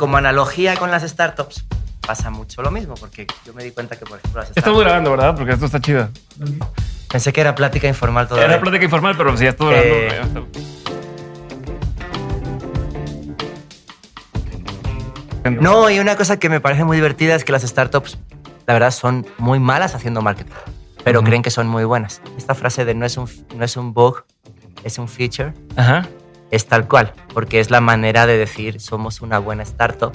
[0.00, 1.62] como analogía con las startups,
[2.00, 4.56] pasa mucho lo mismo, porque yo me di cuenta que, por ejemplo, las startups...
[4.56, 5.36] Estamos grabando, ¿verdad?
[5.36, 6.08] Porque esto está chido.
[7.10, 8.48] Pensé que era plática informal todavía.
[8.54, 10.46] Era plática informal, pero sí, ya estuvo Eh, grabando.
[15.60, 18.16] No, y una cosa que me parece muy divertida es que las startups,
[18.66, 20.50] la verdad, son muy malas haciendo marketing,
[21.04, 21.28] pero Ujú.
[21.28, 22.22] creen que son muy buenas.
[22.38, 24.24] Esta frase de no es un, no es un bug,
[24.82, 26.08] es un feature, Ajá.
[26.50, 30.12] Es tal cual, porque es la manera de decir somos una buena startup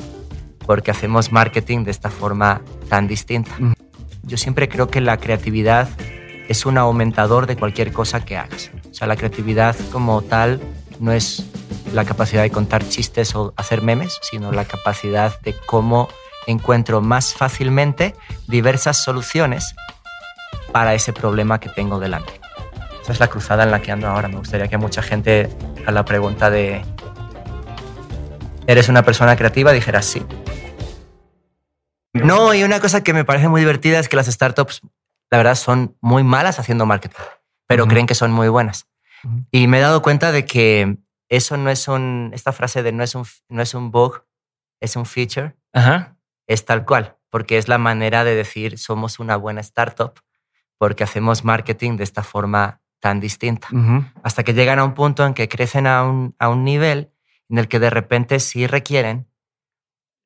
[0.66, 3.52] porque hacemos marketing de esta forma tan distinta.
[3.60, 3.74] Ujú.
[4.24, 5.88] Yo siempre creo que la creatividad
[6.48, 8.72] es un aumentador de cualquier cosa que hagas.
[8.90, 10.60] O sea, la creatividad como tal
[11.00, 11.46] no es
[11.94, 16.10] la capacidad de contar chistes o hacer memes, sino la capacidad de cómo
[16.48, 18.16] encuentro más fácilmente
[18.48, 19.76] diversas soluciones
[20.72, 22.45] para ese problema que tengo delante.
[23.06, 24.28] Esa es la cruzada en la que ando ahora.
[24.28, 25.48] Me gustaría que mucha gente
[25.86, 26.84] a la pregunta de
[28.66, 29.72] ¿eres una persona creativa?
[29.74, 30.26] dijera sí.
[32.14, 34.82] No, y una cosa que me parece muy divertida es que las startups,
[35.30, 37.16] la verdad, son muy malas haciendo marketing,
[37.68, 38.88] pero creen que son muy buenas.
[39.24, 39.46] Ujú.
[39.52, 40.98] Y me he dado cuenta de que
[41.30, 44.24] eso no es un, esta frase de no es un, no es un bug,
[44.82, 46.18] es un feature, Ajá.
[46.48, 50.20] es tal cual, porque es la manera de decir somos una buena startup
[50.80, 53.68] porque hacemos marketing de esta forma tan distinta.
[54.24, 57.12] Hasta que llegan a un punto en que crecen a un, a un nivel
[57.50, 59.28] en el que de repente sí requieren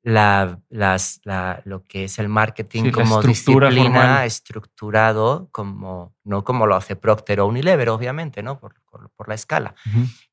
[0.01, 4.27] la, las, la- lo que es el marketing Sí, como estructura disciplina formal.
[4.27, 8.57] estructurado, como, no como lo hace Procter o Unilever, obviamente, ¿no?
[8.59, 9.75] por, por- por la escala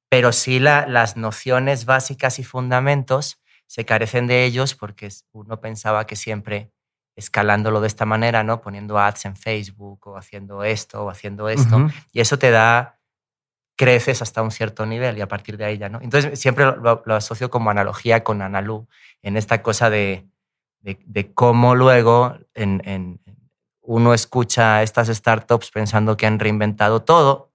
[0.09, 6.07] pero sí la- las nociones básicas y fundamentos se carecen de ellos porque uno pensaba
[6.07, 6.71] que siempre
[7.17, 8.61] escalándolo de esta manera, ¿no?
[8.61, 11.91] Poniendo ads en Facebook o haciendo esto o haciendo esto, Ujú.
[12.13, 12.99] y eso te da,
[13.79, 16.01] creces hasta un cierto nivel y a partir de ahí ya, ¿no?
[16.01, 18.87] Entonces siempre lo, lo- asocio como analogía con Analu,
[19.23, 20.27] en esta cosa de,
[20.81, 23.21] de, de cómo luego en, en-
[23.83, 27.53] uno escucha a estas startups pensando que han reinventado todo.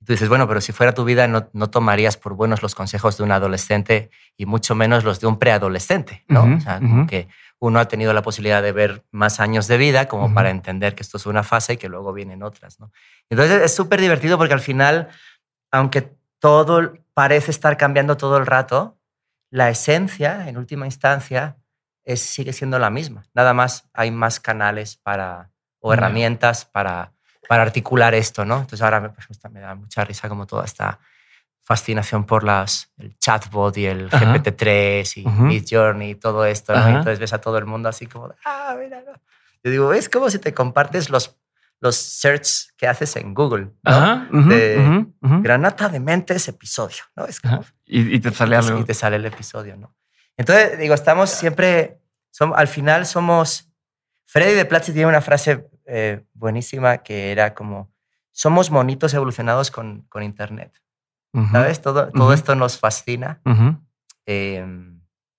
[0.00, 2.74] Y tú dices, bueno, pero si fuera tu vida no, no tomarías por buenos los
[2.74, 6.44] consejos de un adolescente y mucho menos los de un preadolescente, ¿no?
[6.44, 7.06] Ujú, o sea, como ujú.
[7.06, 7.28] que
[7.60, 11.02] uno ha tenido la posibilidad de ver más años de vida como para entender que
[11.02, 12.90] esto es una fase y que luego vienen otras, ¿no?
[13.28, 15.08] Entonces es súper divertido porque al final,
[15.70, 18.98] aunque todo parece estar cambiando todo el rato,
[19.50, 21.58] la esencia, en última instancia,
[22.02, 23.24] es, sigue siendo la misma.
[23.34, 25.50] Nada más hay más canales para,
[25.80, 27.12] o herramientas para,
[27.46, 28.60] para articular esto, ¿no?
[28.60, 30.98] Entonces ahora me, pues, me da mucha risa como toda esta
[31.74, 34.34] fascinación por las, el chatbot y el Ajá.
[34.34, 35.42] GPT-3 y Ujú.
[35.44, 36.88] Mid Journey y todo esto, ¿no?
[36.90, 39.12] Y entonces ves a todo el mundo así como, de, ah, mira, no".
[39.62, 41.38] Yo digo, es como si te compartes los,
[41.78, 43.90] los search que haces en Google, ¿no?
[43.96, 44.28] Ajá.
[44.32, 45.42] ujú, De- ujú, ujú.
[45.42, 47.26] Granata de mentes episodio, ¿no?
[47.26, 47.64] Es como.
[47.86, 48.76] Y, y te sale algo.
[48.80, 49.94] y te sale el episodio, ¿no?
[50.36, 52.00] Entonces, digo, estamos siempre,
[52.36, 53.70] som- al final somos,
[54.26, 57.92] Freddy de Platzi tiene una frase eh, buenísima que era como,
[58.32, 60.72] somos monitos evolucionados con, con Internet,
[61.52, 61.80] ¿sabes?
[61.80, 63.40] Todo, todo esto nos fascina,
[64.26, 64.66] eh,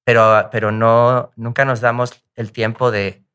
[0.06, 3.26] pero, pero no, nunca nos damos el tiempo de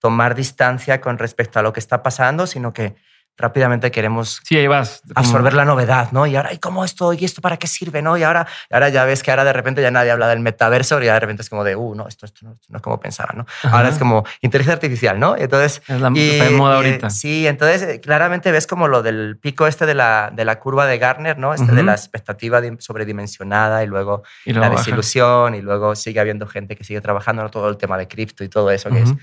[0.00, 2.96] tomar distancia con respecto a lo que está pasando, sino que
[3.38, 5.00] rápidamente queremos Sí, ahí vas.
[5.14, 6.26] absorber la novedad, ¿no?
[6.26, 7.12] Y ahora, ¿y cómo esto?
[7.12, 8.02] ¿Y esto para qué sirve?
[8.02, 8.16] ¿No?
[8.16, 11.06] Y ahora, ahora ya ves que ahora de repente ya nadie habla del metaverso y
[11.06, 12.98] ya de repente es como de, uh, no, esto, esto, no, esto no es como
[13.00, 13.46] pensaba, ¿no?
[13.62, 13.88] Ahora Ajá.
[13.88, 15.36] es como inteligencia artificial, ¿no?
[15.36, 15.80] Entonces...
[15.88, 17.10] Es la, y- está de moda y, ahorita.
[17.10, 20.86] Sí, entonces eh, claramente ves como lo del pico este de la, de la curva
[20.86, 21.54] de Gartner, ¿no?
[21.54, 21.86] Este de Ujú.
[21.86, 24.84] la expectativa dim- sobredimensionada y luego Y la luego baja.
[24.84, 28.42] desilusión y luego sigue habiendo gente que sigue trabajando en todo el tema de cripto
[28.42, 29.16] y todo eso, que Ujú, es,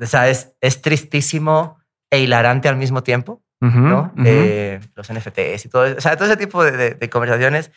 [0.00, 1.78] o sea, es, es tristísimo
[2.10, 3.42] e hilarante al mismo tiempo.
[3.60, 4.12] ujú, ¿no?
[4.14, 4.22] ujú.
[4.24, 7.70] Eh, los NFTs y todo, o sea, todo ese tipo de, de- de conversaciones.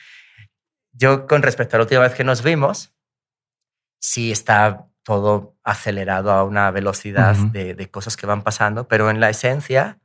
[0.93, 2.93] Yo, con respecto a la última vez que nos vimos,
[3.99, 7.51] sí está todo acelerado a una velocidad Ujú.
[7.51, 9.99] de, de cosas que van pasando, pero en la esencia,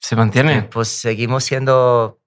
[0.00, 0.58] Se mantiene.
[0.58, 2.20] eh, pues seguimos siendo,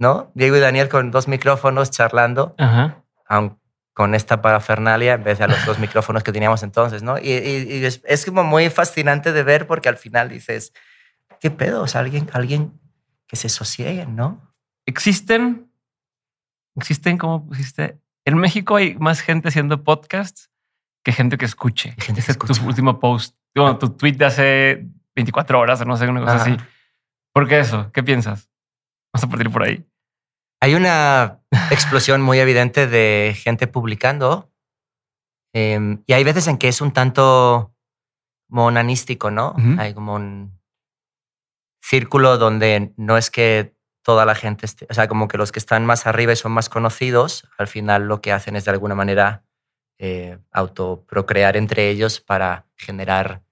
[0.00, 0.32] ¿no?
[0.34, 3.04] Diego y Daniel con dos micrófonos charlando, Ajá.
[3.26, 3.58] aun
[3.94, 7.18] con esta parafernalia en vez de a los dos micrófonos que teníamos entonces, ¿no?
[7.18, 10.72] Y, y- y es, es como muy fascinante de ver porque al final dices,
[11.42, 11.82] ¿qué pedo?
[11.82, 12.80] O sea, alguien, alguien
[13.26, 14.54] que se sosieguen, ¿no?
[14.86, 15.68] Existen,
[16.76, 20.50] existen, como pusiste, en México hay más gente haciendo podcasts
[21.04, 21.96] que gente que escuche.
[21.98, 22.54] Gente que es escucha.
[22.54, 24.86] tu último post, bueno, tu tweet de hace
[25.16, 26.42] 24 horas o no sé, una cosa Ajá.
[26.44, 26.56] así.
[27.34, 27.90] ¿Por qué eso?
[27.90, 28.48] ¿Qué piensas?
[29.12, 29.84] Vamos a partir por ahí.
[30.60, 31.40] Hay una
[31.70, 34.52] explosión muy evidente de gente publicando
[35.52, 37.74] em, y hay veces en que es un tanto
[38.48, 39.56] monanístico, ¿no?
[39.78, 40.61] Hay como un
[41.82, 45.58] círculo donde no es que toda la gente, esté- o sea, como que los que
[45.58, 48.94] están más arriba y son más conocidos, al final lo que hacen es de alguna
[48.94, 49.44] manera
[49.98, 53.42] eh, autoprocrear entre ellos para generar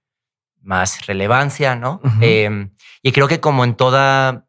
[0.62, 2.00] más relevancia, ¿no?
[2.20, 2.70] Eh,
[3.02, 4.46] y creo que como en toda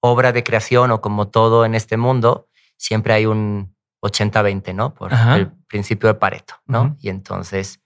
[0.00, 4.94] obra de creación o como todo en este mundo, siempre hay un 80-20, ¿no?
[4.94, 5.36] Por Ajá.
[5.36, 6.96] el principio de Pareto, ¿no?
[7.00, 7.80] Y entonces,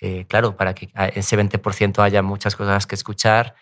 [0.00, 3.54] eh, claro, para que a- ese 20% haya muchas cosas que escuchar,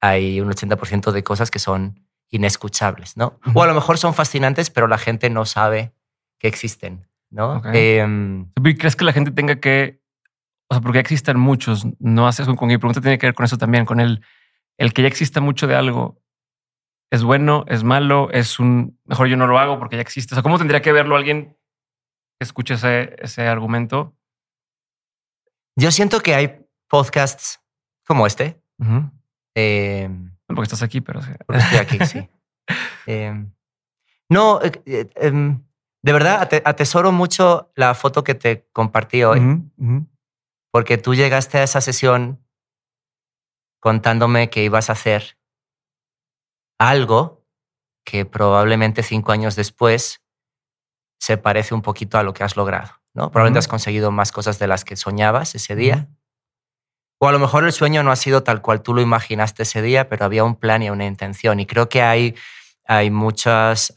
[0.00, 3.38] hay un 80% de cosas que son inescuchables, ¿no?
[3.54, 5.92] O a lo mejor son fascinantes, pero la gente no sabe
[6.38, 7.58] que existen, ¿no?
[7.58, 7.66] Ok.
[7.72, 10.02] Em, ¿Y ¿Crees que la gente tenga que,
[10.68, 13.58] o sea, porque existen muchos, no haces con mi pregunta tiene que ver con eso
[13.58, 14.22] también, con el,
[14.76, 16.22] el que ya exista mucho de algo.
[17.10, 17.64] ¿Es bueno?
[17.68, 18.28] ¿Es malo?
[18.30, 20.34] ¿Es un mejor yo no lo hago porque ya existe?
[20.34, 21.56] O sea, ¿cómo tendría que verlo alguien
[22.38, 24.14] que escuche ese, ese argumento?
[25.78, 27.60] yo siento que hay podcasts
[28.04, 28.60] como este.
[29.60, 32.28] Em, No porque estás aquí, pero porque estoy aquí, sí.
[33.06, 33.50] Em,
[34.30, 35.62] no, eh, eh, em,
[36.02, 39.40] de verdad ate- atesoro mucho la foto que te compartí hoy,
[40.70, 42.40] porque tú llegaste a esa sesión
[43.80, 45.38] contándome que ibas a hacer
[46.78, 47.44] algo
[48.04, 50.22] que probablemente cinco años después
[51.20, 53.30] se parece un poquito a lo que has logrado, ¿no?
[53.30, 56.08] Probablemente has conseguido más cosas de las que soñabas ese día.
[57.20, 59.82] O a lo mejor el sueño no ha sido tal cual tú lo imaginaste ese
[59.82, 61.58] día, pero había un plan y una intención.
[61.58, 62.36] Y creo que hay,
[62.86, 63.92] hay muchas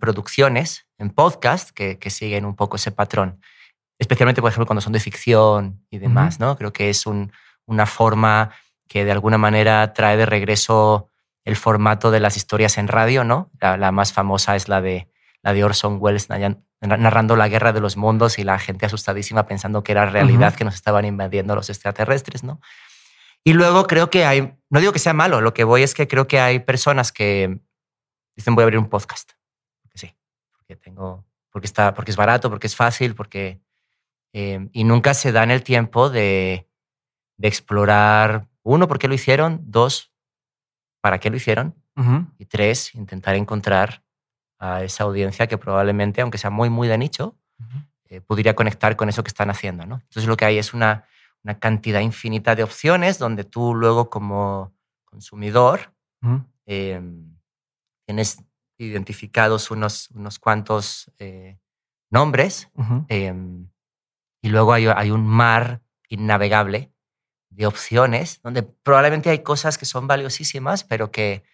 [0.00, 3.40] producciones en podcast que, que siguen un poco ese patrón.
[3.98, 6.56] Especialmente, por ejemplo, cuando son de ficción y demás, ¿no?
[6.56, 7.32] Creo que es un-
[7.66, 8.50] una forma
[8.88, 11.10] que de alguna manera trae de regreso
[11.44, 13.50] el formato de las historias en radio, ¿no?
[13.60, 15.08] La, la más famosa es la de,
[15.44, 19.46] la de Orson Welles narran- narrando la guerra de los mundos y la gente asustadísima
[19.46, 22.60] pensando que era realidad, que nos estaban invadiendo los extraterrestres, ¿no?
[23.44, 26.08] Y luego creo que hay, no digo que sea malo, lo que voy es que
[26.08, 27.60] creo que hay personas que
[28.34, 29.32] dicen voy a abrir un podcast.
[29.82, 30.16] Porque sí,
[30.52, 33.60] porque tengo, porque está, porque es barato, porque es fácil, porque
[34.32, 36.66] eh, y nunca se dan el tiempo de,
[37.36, 40.10] de explorar uno, por qué lo hicieron, dos,
[41.02, 41.74] para qué lo hicieron
[42.38, 44.02] y tres, intentar encontrar
[44.64, 47.36] a esa audiencia que probablemente, aunque sea muy muy de nicho,
[48.08, 49.84] eh, pudiera conectar con eso que están haciendo.
[49.86, 49.96] ¿no?
[49.96, 51.04] Entonces lo que hay es una,
[51.42, 54.72] una cantidad infinita de opciones donde tú luego como
[55.04, 55.92] consumidor
[56.66, 57.00] eh,
[58.06, 58.42] tienes
[58.78, 61.58] identificados unos, unos cuantos eh,
[62.10, 62.70] nombres
[63.08, 63.34] eh,
[64.42, 66.92] y luego hay, hay un mar innavegable
[67.50, 71.44] de opciones donde probablemente hay cosas que son valiosísimas, pero que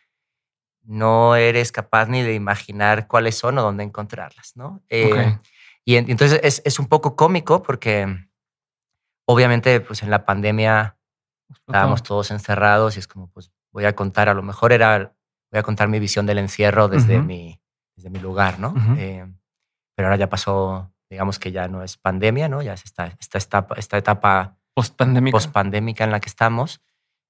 [0.82, 4.53] no eres capaz ni de imaginar cuáles son o dónde encontrarlas.
[4.56, 4.82] ¿no?
[4.88, 5.38] Eh,
[5.85, 8.06] y en- entonces es, es un poco cómico porque
[9.27, 10.97] obviamente pues en la pandemia
[11.67, 15.15] estábamos todos encerrados y es como pues voy a contar, a lo mejor era,
[15.50, 17.61] voy a contar mi visión del encierro desde, mi,
[17.97, 18.75] desde mi lugar, ¿no?
[18.99, 19.26] Eh,
[19.94, 22.62] pero ahora ya pasó, digamos que ya no es pandemia, ¿no?
[22.62, 25.33] Ya es esta, esta etapa, esta etapa Post-pandémica.
[25.37, 26.81] post-pandémica en la que estamos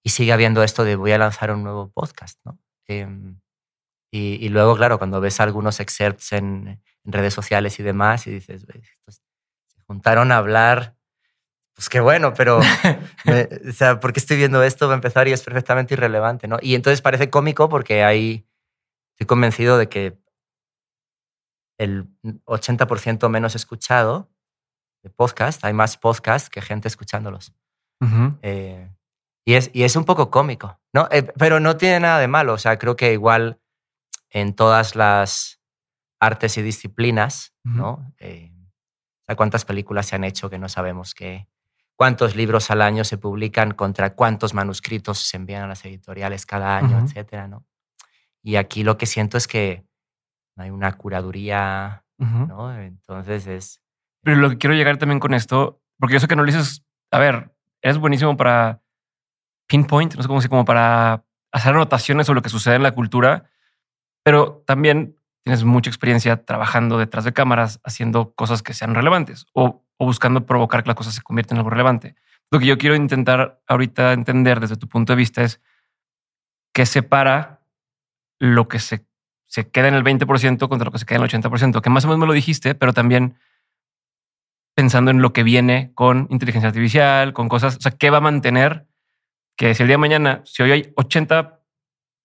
[0.03, 2.59] y sigue habiendo esto de voy a lanzar un nuevo podcast, ¿no?
[2.87, 3.40] Em,
[4.11, 8.31] y, y luego, claro, cuando ves algunos excerpts en, en redes sociales y demás y
[8.33, 9.23] dices, "Güey, estos
[9.69, 10.97] se juntaron a hablar,
[11.75, 12.61] pues qué bueno, pero,
[13.25, 14.87] me- o sea, ¿por qué estoy viendo esto?
[14.89, 16.59] Va a empezar y es perfectamente irrelevante, ¿no?
[16.61, 18.47] Y entonces parece cómico porque hay,
[19.13, 20.19] estoy convencido de que
[21.79, 22.07] el
[22.45, 24.29] 80% menos escuchado
[25.03, 27.55] de podcast, hay más podcast que gente escuchándolos.
[28.03, 28.39] Ujú.
[28.43, 28.91] Eh,
[29.47, 31.09] y, es, y es un poco cómico, ¿no?
[31.11, 32.53] Eh, pero no tiene nada de malo.
[32.53, 33.59] O sea, creo que igual
[34.31, 35.61] en todas las
[36.21, 37.77] artes y disciplinas, Ujú.
[37.77, 38.15] ¿no?
[38.19, 38.53] Eh,
[39.37, 41.49] cuántas películas se han hecho que no sabemos qué,
[41.95, 46.77] cuántos libros al año se publican contra cuántos manuscritos se envían a las editoriales cada
[46.77, 47.65] año, etcétera, ¿no?
[48.43, 49.85] Y aquí lo que siento es que
[50.57, 52.05] no hay una curaduría.
[52.19, 52.75] ¿no?
[52.79, 53.83] Entonces es...
[54.23, 56.85] Pero lo que quiero llegar también con esto, porque yo sé que no lo dices,
[57.11, 58.83] a ver, eres buenísimo para
[59.67, 62.93] pinpoint, no sé cómo decir, como para hacer anotaciones sobre lo que sucede en la
[62.93, 63.51] cultura,
[64.23, 69.85] pero también tienes mucha experiencia trabajando detrás de cámaras, haciendo cosas que sean relevantes o,
[69.99, 72.15] buscando provocar que la cosa se convierta en algo relevante.
[72.51, 75.61] Lo que yo quiero intentar ahorita entender desde tu punto de vista es
[76.73, 77.61] qué separa
[78.39, 79.05] lo que se,
[79.47, 82.05] se queda en el 20% contra lo que se queda en el 80%, que más
[82.05, 83.37] o menos me lo dijiste, pero también
[84.75, 88.23] pensando en lo que viene con inteligencia artificial, con cosas, o sea, ¿qué va a
[88.23, 88.87] mantener?
[89.57, 91.61] Que si el día de mañana, si hoy hay 80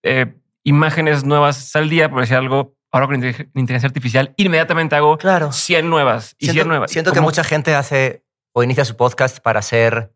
[0.02, 0.34] eh,
[0.66, 5.52] imágenes nuevas al día, por decir algo, ahora con inteligen- inteligencia artificial, inmediatamente hago Claro.
[5.52, 6.90] 100 nuevas y 100 Siento, nuevas.
[6.90, 10.12] siento que mucha gente hace o inicia su podcast para ser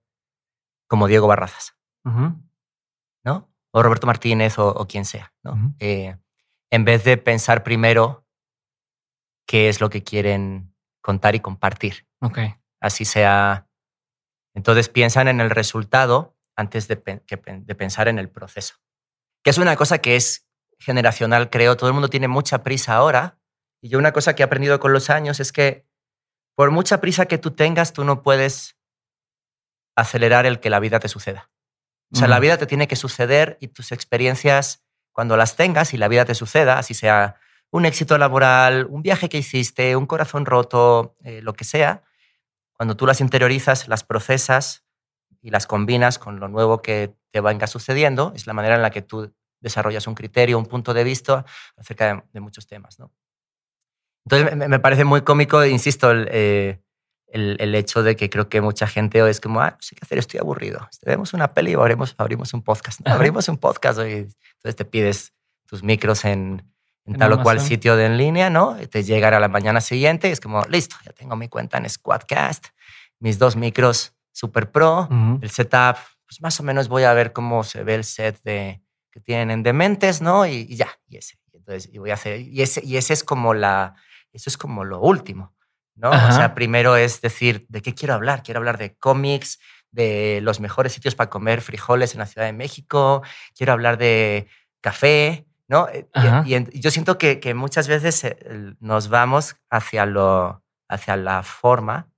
[0.88, 1.76] como Diego Barrazas,
[3.24, 3.48] ¿no?
[3.72, 5.74] O Roberto Martínez o, o quien sea, ¿no?
[5.78, 6.16] Eh,
[6.70, 8.26] en vez de pensar primero
[9.46, 12.06] qué es lo que quieren contar y compartir.
[12.20, 12.38] Ok.
[12.80, 13.68] Así sea.
[14.54, 18.74] Entonces piensan en el resultado antes de, de pensar en el proceso.
[19.42, 20.46] Que es una cosa que es
[20.78, 21.76] generacional, creo.
[21.76, 23.38] Todo el mundo tiene mucha prisa ahora.
[23.80, 25.86] Y yo una cosa que he aprendido con los años es que
[26.54, 28.76] por mucha prisa que tú tengas, tú no puedes
[29.96, 31.50] acelerar el que la vida te suceda.
[32.12, 34.82] O sea, la vida te tiene que suceder y tus experiencias,
[35.12, 37.36] cuando las tengas y la vida te suceda, así sea
[37.70, 42.02] un éxito laboral, un viaje que hiciste, un corazón roto, eh, lo que sea,
[42.72, 44.84] cuando tú las interiorizas, las procesas
[45.40, 48.90] y las combinas con lo nuevo que te venga sucediendo, es la manera en la
[48.90, 51.44] que tú desarrollas un criterio, un punto de vista
[51.76, 52.98] acerca de, muchos temas.
[52.98, 53.12] ¿no?
[54.24, 56.80] Entonces me, parece muy cómico, insisto, eh,
[57.28, 60.00] el, hecho de que creo que mucha gente hoy es como, ah, no sé qué
[60.02, 60.88] hacer, estoy aburrido.
[61.04, 63.06] Vemos una peli o abrimos, abrimos un podcast.
[63.06, 65.32] abrimos un podcast y entonces te pides
[65.66, 66.64] tus micros en,
[67.04, 68.76] en tal o cual sitio de en línea, ¿no?
[68.90, 71.88] te llegan a la mañana siguiente y es como, listo, ya tengo mi cuenta en
[71.88, 72.68] Squadcast,
[73.18, 75.08] mis dos micros super pro,
[75.40, 75.96] el setup,
[76.30, 79.50] pues más o menos voy a ver cómo se ve el set de, que tienen
[79.50, 80.46] en Dementes, ¿no?
[80.46, 81.40] Y, ya, y ese.
[81.52, 83.96] Entonces, y voy a hacer, y ese, y ese es como la,
[84.32, 85.52] eso es como lo último.
[85.96, 86.10] ¿no?
[86.10, 88.44] O sea, primero es decir, ¿de qué quiero hablar?
[88.44, 89.58] Quiero hablar de cómics,
[89.90, 93.22] de los mejores sitios para comer frijoles en la Ciudad de México,
[93.56, 94.46] quiero hablar de
[94.80, 95.88] café, ¿no?
[95.88, 96.08] Eh,
[96.46, 98.36] y, yo siento que, que, muchas veces eh,
[98.78, 102.08] nos vamos hacia, lo, hacia la forma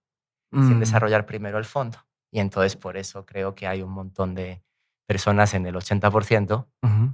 [0.52, 0.80] sin mm.
[0.80, 1.98] desarrollar primero el fondo.
[2.32, 4.62] Y entonces por eso creo que hay un montón de
[5.06, 6.66] personas en el 80%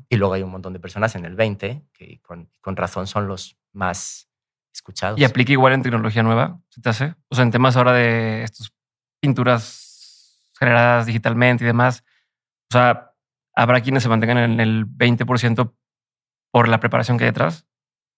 [0.08, 3.26] y luego hay un montón de personas en el 20% que con, con razón son
[3.26, 4.30] los más
[4.72, 5.18] escuchados.
[5.18, 6.60] ¿Y aplica igual en tecnología nueva?
[6.68, 7.14] ¿Se te hace?
[7.28, 8.72] O sea, en temas ahora de estas
[9.20, 12.04] pinturas generadas digitalmente y demás.
[12.70, 13.14] O sea,
[13.54, 15.74] ¿habrá quienes se mantengan en el 20%
[16.52, 17.66] por la preparación que hay detrás?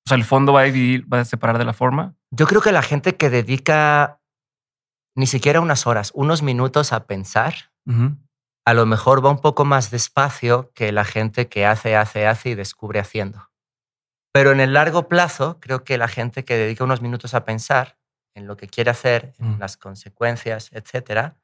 [0.06, 2.14] O sea, ¿el fondo va a dividir, va a separar de la forma?
[2.30, 4.19] Yo creo que la gente que dedica
[5.14, 7.54] ni siquiera unas horas, unos minutos a pensar,
[8.64, 12.50] a lo mejor va un poco más despacio que la gente que hace, hace, hace
[12.50, 13.50] y descubre haciendo.
[14.32, 17.98] Pero en el largo plazo, creo que la gente que dedica unos minutos a pensar
[18.34, 19.58] en lo que quiere hacer, en mm.
[19.58, 21.36] las consecuencias, etcétera,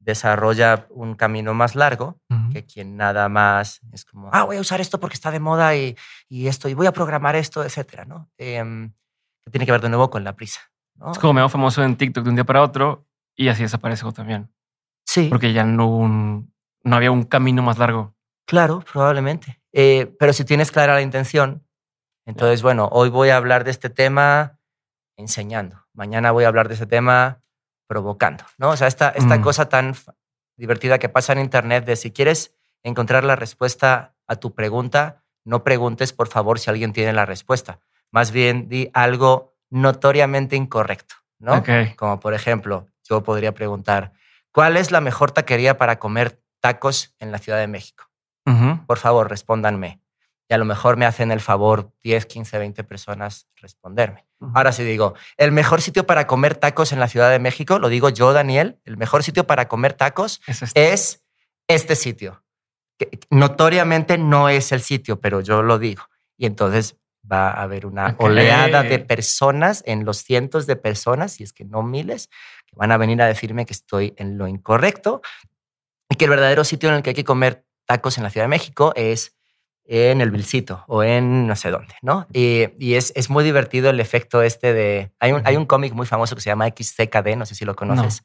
[0.00, 2.20] desarrolla un camino más largo
[2.52, 5.76] que quien nada más es como, ah, voy a usar esto porque está de moda
[5.76, 5.96] y,
[6.28, 8.30] y esto, y voy a programar esto, etcétera, ¿no?
[8.38, 8.92] Em,
[9.42, 10.60] que tiene que ver de nuevo con la prisa.
[11.10, 14.12] Es como me hago famoso en TikTok de un día para otro y así desaparezco
[14.12, 14.52] también.
[15.06, 15.28] Sí.
[15.28, 16.46] Porque ya no,
[16.82, 18.14] no había un camino más largo.
[18.46, 19.60] Claro, probablemente.
[19.72, 21.64] Eh, pero si tienes clara la intención,
[22.26, 24.58] entonces, bueno, hoy voy a hablar de este tema
[25.16, 27.42] enseñando, mañana voy a hablar de este tema
[27.86, 28.70] provocando, ¿no?
[28.70, 29.42] O sea, esta, esta mm.
[29.42, 29.94] cosa tan
[30.56, 35.64] divertida que pasa en Internet de si quieres encontrar la respuesta a tu pregunta, no
[35.64, 37.80] preguntes, por favor, si alguien tiene la respuesta.
[38.10, 41.62] Más bien, di algo notoriamente incorrecto, ¿no?
[41.96, 44.12] Como por ejemplo, yo podría preguntar,
[44.52, 48.04] ¿cuál es la mejor taquería para comer tacos en la Ciudad de México?
[48.86, 50.00] Por favor, respóndanme
[50.50, 54.26] y a lo mejor me hacen el favor 10, 15, 20 personas responderme.
[54.52, 57.88] Ahora sí digo, el mejor sitio para comer tacos en la Ciudad de México, lo
[57.88, 61.22] digo yo, Daniel, el mejor sitio para comer tacos es este,
[61.68, 62.42] este sitio.
[62.98, 66.02] Que notoriamente no es el sitio, pero yo lo digo.
[66.36, 66.96] Y entonces
[67.30, 71.64] va a haber una oleada de personas, en los cientos de personas, y es que
[71.64, 72.28] no miles,
[72.66, 75.22] que van a venir a decirme que estoy en lo incorrecto
[76.08, 78.44] y que el verdadero sitio en el que hay que comer tacos en la Ciudad
[78.44, 79.36] de México es
[79.92, 82.26] en el Vilcito o en no sé dónde, ¿no?
[82.32, 85.12] Y, es, es, muy divertido el efecto este de...
[85.18, 87.74] Hay un, hay un cómic muy famoso que se llama XCKD, no sé si lo
[87.74, 88.22] conoces,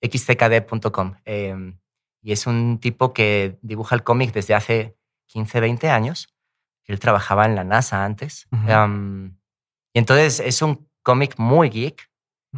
[0.00, 1.16] xckd.com.
[1.24, 1.78] Em,
[2.22, 6.28] y es un tipo que dibuja el cómic desde hace 15, 20 años.
[6.86, 8.46] Él trabajaba en la NASA antes.
[8.66, 9.36] Em,
[9.92, 12.10] y entonces es un cómic muy geek,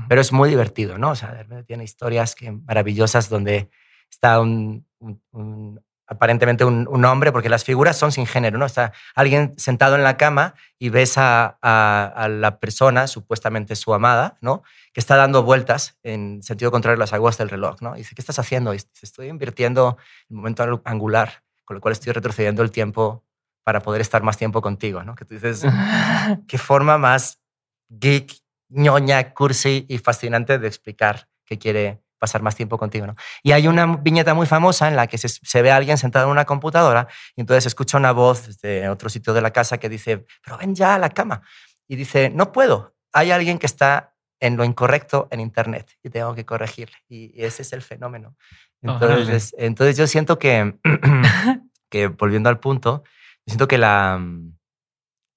[0.09, 1.11] pero es muy divertido, ¿no?
[1.11, 3.71] O sea, tiene historias que, maravillosas donde
[4.09, 4.87] está un,
[5.33, 5.81] un
[6.13, 8.67] aparentemente un, hombre, porque las figuras son sin género, ¿no?
[8.67, 14.63] Está alguien sentado en la cama y ves a, la persona, supuestamente su amada, ¿no?
[14.93, 17.95] Que está dando vueltas en sentido contrario a las aguas del reloj, ¿no?
[17.95, 18.73] Y dice, ¿qué estás haciendo?
[18.73, 19.97] Y dice, estoy invirtiendo
[20.29, 23.25] el momento angular, con lo cual estoy retrocediendo el tiempo
[23.65, 25.15] para poder estar más tiempo contigo, ¿no?
[25.15, 25.65] Que tú dices,
[26.49, 27.41] qué forma más
[27.89, 28.33] geek,
[28.69, 33.05] ñoña, cursi y fascinante de explicar qué quiere pasar más tiempo contigo.
[33.05, 33.17] ¿no?
[33.43, 36.31] Y hay una viñeta muy famosa en la que se, ve a alguien sentado en
[36.31, 40.25] una computadora y entonces escucha una voz desde otro sitio de la casa que dice,
[40.45, 41.43] pero ven ya a la cama.
[41.89, 46.33] Y dice, no puedo, hay alguien que está en lo incorrecto en Internet y tengo
[46.35, 46.97] que corregirle.
[47.09, 48.37] Y ese es el fenómeno.
[48.83, 50.79] Entonces, entonces yo siento que,
[51.91, 53.03] que, volviendo al punto,
[53.47, 54.21] siento que la,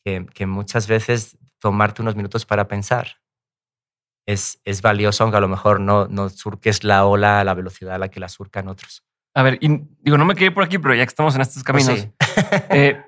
[0.04, 3.18] que, que muchas veces tomarte unos minutos para pensar
[4.28, 7.96] es, es valioso, aunque a lo mejor no, no surques la ola a la velocidad
[7.96, 9.04] a la que la surcan otros.
[9.36, 9.68] A ver, y
[10.00, 12.08] digo, no me quedé por aquí, pero ya que estamos en estos caminos,
[12.70, 13.04] eh,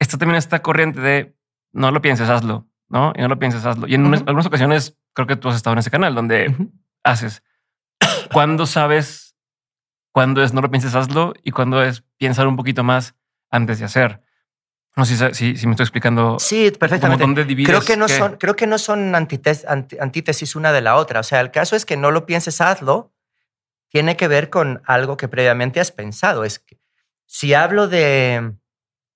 [0.00, 1.36] está también esta corriente de
[1.72, 3.12] no lo pienses, hazlo, ¿no?
[3.16, 3.86] Y no lo pienses, hazlo.
[3.86, 6.54] Y en unas- algunas ocasiones creo que tú has estado en ese canal donde
[7.04, 7.42] haces.
[8.32, 9.36] ¿Cuándo sabes
[10.12, 13.14] cuándo es no lo pienses, hazlo y cuándo es pensar un poquito más
[13.54, 14.22] antes de hacer?
[14.96, 16.38] No sé si, si, si me estoy explicando.
[16.38, 17.22] Sí, perfectamente.
[17.24, 18.16] dónde divides Creo que no qué.
[18.16, 21.20] son, creo que no son antites- anti- antítesis una de la otra.
[21.20, 23.12] O sea, el caso es que no lo pienses, hazlo.
[23.88, 26.44] Tiene que ver con algo que previamente has pensado.
[26.44, 26.78] Es que
[27.26, 28.54] si hablo de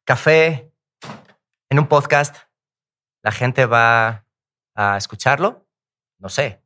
[0.05, 0.73] café
[1.71, 2.37] en un podcast,
[3.23, 4.25] la gente va
[4.75, 5.69] a escucharlo.
[6.19, 6.61] No sé,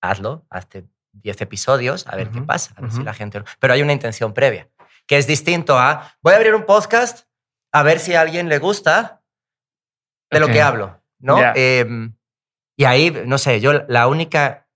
[0.00, 3.42] hazlo, hazte 10 episodios, a ver qué pasa, a ver si la gente...
[3.60, 4.68] Pero hay una intención previa,
[5.08, 7.26] que es distinto a, voy a abrir un podcast,
[7.72, 9.24] a ver si a alguien le gusta
[10.30, 11.38] de lo que hablo, ¿no?
[11.54, 12.14] Em,
[12.76, 14.68] y ahí, no sé, yo la única...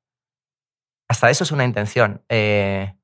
[1.09, 2.25] Hasta eso es una intención.
[2.31, 2.97] Eh,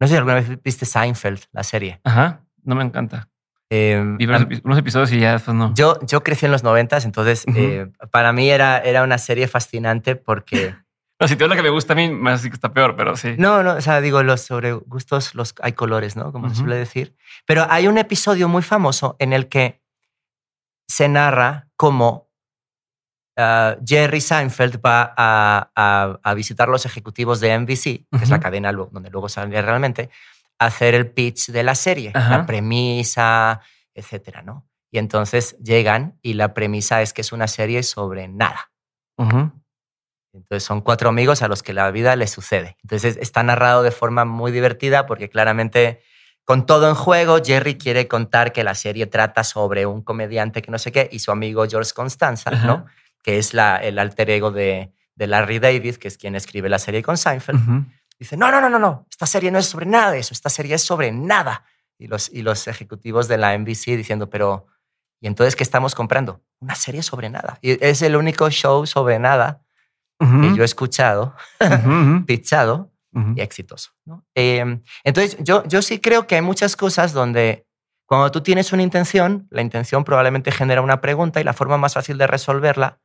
[0.00, 2.00] no sé si alguna vez viste Seinfeld, la serie.
[2.02, 3.28] Ajá, no me encanta.
[3.70, 5.72] Em, Vi unos, episodios y ya después no.
[5.74, 10.16] yo, yo crecí en los noventas, entonces eh, para mí era, era una serie fascinante
[10.16, 10.74] porque...
[11.20, 12.96] No, si te digo la que me gusta a mí, más sí que está peor,
[12.96, 13.34] pero sí.
[13.38, 16.32] No, no, o sea, digo, los sobre gustos los, hay colores, ¿no?
[16.32, 16.60] Como se Ujú.
[16.62, 17.14] suele decir.
[17.46, 19.82] Pero hay un episodio muy famoso en el que
[20.88, 22.30] se narra cómo
[23.36, 28.40] ah, Jerry Seinfeld va a, a- a visitar los ejecutivos de NBC, que es la
[28.40, 30.10] cadena donde luego sale realmente,
[30.58, 32.38] a hacer el pitch de la serie, Ajá.
[32.38, 33.60] la premisa,
[33.94, 34.66] etcétera, ¿no?
[34.90, 38.70] Y entonces llegan y la premisa es que es una serie sobre nada.
[39.16, 39.52] Ujú.
[40.32, 42.76] Entonces son cuatro amigos a los que la vida les sucede.
[42.82, 46.02] Entonces está narrado de forma muy divertida porque claramente
[46.44, 50.70] con todo en juego, Jerry quiere contar que la serie trata sobre un comediante que
[50.70, 52.66] no sé qué y su amigo George Constanza, Ajá.
[52.66, 52.86] ¿no?
[53.22, 56.78] que es la, el alter ego de, de Larry David, que es quien escribe la
[56.78, 57.86] serie con Seinfeld.
[58.18, 60.50] Dice, no, no, no, no, no, esta serie no es sobre nada de eso, esta
[60.50, 61.64] serie es sobre nada.
[61.98, 64.66] Y los, y los ejecutivos de la NBC diciendo, pero,
[65.20, 66.42] ¿y entonces qué estamos comprando?
[66.60, 67.58] Una serie sobre nada.
[67.60, 69.62] Y es el único show sobre nada
[70.20, 70.54] que Ujú.
[70.56, 71.34] yo he escuchado,
[72.26, 73.34] pitchado Ujú.
[73.36, 73.90] y exitoso.
[74.04, 74.24] ¿no?
[74.34, 77.66] Eh, entonces, yo, yo sí creo que hay muchas cosas donde
[78.06, 81.94] cuando tú tienes una intención, la intención probablemente genera una pregunta y la forma más
[81.94, 83.00] fácil de resolverla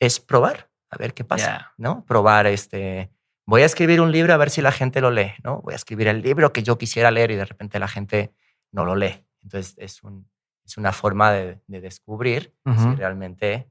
[0.00, 1.72] es probar, a ver qué pasa, Ya.
[1.76, 2.04] ¿no?
[2.04, 3.10] Probar este...
[3.46, 5.62] Voy a escribir un libro a ver si la gente lo lee, ¿no?
[5.62, 8.32] Voy a escribir el libro que yo quisiera leer y de repente la gente
[8.72, 9.24] no lo lee.
[9.42, 10.28] Entonces, es, un,
[10.66, 12.96] es una forma de, de descubrir si Ujú.
[12.96, 13.70] realmente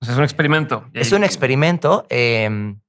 [0.00, 0.88] O sea, es un experimento.
[0.92, 2.80] Es un experimento em,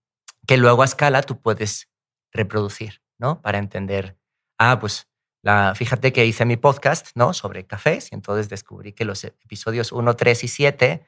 [0.48, 1.90] que luego a escala tú puedes
[2.32, 3.42] reproducir, ¿no?
[3.42, 4.18] Para entender,
[4.60, 5.08] ah, pues
[5.42, 7.34] la, fíjate que hice mi podcast, ¿no?
[7.34, 11.06] Sobre cafés y entonces descubrí que los episodios 1, 3 y 7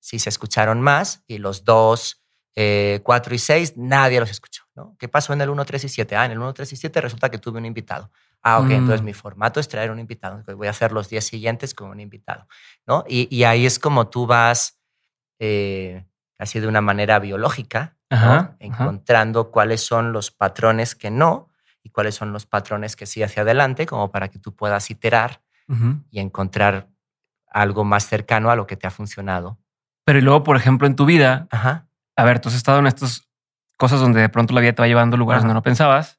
[0.00, 2.22] sí se escucharon más y los 2,
[3.04, 4.96] 4 y 6 nadie los escuchó, ¿no?
[4.98, 6.16] ¿Qué pasó en el 1, 3 y 7?
[6.16, 8.10] Ah, en el 1, 3 y 7 resulta que tuve un invitado.
[8.42, 8.72] Ah, ok, Mm.
[8.72, 10.42] entonces mi formato es traer un invitado.
[10.56, 12.48] Voy a hacer los 10 siguientes con un invitado,
[12.86, 13.04] ¿no?
[13.08, 14.77] Y, y ahí es como tú vas
[15.38, 16.04] eh,
[16.36, 18.16] casi de una manera biológica, ¿no?
[18.16, 18.56] Ajá, ajá.
[18.60, 21.48] encontrando cuáles son los patrones que no
[21.82, 25.42] y cuáles son los patrones que sí hacia adelante, como para que tú puedas iterar
[26.10, 26.88] y encontrar
[27.50, 29.58] algo más cercano a lo que te ha funcionado.
[30.04, 31.88] Pero y luego, por ejemplo, en tu vida, Ajá.
[32.16, 33.28] a ver, tú has estado en estas
[33.76, 36.18] cosas donde de pronto la vida te va llevando a lugares donde no pensabas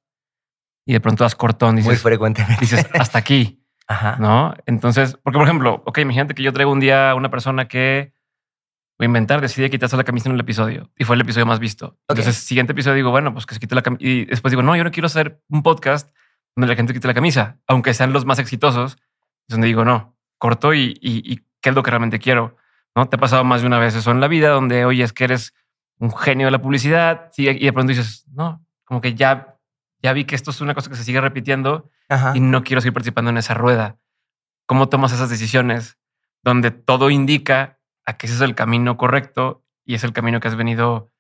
[0.86, 2.60] y de pronto das cortón, Muy dices, frecuentemente.
[2.62, 4.18] dices hasta aquí, Ajá.
[4.20, 4.54] ¿no?
[4.68, 8.14] Entonces, porque por ejemplo, ok, imagínate que yo traigo un día a una persona que
[9.06, 11.98] a inventar, decide quitarse la camisa en el episodio y fue el episodio más visto.
[12.08, 14.76] Entonces, siguiente episodio digo, bueno, pues que se quite la camisa y después digo, no,
[14.76, 16.14] yo no quiero hacer un podcast
[16.56, 20.18] donde la gente quite la camisa, aunque sean los más exitosos, es donde digo, no,
[20.38, 22.58] corto y, y, y qué es lo que realmente quiero.
[22.96, 23.08] ¿No?
[23.08, 25.24] Te ha pasado más de una vez eso en la vida donde, oye, es que
[25.26, 25.54] eres
[26.00, 29.58] un genio de la publicidad y de pronto dices, no, como que ya,
[30.02, 32.34] ya vi que esto es una cosa que se sigue repitiendo Ajá.
[32.36, 33.98] y no quiero seguir participando en esa rueda.
[34.66, 35.98] ¿Cómo tomas esas decisiones
[36.44, 37.79] donde todo indica
[38.18, 41.12] que ese es el camino correcto y es el camino que has venido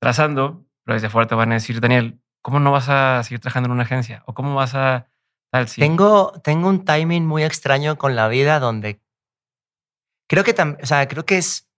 [0.00, 0.66] trazando?
[0.84, 3.72] Pero desde afuera te van a decir, Daniel, ¿cómo no vas a seguir trabajando en
[3.72, 4.22] una agencia?
[4.26, 5.08] ¿O cómo vas a
[5.50, 5.66] tal?
[5.68, 9.00] Tengo, tengo un timing muy extraño con la vida donde
[10.28, 11.70] creo que o sea, creo que es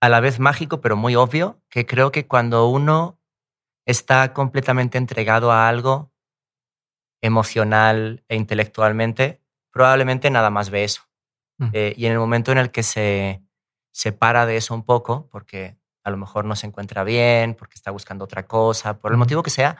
[0.00, 3.20] a la vez mágico, pero muy obvio, que creo que cuando uno
[3.86, 6.12] está completamente entregado a algo
[7.20, 11.07] emocional e intelectualmente, probablemente nada más ve eso.
[11.58, 11.70] Mm.
[11.72, 13.42] Eh, y en el momento en el que se
[13.92, 17.90] separa de eso un poco, porque a lo mejor no se encuentra bien, porque está
[17.90, 19.76] buscando otra cosa, por el motivo que sea,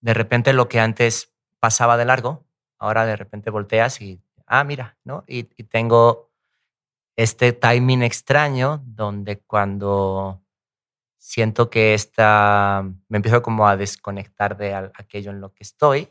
[0.00, 2.46] de repente lo que antes pasaba de largo,
[2.78, 5.24] ahora de repente volteas y ah, mira, ¿no?
[5.26, 6.30] Y, y tengo
[7.16, 10.42] este timing extraño donde cuando
[11.18, 16.08] siento que esta, me empiezo como a desconectar de aquello en lo que estoy,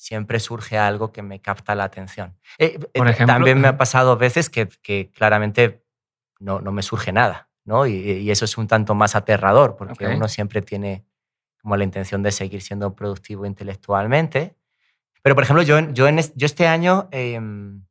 [0.00, 2.34] siempre surge algo que me capta la atención.
[2.58, 5.84] Eh, Por eh, ejemplo, también me ha pasado veces que, que claramente
[6.38, 7.86] no, no me surge nada, ¿no?
[7.86, 11.04] Y, y eso es un tanto más aterrador, porque uno siempre tiene
[11.60, 14.56] como la intención de seguir siendo productivo intelectualmente.
[15.22, 17.84] Pero, por ejemplo, yo, yo, en es- yo este año, em,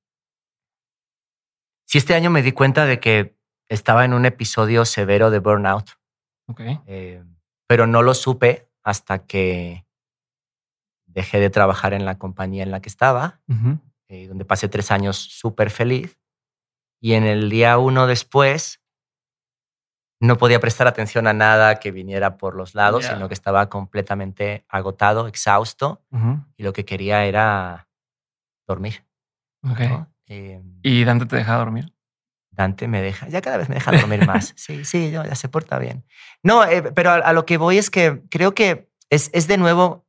[1.86, 5.92] sí este año me di cuenta de que estaba en un episodio severo de burnout,
[6.48, 6.62] Ok.
[6.88, 7.24] eh,
[7.68, 9.86] pero no lo supe hasta que
[11.10, 13.42] dejé de trabajar en la compañía en la que estaba,
[14.08, 16.18] eh, donde pasé tres años súper feliz.
[17.02, 18.82] Y en el día uno después
[20.22, 23.14] no podía prestar atención a nada que viniera por los lados, Ya.
[23.14, 26.04] sino que estaba completamente agotado, exhausto,
[26.58, 27.88] y lo que quería era
[28.68, 29.06] dormir.
[30.28, 31.94] Eh, ¿Y Dante te deja dormir?
[32.52, 34.54] Dante me deja, ya cada vez me deja dormir más.
[34.58, 36.04] Sí, sí, ya se porta bien.
[36.44, 39.58] No, eh, pero a, a lo que voy es que creo que es, es de
[39.58, 40.06] nuevo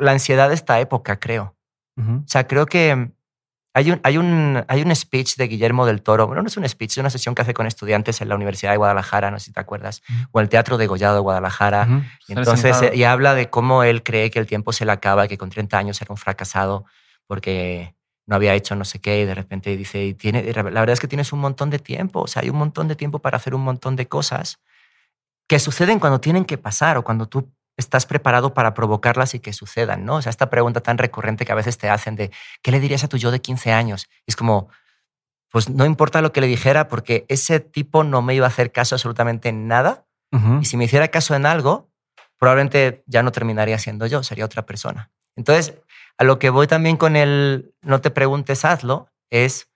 [0.00, 1.56] la ansiedad de esta época, creo.
[1.96, 2.12] Ujú.
[2.18, 3.10] O sea, creo que
[3.72, 6.26] hay un, hay un, hay un speech de Guillermo del Toro.
[6.26, 8.72] Bueno, no es un speech, es una sesión que hace con estudiantes en la Universidad
[8.72, 10.28] de Guadalajara, no sé si te acuerdas, Ujú.
[10.32, 11.86] o el Teatro de Gollado de Guadalajara.
[11.88, 11.98] Ujú.
[12.28, 14.92] Y Estar entonces, eh, y habla de cómo él cree que el tiempo se le
[14.92, 16.84] acaba, que con 30 años era un fracasado
[17.26, 17.94] porque
[18.26, 20.90] no había hecho no sé qué, y de repente dice, y tiene, y la verdad
[20.90, 23.36] es que tienes un montón de tiempo, o sea, hay un montón de tiempo para
[23.36, 24.58] hacer un montón de cosas
[25.48, 29.52] que suceden cuando tienen que pasar o cuando tú estás preparado para provocarlas y que
[29.52, 30.16] sucedan, ¿no?
[30.16, 32.30] O sea, esta pregunta tan recurrente que a veces te hacen de,
[32.62, 34.08] ¿qué le dirías a tu yo de 15 años?
[34.26, 34.68] Y es como,
[35.50, 38.72] pues no importa lo que le dijera porque ese tipo no me iba a hacer
[38.72, 40.06] caso absolutamente en nada
[40.60, 41.90] y si me hiciera caso en algo,
[42.38, 45.10] probablemente ya no terminaría siendo yo, sería otra persona.
[45.34, 45.74] Entonces,
[46.18, 49.70] a lo que voy también con el no te preguntes, hazlo, es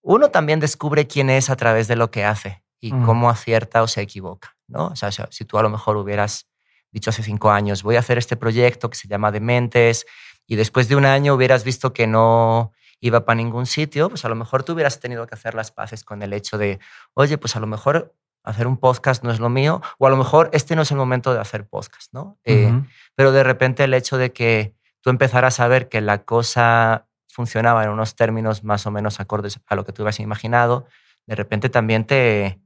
[0.00, 3.88] uno también descubre quién es a través de lo que hace y cómo acierta o
[3.88, 4.88] se equivoca, ¿no?
[4.88, 6.46] O sea, si tú a lo mejor hubieras
[6.94, 10.06] dicho hace cinco años, voy a hacer este proyecto que se llama Dementes
[10.46, 14.28] y después de un año hubieras visto que no iba para ningún sitio, pues a
[14.28, 16.78] lo mejor tú hubieras tenido que hacer las paces con el hecho de,
[17.14, 20.16] oye, pues a lo mejor hacer un podcast no es lo mío, o a lo
[20.16, 22.38] mejor este no es el momento de hacer podcast, ¿no?
[22.44, 22.72] Eh,
[23.14, 27.82] pero de repente el hecho de que tú empezaras a ver que la cosa funcionaba
[27.84, 30.86] en unos términos más o menos acordes a lo que tú habías imaginado,
[31.26, 32.60] de repente también te,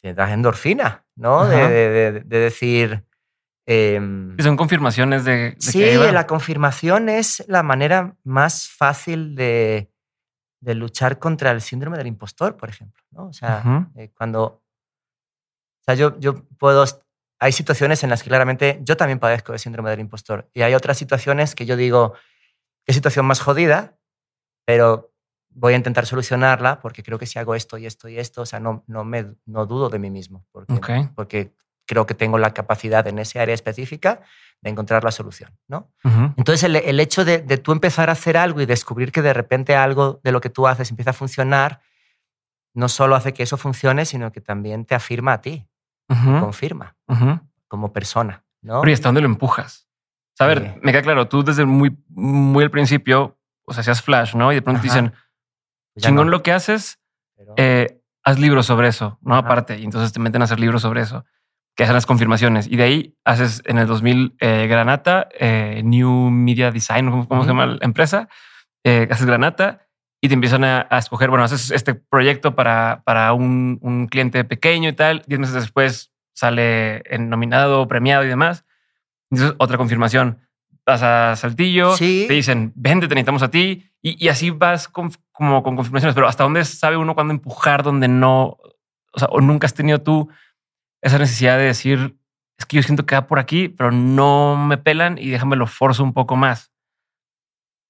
[0.00, 1.46] te das endorfina, ¿no?
[1.46, 1.68] De, Ajá.
[1.68, 3.04] de- de- de decir...
[3.66, 9.90] Y son confirmaciones de, de Sí, que la confirmación es la manera más fácil de,
[10.60, 13.02] de luchar contra el síndrome del impostor, por ejemplo.
[13.10, 13.28] ¿no?
[13.28, 14.00] O sea, Ujú.
[14.00, 14.42] eh, cuando.
[15.80, 16.84] O sea, yo, yo puedo.
[17.40, 20.48] Hay situaciones en las que claramente yo también padezco de síndrome del impostor.
[20.54, 22.14] Y hay otras situaciones que yo digo,
[22.84, 23.98] qué situación más jodida,
[24.66, 25.12] pero
[25.50, 28.46] voy a intentar solucionarla porque creo que si hago esto y esto y esto, o
[28.46, 30.46] sea, no, no, me, no dudo de mí mismo.
[30.52, 30.90] Porque, Ok.
[31.14, 31.52] porque
[31.86, 34.20] creo que tengo la capacidad en ese área específica
[34.60, 35.90] de encontrar la solución, ¿no?
[36.04, 36.32] Ujú.
[36.36, 39.34] Entonces, el, el hecho de, de tú empezar a hacer algo y descubrir que de
[39.34, 41.80] repente algo de lo que tú haces empieza a funcionar,
[42.74, 45.68] no solo hace que eso funcione, sino que también te afirma a ti,
[46.08, 46.40] Ujú.
[46.40, 47.40] confirma Ujú.
[47.68, 48.80] como persona, ¿no?
[48.80, 49.86] Pero ¿y hasta dónde lo empujas?
[50.32, 50.80] O sea, a ver, Sí.
[50.82, 54.50] me queda claro, tú desde muy, muy al principio, o sea, hacías flash, ¿no?
[54.50, 55.12] Y de pronto te dicen,
[55.92, 56.98] Pues chingón no, lo que haces,
[57.36, 59.36] pero- eh, haz libros sobre eso, ¿no?
[59.36, 59.78] Aparte.
[59.78, 61.24] Y entonces te meten a hacer libros sobre eso,
[61.76, 62.66] que hacen las confirmaciones.
[62.68, 67.42] Y de ahí haces en el 2000 eh, Granata, eh, New Media Design, ¿cómo, cómo
[67.42, 68.28] se llama la empresa?
[68.84, 69.86] Eh, haces Granata
[70.20, 74.44] y te empiezan a, a escoger, bueno, haces este proyecto para, para un, un cliente
[74.44, 75.22] pequeño y tal.
[75.26, 78.64] Diez meses después sale en nominado, premiado y demás.
[79.30, 80.40] Entonces, otra confirmación.
[80.86, 82.24] Vas a Saltillo, Sí.
[82.28, 83.90] te dicen, vente, te necesitamos a ti.
[84.02, 86.14] Y, y así vas con- como con confirmaciones.
[86.14, 88.58] Pero ¿hasta dónde sabe uno cuándo empujar, dónde no?
[89.12, 90.28] O sea, o nunca has tenido tú
[91.04, 92.18] esa necesidad de decir,
[92.58, 95.66] es que yo siento que va por aquí, pero no me pelan y déjame lo
[95.66, 96.72] forzo un poco más.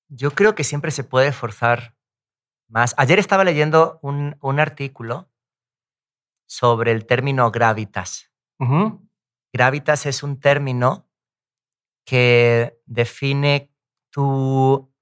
[0.08, 1.94] Yo creo que siempre se puede forzar
[2.68, 2.92] más.
[2.98, 5.30] Ayer estaba leyendo un, un artículo
[6.48, 8.32] sobre el término gravitas.
[9.52, 11.08] Gravitas es un término
[12.04, 13.72] que define
[14.10, 14.92] tu...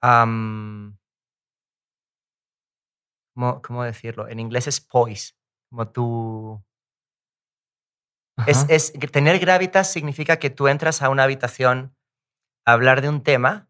[0.00, 0.96] ¿cómo,
[3.62, 4.28] cómo decirlo?
[4.28, 5.34] En inglés es poise,
[5.68, 6.62] como tu...
[8.46, 11.94] Es, es- tener gravitas significa que tú entras a una habitación
[12.64, 13.68] a hablar de un tema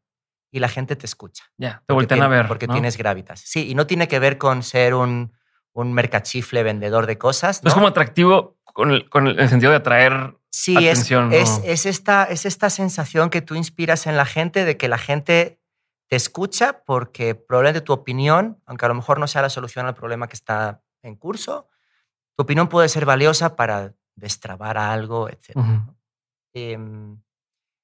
[0.51, 1.45] y la gente te escucha.
[1.57, 2.49] ya, te porque voltean a ver.
[2.49, 2.75] Porque ¿no?
[2.75, 3.41] tienes gravitas.
[3.41, 5.33] Sí, y no tiene que ver con ser un,
[5.73, 7.63] un mercachifle vendedor de cosas.
[7.63, 10.37] No es como atractivo con el, con el sentido de atraer.
[10.51, 11.65] Sí, atención, es, es, ¿no?
[11.65, 15.61] es esta, es esta sensación que tú inspiras en la gente de que la gente
[16.09, 19.95] te escucha porque probablemente tu opinión, aunque a lo mejor no sea la solución al
[19.95, 21.69] problema que está en curso,
[22.35, 25.57] tu opinión puede ser valiosa para destrabar algo, etc.
[26.55, 27.21] Em,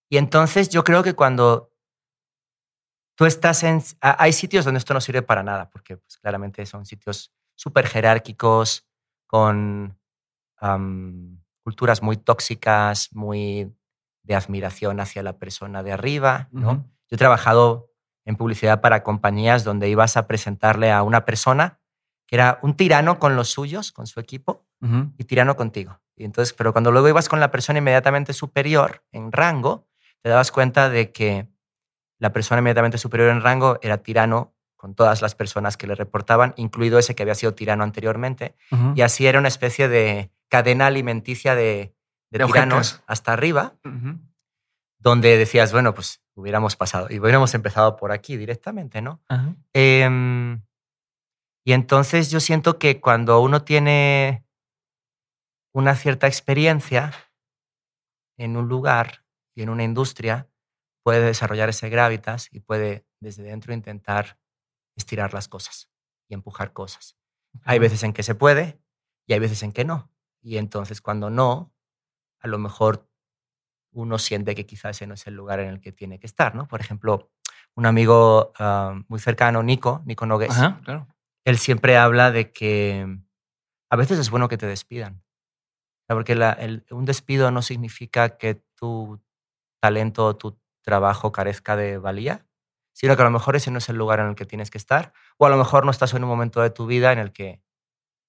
[0.08, 1.72] y entonces yo creo que cuando
[3.14, 3.82] tú estás en...
[4.00, 8.86] Hay sitios donde esto no sirve para nada, porque pues, claramente son sitios súper jerárquicos,
[9.26, 9.98] con
[11.62, 13.74] culturas muy tóxicas, muy
[14.22, 16.48] de admiración hacia la persona de arriba.
[16.52, 16.88] ¿no?
[17.10, 17.90] Yo he trabajado
[18.24, 21.80] en publicidad para compañías donde ibas a presentarle a una persona
[22.26, 24.66] que era un tirano con los suyos, con su equipo,
[25.16, 26.00] y tirano contigo.
[26.16, 29.86] Y entonces, pero cuando luego ibas con la persona inmediatamente superior en rango,
[30.22, 31.48] te dabas cuenta de que
[32.18, 36.52] la persona inmediatamente superior en rango era tirano con todas las personas que le reportaban,
[36.56, 38.54] incluido ese que había sido tirano anteriormente.
[38.94, 41.94] Y así era una especie de cadena alimenticia de,
[42.30, 43.74] tiranos hasta arriba,
[44.98, 49.20] donde decías, bueno, pues hubiéramos pasado y hubiéramos empezado por aquí directamente, ¿no?
[49.72, 50.62] Em,
[51.64, 54.43] y entonces yo siento que cuando uno tiene
[55.74, 57.12] una cierta experiencia
[58.38, 60.48] en un lugar y en una industria,
[61.02, 64.38] puede desarrollar ese gravitas y puede desde dentro intentar
[64.96, 65.90] estirar las cosas
[66.28, 67.16] y empujar cosas.
[67.64, 68.80] Hay veces en que se puede
[69.26, 70.10] y hay veces en que no.
[70.40, 71.72] Y entonces cuando no,
[72.40, 73.10] a lo mejor
[73.92, 76.54] uno siente que quizás ese no es el lugar en el que tiene que estar,
[76.54, 76.68] ¿no?
[76.68, 77.30] Por ejemplo,
[77.74, 80.56] un amigo ah, muy cercano, Nico, Nico Nogues,
[81.44, 83.18] él siempre habla de que
[83.90, 85.24] a veces es bueno que te despidan.
[86.06, 86.34] Porque
[86.90, 89.20] un despido no significa que tu
[89.80, 92.46] talento o tu trabajo carezca de valía,
[92.92, 94.78] sino que a lo mejor ese no es el lugar en el que tienes que
[94.78, 97.32] estar, o a lo mejor no estás en un momento de tu vida en el
[97.32, 97.62] que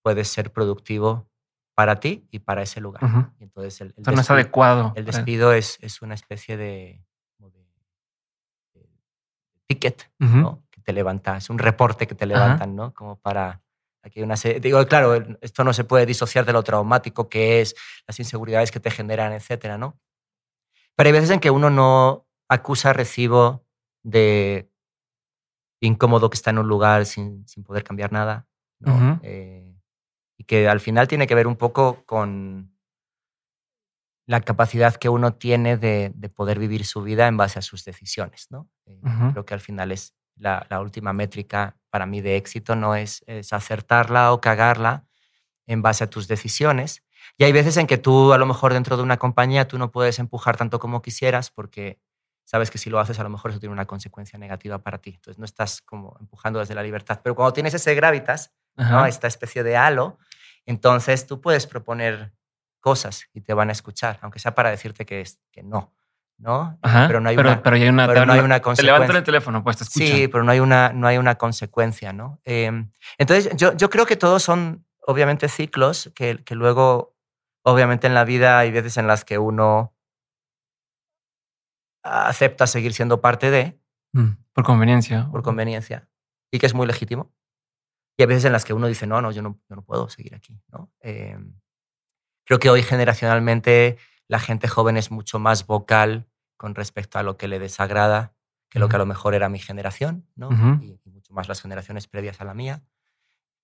[0.02, 1.30] puedes ser productivo
[1.76, 3.02] para ti y para ese lugar.
[3.40, 4.94] entonces el, no es adecuado.
[4.96, 7.04] El despido es, es, una especie de,
[9.68, 10.10] ticket
[10.72, 12.94] que te levanta, es un reporte que te levantan, ¿no?
[12.94, 13.62] Como para...
[14.06, 17.76] Aquí una digo, claro, esto no se puede disociar de lo traumático que es,
[18.08, 20.00] las inseguridades que te generan, etcétera, ¿no?
[20.96, 23.66] Pero hay veces en que uno no acusa recibo
[24.04, 24.70] de
[25.82, 28.48] incómodo que está en un lugar sin, sin poder cambiar nada,
[29.24, 29.76] eh,
[30.38, 32.78] y que al final tiene que ver un poco con
[34.28, 37.84] la capacidad que uno tiene de, de poder vivir su vida en base a sus
[37.84, 38.52] decisiones.
[38.52, 38.70] ¿no?
[38.86, 42.96] Eh, creo que al final es la, la, última métrica para mí de éxito, no
[42.96, 45.06] es, es, acertarla o cagarla
[45.66, 47.04] en base a tus decisiones.
[47.38, 49.92] Y hay veces en que tú, a lo mejor dentro de una compañía, tú no
[49.92, 52.00] puedes empujar tanto como quisieras porque
[52.46, 55.12] sabes que si lo haces a lo mejor eso tiene una consecuencia negativa para ti.
[55.16, 57.20] Entonces no estás como empujando desde la libertad.
[57.24, 59.06] Pero cuando tienes ese gravitas, ¿no?
[59.06, 60.20] esta especie de halo,
[60.66, 62.34] entonces tú puedes proponer
[62.80, 65.94] cosas y te van a escuchar, aunque sea para decirte que, es, que no.
[66.38, 66.78] ¿No?
[66.82, 68.76] pero no hay una, pero hay una, no hay una consecuencia.
[68.76, 70.08] Te levantan el teléfono, pues te escuchan.
[70.08, 72.40] Sí, pero no hay una, no hay una consecuencia, ¿no?
[72.44, 77.16] Em, entonces, yo, yo creo que todos son, obviamente, ciclos que, que luego,
[77.64, 79.94] obviamente, en la vida hay veces en las que uno
[82.04, 83.80] acepta seguir siendo parte de.
[84.14, 85.28] Mm, por conveniencia.
[85.32, 86.08] Por conveniencia.
[86.52, 87.34] Y que es muy legítimo.
[88.18, 90.36] Y hay veces en las que uno dice, no, no, yo no, no puedo seguir
[90.36, 90.58] aquí.
[90.72, 90.90] ¿no?
[91.02, 91.60] Em,
[92.46, 97.38] creo que hoy generacionalmente la gente joven es mucho más vocal con respecto a lo
[97.38, 98.34] que le desagrada
[98.70, 100.50] que lo que a lo mejor era mi generación, ¿no?
[100.82, 102.84] y, y, mucho más las generaciones previas a la mía.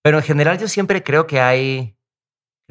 [0.02, 1.98] Pero en general yo siempre creo que hay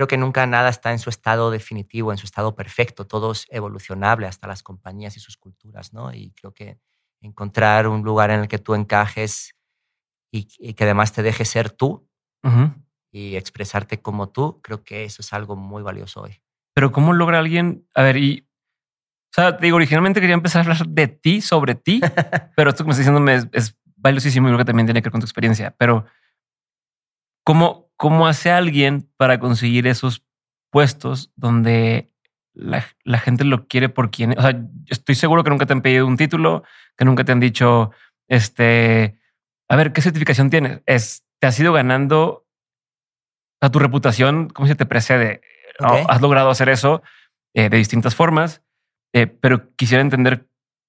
[0.01, 3.07] Creo que nunca nada está en su estado definitivo, en su estado perfecto.
[3.07, 6.11] Todo es evolucionable, hasta las compañías y sus culturas, ¿no?
[6.15, 6.79] Y creo que
[7.21, 9.55] encontrar un lugar en el que tú encajes
[10.33, 12.09] y, que además te deje ser tú
[13.13, 16.41] y expresarte como tú, creo que eso es algo muy valioso hoy.
[16.75, 17.87] Pero ¿cómo logra alguien?
[17.95, 18.47] A ver, y...
[19.31, 22.01] O sea, te digo, originalmente quería empezar a hablar de ti, sobre ti,
[22.57, 25.07] pero esto que me estás diciendo es, es valiosísimo y creo que también tiene que
[25.07, 25.75] ver con tu experiencia.
[25.79, 26.07] Pero
[27.45, 30.25] ¿cómo, ¿Cómo hace alguien para conseguir esos
[30.71, 32.11] puestos donde
[32.55, 32.81] la,
[33.19, 34.39] gente lo quiere por quien?
[34.39, 36.65] O sea, estoy seguro que nunca te han pedido un título,
[36.97, 37.91] que nunca te han dicho,
[38.27, 39.21] este,
[39.69, 40.81] a ver, ¿qué certificación tienes?
[40.87, 42.47] Es, te has ido ganando
[43.61, 45.43] a tu reputación, ¿cómo se te precede?
[45.81, 47.03] Has logrado hacer eso
[47.55, 48.63] eh, de distintas formas,
[49.13, 50.47] eh, pero quisiera entender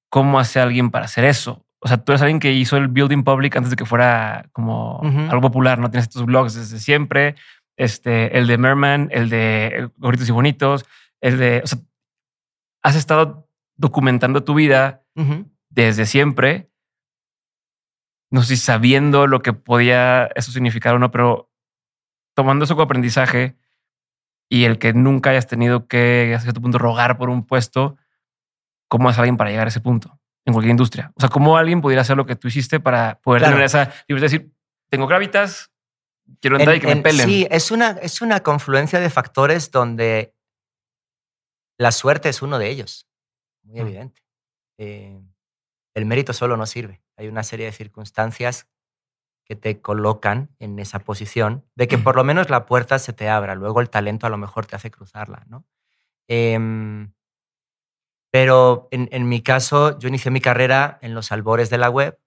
[0.09, 1.65] cómo hace alguien para hacer eso.
[1.83, 5.01] O sea, tú eres alguien que hizo el building public antes de que fuera como
[5.01, 5.89] algo popular, ¿no?
[5.89, 7.35] Tienes estos blogs desde siempre.
[7.75, 10.85] Este, el de Merman, el de Gorritos y Bonitos,
[11.21, 11.61] el de.
[11.63, 11.79] O sea,
[12.83, 15.03] has estado documentando tu vida
[15.69, 16.69] desde siempre.
[18.29, 21.51] No sé si sabiendo lo que podía eso significar o no, pero
[22.35, 23.57] tomando eso como aprendizaje
[24.51, 27.95] y el que nunca hayas tenido que, a cierto punto, rogar por un puesto,
[28.89, 30.19] ¿cómo hace alguien para llegar a ese punto?
[30.45, 31.11] en cualquier industria.
[31.15, 34.27] O sea, ¿cómo alguien pudiera hacer lo que tú hiciste para poder tener esa libertad
[34.27, 34.51] de decir,
[34.89, 35.71] tengo gravitas,
[36.39, 37.27] quiero entrar y que me pelen?
[37.27, 40.33] Sí, es una, es una confluencia de factores donde
[41.77, 43.07] la suerte es uno de ellos,
[43.63, 43.81] muy mm.
[43.81, 44.21] evidente.
[44.79, 45.21] Eh,
[45.93, 47.03] el mérito solo no sirve.
[47.17, 48.67] Hay una serie de circunstancias
[49.51, 53.27] que te colocan en esa posición de que por lo menos la puerta se te
[53.27, 53.53] abra.
[53.53, 55.65] Luego el talento a lo mejor te hace cruzarla, ¿no?
[56.29, 57.11] Em,
[58.31, 62.17] pero en, mi caso, yo inicié mi carrera en los albores de la web.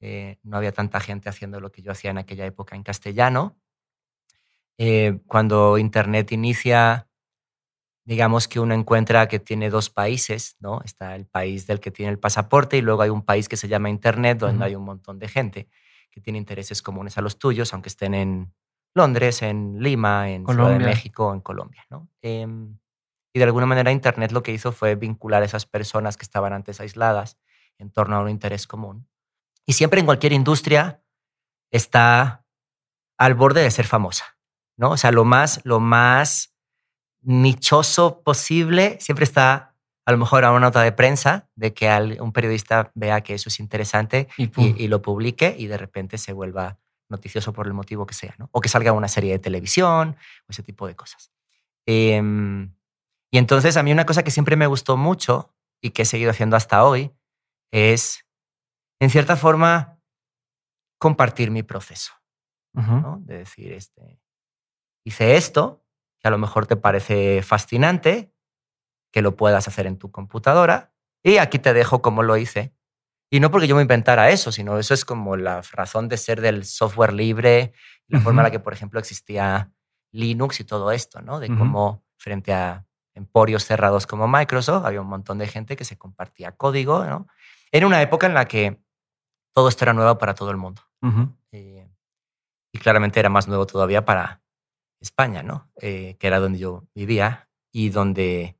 [0.00, 3.56] Eh, no había tanta gente haciendo lo que yo hacía en aquella época en castellano.
[4.78, 7.08] Eh, cuando Internet inicia,
[8.04, 10.82] digamos que uno encuentra que tiene dos países, ¿no?
[10.84, 13.68] Está el país del que tiene el pasaporte y luego hay un país que se
[13.68, 15.68] llama Internet, donde hay un montón de gente
[16.10, 18.52] que tiene intereses comunes a los tuyos, aunque estén en
[18.94, 22.08] Londres, en Lima, en Ciudad de México, en Colombia, ¿no?
[22.22, 22.78] Em,
[23.32, 26.52] y de alguna manera Internet lo que hizo fue vincular a esas personas que estaban
[26.52, 27.38] antes aisladas
[27.78, 29.08] en torno a un interés común.
[29.66, 31.02] Y siempre en cualquier industria
[31.70, 32.44] está
[33.16, 34.36] al borde de ser famosa,
[34.76, 34.90] ¿no?
[34.90, 36.56] O sea, lo más, lo más
[37.22, 39.69] nichoso posible siempre está
[40.10, 43.48] a lo mejor a una nota de prensa de que un periodista vea que eso
[43.48, 48.14] es interesante y, lo publique y de repente se vuelva noticioso por el motivo que
[48.14, 48.48] sea, ¿no?
[48.50, 50.16] O que salga una serie de televisión
[50.48, 51.30] o ese tipo de cosas.
[51.86, 52.74] Em,
[53.30, 56.32] y entonces a mí una cosa que siempre me gustó mucho y que he seguido
[56.32, 57.12] haciendo hasta hoy
[57.70, 58.26] es,
[58.98, 60.00] en cierta forma,
[60.98, 62.12] compartir mi proceso.
[62.72, 63.20] ¿no?
[63.22, 64.20] De decir, este,
[65.04, 65.84] hice esto,
[66.18, 68.32] que a lo mejor te parece fascinante,
[69.10, 70.92] que lo puedas hacer en tu computadora,
[71.22, 72.74] y aquí te dejo cómo lo hice.
[73.30, 76.40] Y no porque yo me inventara eso, sino eso es como la razón de ser
[76.40, 77.72] del software libre,
[78.08, 79.70] la forma en la que, por ejemplo, existía
[80.10, 81.38] Linux y todo esto, ¿no?
[81.38, 85.96] De cómo frente a emporios cerrados como Microsoft, había un montón de gente que se
[85.96, 87.28] compartía código, ¿no?
[87.70, 88.82] Era una época en la que
[89.54, 90.82] todo esto era nuevo para todo el mundo.
[91.52, 91.88] Eh,
[92.72, 94.42] y claramente era más nuevo todavía para
[95.00, 95.70] España, ¿no?
[95.80, 98.59] Eh, que era donde yo vivía y donde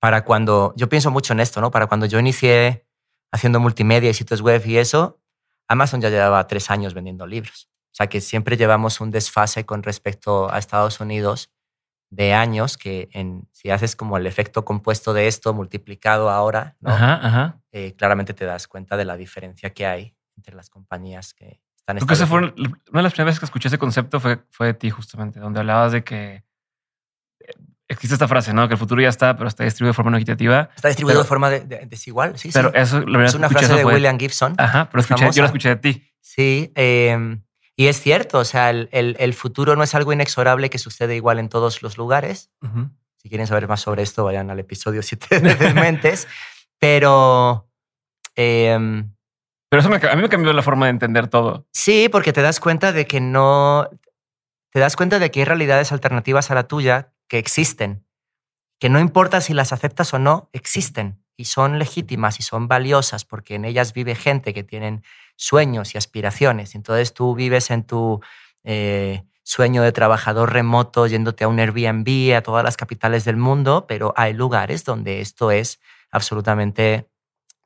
[0.00, 1.70] para cuando, yo pienso mucho en esto, ¿no?
[1.70, 2.86] Para cuando yo inicié
[3.32, 5.20] haciendo multimedia y sitios web y eso,
[5.68, 7.68] Amazon ya llevaba tres años vendiendo libros.
[7.92, 11.50] O sea que siempre llevamos un desfase con respecto a Estados Unidos
[12.10, 17.60] de años que en, si haces como el efecto compuesto de esto multiplicado ahora, ¿no?
[17.72, 21.98] Eh, claramente te das cuenta de la diferencia que hay entre las compañías que están
[21.98, 24.74] Creo que fue una de las primeras veces que escuché ese concepto fue, fue de
[24.74, 26.44] ti justamente, donde hablabas de que
[27.88, 28.68] existe esta frase, ¿no?
[28.68, 30.70] Que el futuro ya está, pero está distribuido de forma no equitativa.
[30.76, 32.50] Está distribuido de forma desigual, sí.
[32.52, 34.54] Pero eso, verdad, es una frase de William Gibson.
[34.58, 36.12] Ajá, pero escuché, yo la escuché de ti.
[36.20, 37.38] Sí, eh,
[37.78, 41.38] y es cierto, o sea, el, el, futuro no es algo inexorable que sucede igual
[41.38, 42.50] en todos los lugares.
[43.16, 46.26] Si quieren saber más sobre esto, vayan al episodio 7 de Mentes.
[46.80, 47.70] Pero...
[48.34, 49.14] Em,
[49.68, 51.68] pero eso a mí me cambió la forma de entender todo.
[51.72, 53.88] Sí, porque te das cuenta de que no...
[54.70, 58.04] Te das cuenta de que hay realidades alternativas a la tuya que existen,
[58.78, 63.24] que no importa si las aceptas o no, existen y son legítimas y son valiosas
[63.24, 65.04] porque en ellas vive gente que tienen
[65.36, 66.74] sueños y aspiraciones.
[66.74, 68.20] Entonces tú vives en tu
[68.64, 73.86] eh, sueño de trabajador remoto yéndote a un Airbnb, a todas las capitales del mundo,
[73.86, 77.08] pero hay lugares donde esto es absolutamente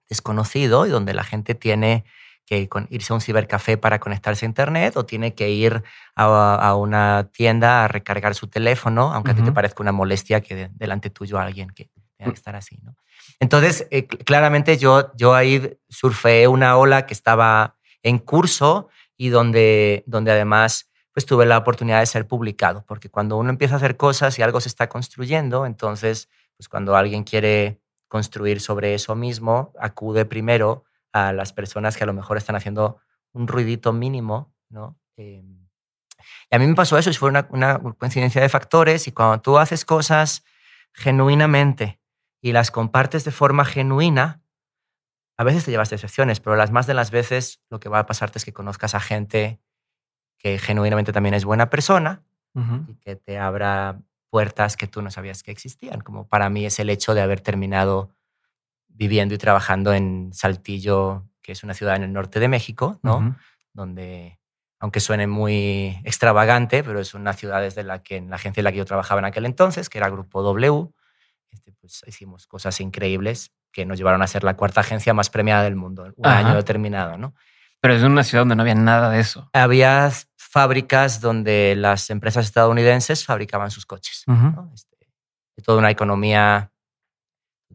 [0.09, 2.05] desconocido y donde la gente tiene
[2.46, 5.83] que irse a un cibercafé para conectarse a Internet o tiene que ir
[6.14, 10.70] a, una tienda a recargar su teléfono, aunque a ti te parezca una molestia que
[10.74, 12.78] delante tuyo alguien que tenga que estar así.
[12.83, 12.96] ¿no?
[13.40, 20.02] Entonces, eh, claramente yo, yo ahí surfeé una ola que estaba en curso y donde,
[20.07, 23.96] donde además pues tuve la oportunidad de ser publicado, porque cuando uno empieza a hacer
[23.96, 29.72] cosas y algo se está construyendo, entonces, pues cuando alguien quiere construir sobre eso mismo,
[29.78, 32.98] acude primero a las personas que a lo mejor están haciendo
[33.33, 34.98] un ruidito mínimo, ¿no?
[35.16, 35.68] Em,
[36.51, 39.40] y a mí me pasó eso, y fue una, una coincidencia de factores, y cuando
[39.40, 40.44] tú haces cosas
[40.92, 42.01] genuinamente
[42.40, 44.42] y las compartes de forma genuina,
[45.37, 48.06] a veces te llevas decepciones, pero las más de las veces lo que va a
[48.06, 49.60] pasarte es que conozcas a gente
[50.38, 52.23] que genuinamente también es buena persona
[52.87, 56.79] y que te abra puertas que tú no sabías que existían, como para mí es
[56.79, 58.10] el hecho de haber terminado
[58.95, 63.37] viviendo y trabajando en Saltillo, que es una ciudad en el norte de México, ¿no?
[63.73, 64.38] Donde,
[64.79, 68.65] aunque suene muy extravagante, pero es una ciudad desde la que en la agencia en
[68.65, 70.88] la que yo trabajaba en aquel entonces, que era Grupo W,
[71.51, 75.63] este, pues hicimos cosas increíbles que nos llevaron a ser la cuarta agencia más premiada
[75.65, 77.35] del mundo, un año determinado, ¿no?
[77.81, 79.51] Pero es una ciudad donde no había nada de eso.
[79.53, 84.23] Había fábricas donde las empresas estadounidenses fabricaban sus coches.
[84.27, 84.71] ¿no?
[84.75, 85.09] Este,
[85.65, 86.71] toda una economía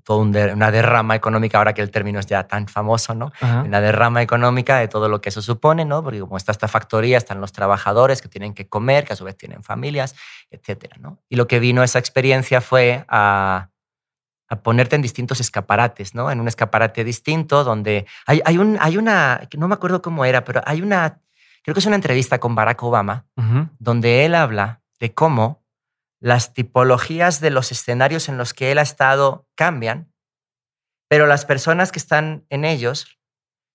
[0.08, 0.22] toda
[0.54, 3.34] una derrama económica, ahora que el término es ya tan famoso, ¿no?
[3.42, 3.64] Ajá.
[3.64, 6.02] Una derrama económica de todo lo que eso supone, ¿no?
[6.02, 9.26] Porque como está esta factoría, están los trabajadores que tienen que comer, que a su
[9.26, 10.16] vez tienen familias,
[10.50, 11.20] etcétera, ¿no?
[11.28, 13.68] Y lo que vino esa experiencia fue a,
[14.48, 16.32] a ponerte en distintos escaparates, ¿no?
[16.32, 20.46] En un escaparate distinto donde hay, hay, un, hay una, no me acuerdo cómo era,
[20.46, 21.20] pero hay una,
[21.64, 23.68] creo que es una entrevista con Barack Obama, Ujú.
[23.78, 25.67] donde él habla de cómo
[26.20, 30.12] las tipologías de los escenarios en los que él ha estado cambian,
[31.08, 33.20] pero las personas que están en ellos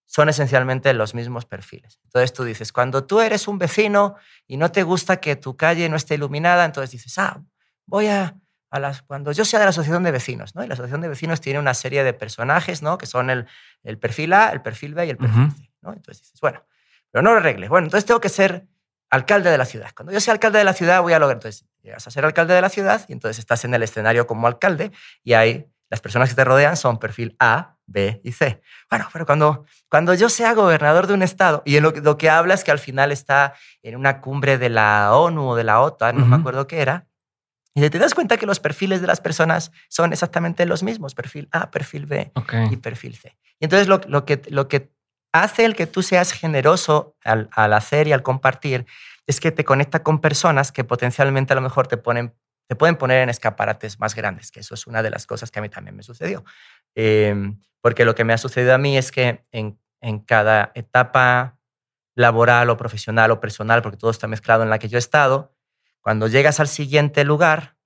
[0.07, 1.99] son esencialmente los mismos perfiles.
[2.05, 4.17] Entonces tú dices, cuando tú eres un vecino
[4.47, 7.43] y no te gusta que tu calle no esté iluminada, entonces dices, ah,
[7.87, 8.37] voy a,
[8.71, 10.63] a las, cuando yo sea de la asociación de vecinos, ¿no?
[10.63, 12.99] Y la asociación de vecinos tiene una serie de personajes, ¿no?
[12.99, 13.47] Que son el,
[13.85, 15.57] el perfil A, el perfil B y el perfil Ujú.
[15.57, 15.93] C, ¿no?
[15.95, 16.63] Entonces dices, bueno,
[17.11, 17.71] pero no lo arregles.
[17.71, 18.67] Bueno, entonces tengo que ser
[19.13, 19.91] alcalde de la ciudad.
[19.95, 21.37] Cuando yo sea alcalde de la ciudad voy a lograr.
[21.37, 24.47] Entonces llegas a ser alcalde de la ciudad y entonces estás en el escenario como
[24.47, 24.91] alcalde
[25.23, 28.63] y ahí las personas que te rodean son perfil A, B y C.
[28.89, 32.17] Bueno, pero cuando, cuando yo sea gobernador de un estado y en lo, que- lo
[32.17, 33.53] que habla es que al final está
[33.83, 37.07] en una cumbre de la ONU o de la OTAN, no me acuerdo qué era,
[37.75, 41.49] y te das cuenta que los perfiles de las personas son exactamente los mismos, perfil
[41.53, 42.33] A, perfil B
[42.73, 43.37] y perfil C.
[43.61, 44.92] Y entonces lo, lo que, lo que
[45.33, 48.87] hace el que tú seas generoso al, al hacer y al compartir
[49.27, 52.35] es que te conecta con personas que potencialmente a lo mejor te, ponen,
[52.69, 55.59] te pueden poner en escaparates más grandes, que eso es una de las cosas que
[55.59, 56.45] a mí también me sucedió.
[56.95, 57.35] Eh,
[57.81, 61.59] porque lo que me ha sucedido a mí es que en, en cada etapa
[62.15, 65.55] laboral o profesional o personal, porque todo está mezclado en la que yo he estado,
[66.01, 67.77] cuando llegas al siguiente lugar,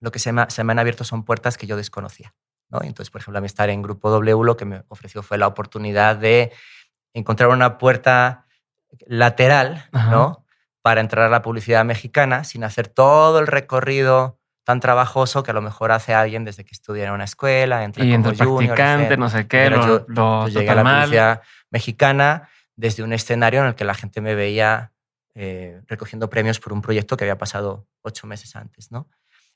[0.00, 2.34] lo que se se me han abierto son puertas que yo desconocía.
[2.82, 5.46] Entonces, por ejemplo, a mí estar en Grupo W lo que me ofreció fue la
[5.46, 6.52] oportunidad de
[7.12, 8.46] encontrar una puerta
[9.06, 10.10] lateral Ajá.
[10.10, 10.44] ¿no?
[10.82, 15.54] para entrar a la publicidad mexicana sin hacer todo el recorrido tan trabajoso que a
[15.54, 18.74] lo mejor hace alguien desde que estudia en una escuela, entra Y como entre junior,
[18.74, 21.02] practicante, no sé qué, lo, yo- lo Yo llegué a la mal.
[21.04, 24.92] publicidad mexicana desde un escenario en el que la gente me veía
[25.34, 28.90] eh, recogiendo premios por un proyecto que había pasado ocho meses antes.
[28.92, 29.08] ¿no?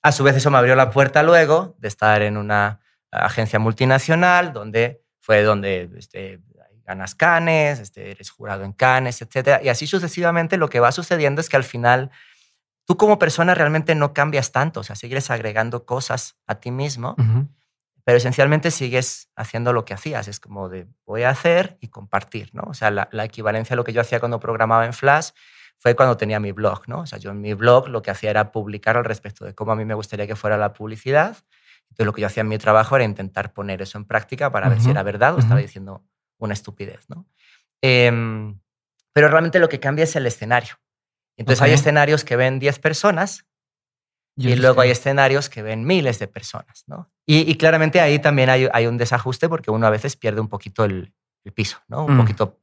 [0.03, 2.81] A su vez, eso me abrió la puerta luego de estar en una
[3.11, 6.41] agencia multinacional, donde fue donde este,
[6.85, 9.63] ganas Canes, este, eres jurado en Canes, etc.
[9.63, 12.11] Y así sucesivamente lo que va sucediendo es que al final
[12.87, 17.17] tú como persona realmente no cambias tanto, o sea, sigues agregando cosas a ti mismo
[18.09, 20.29] pero esencialmente sigues haciendo lo que hacías.
[20.29, 22.63] Es como de voy a hacer y compartir, ¿no?
[22.63, 25.33] O sea, la, la equivalencia a lo que yo hacía cuando programaba en Flash
[25.77, 27.01] fue cuando tenía mi blog, ¿no?
[27.01, 29.73] O sea, yo en mi blog lo que hacía era publicar al respecto de cómo
[29.73, 31.37] a mí me gustaría que fuera la publicidad.
[31.91, 34.69] Entonces, lo que yo hacía en mi trabajo era intentar poner eso en práctica para
[34.69, 35.67] ver si era verdad o estaba ujú.
[35.67, 36.05] diciendo
[36.39, 37.27] una estupidez, ¿no?
[37.83, 38.59] Em,
[39.13, 40.75] pero realmente lo que cambia es el escenario.
[41.37, 41.77] Entonces, hay Ok.
[41.79, 43.47] escenarios que ven 10 personas
[44.37, 47.11] y luego hay escenarios que ven miles de personas, ¿no?
[47.27, 50.49] Y, y claramente ahí también hay, hay un desajuste porque uno a veces pierde un
[50.49, 51.13] poquito el,
[51.45, 52.05] el piso, ¿no?
[52.05, 52.19] Un Mm.
[52.21, 52.61] poquito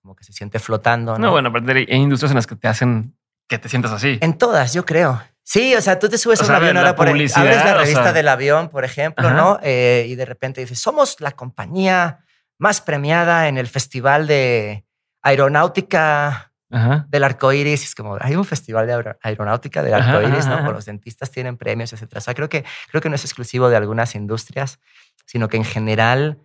[0.00, 1.26] como que se siente flotando, ¿no?
[1.26, 3.16] No, bueno, aparte hay industrias en las que te hacen
[3.48, 4.18] que te sientas así.
[4.20, 5.20] En todas, yo creo.
[5.50, 7.64] Sí, o sea, tú te subes O a un sea, avión ahora por publicidad, abres
[7.64, 9.34] la o revista sea- del avión, por ejemplo, Ajá.
[9.36, 9.58] ¿no?
[9.62, 12.26] Eh, y de repente dices, somos la compañía
[12.58, 14.84] más premiada en el festival de
[15.22, 17.06] aeronáutica Ajá.
[17.08, 17.82] del arco iris.
[17.82, 20.64] Es como, hay un festival de aero- aeronáutica del Ajá, arco iris, ajá, ¿no?
[20.66, 22.18] Por los dentistas tienen premios, etcétera.
[22.18, 24.80] O sea, creo que, creo que no es exclusivo de algunas industrias,
[25.24, 26.38] sino que en general.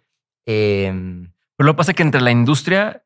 [0.45, 3.03] em, Pero lo que pasa es que entre la industria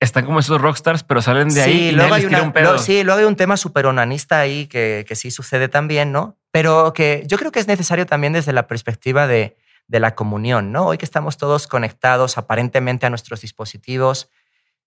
[0.00, 2.72] están como esos rockstars, pero salen de ahí y luego hay una- un pedo.
[2.74, 6.36] lo- sí, luego hay un tema súper onanista ahí que, que sí sucede también, ¿no?
[6.52, 9.56] Pero que yo creo que es necesario también desde la perspectiva de,
[9.88, 10.86] de la comunión, ¿no?
[10.86, 14.30] Hoy que estamos todos conectados aparentemente a nuestros dispositivos,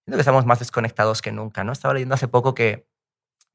[0.06, 1.72] siento que estamos más desconectados que nunca, ¿no?
[1.74, 2.88] Estaba leyendo hace poco que,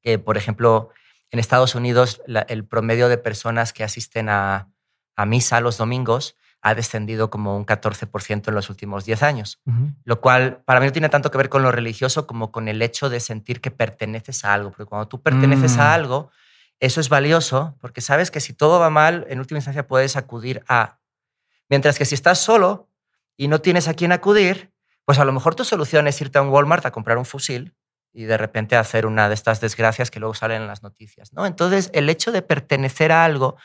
[0.02, 0.90] que, por ejemplo,
[1.30, 4.68] en Estados Unidos la- el promedio de personas que asisten a,
[5.16, 6.36] a misa los domingos
[6.66, 9.60] ha descendido como un 14% en los últimos 10 años
[10.04, 12.82] lo cual para mí no tiene tanto que ver con lo religioso como con el
[12.82, 15.80] hecho de sentir que perteneces a algo, porque cuando tú perteneces Mm.
[15.80, 16.30] a algo,
[16.80, 20.62] eso es valioso, porque sabes que si todo va mal, en última instancia puedes acudir
[20.68, 20.98] a.
[21.68, 22.88] Mientras que si estás solo
[23.36, 24.72] y no tienes a quién acudir,
[25.04, 27.74] pues a lo mejor tu solución es irte a un Walmart a comprar un fusil
[28.12, 31.46] y de repente hacer una de estas desgracias que luego salen en las noticias, ¿no?
[31.46, 33.56] Entonces, el hecho de pertenecer a algo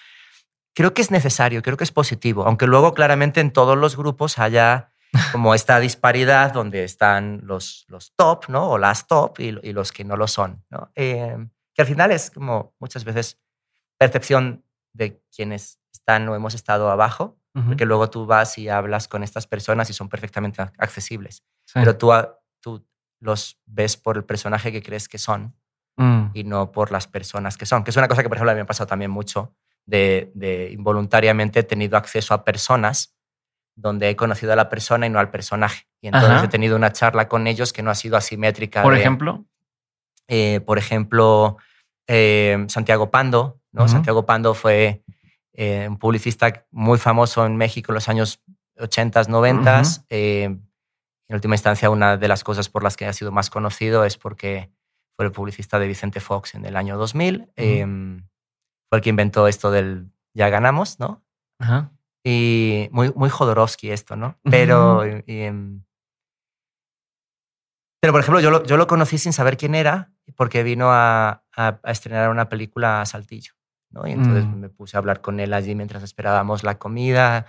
[0.73, 4.39] creo que es necesario, creo que es positivo, aunque luego claramente en todos los grupos
[4.39, 4.91] haya
[5.31, 8.69] como esta disparidad donde están los, los top, ¿no?
[8.69, 10.91] O las top y, y los que no lo son, ¿no?
[10.95, 11.37] Eh,
[11.73, 13.39] que al final es como muchas veces
[13.97, 14.63] percepción
[14.93, 17.67] de quienes están o hemos estado abajo, Ujú.
[17.67, 21.73] porque luego tú vas y hablas con estas personas y son perfectamente ac- accesibles, Sí.
[21.75, 22.11] pero tú,
[22.61, 22.85] tú
[23.19, 25.55] los ves por el personaje que crees que son
[25.97, 26.31] Mm.
[26.33, 28.53] y no por las personas que son, que es una cosa que, por ejemplo, a
[28.55, 29.53] mí me ha pasado también mucho
[29.85, 33.15] de, de involuntariamente he tenido acceso a personas
[33.75, 35.87] donde he conocido a la persona y no al personaje.
[36.01, 36.45] Y entonces Ajá.
[36.45, 38.83] he tenido una charla con ellos que no ha sido asimétrica.
[38.83, 39.45] Por de- ejemplo.
[40.27, 41.57] eh, por ejemplo,
[42.07, 43.59] eh, Santiago Pando.
[43.71, 43.87] ¿no?
[43.87, 45.03] Santiago Pando fue
[45.53, 48.41] eh, un publicista muy famoso en México en los años
[48.77, 50.05] 80s, 90s.
[50.09, 54.03] Eh, en última instancia, una de las cosas por las que ha sido más conocido
[54.03, 54.69] es porque
[55.15, 57.51] fue el publicista de Vicente Fox en el año 2000.
[57.55, 57.85] Eh,
[58.91, 61.23] fue el que inventó esto del ya ganamos, ¿no?
[61.59, 61.91] Ajá.
[62.25, 64.37] Y muy, muy Jodorowsky esto, ¿no?
[64.43, 65.81] Pero, y- y, em,
[68.01, 71.43] pero por ejemplo, yo lo, yo lo conocí sin saber quién era, porque vino a,
[71.55, 73.53] a- a estrenar una película a Saltillo,
[73.91, 74.05] ¿no?
[74.07, 74.55] Y entonces Mm.
[74.59, 77.45] me puse a hablar con él allí mientras esperábamos la comida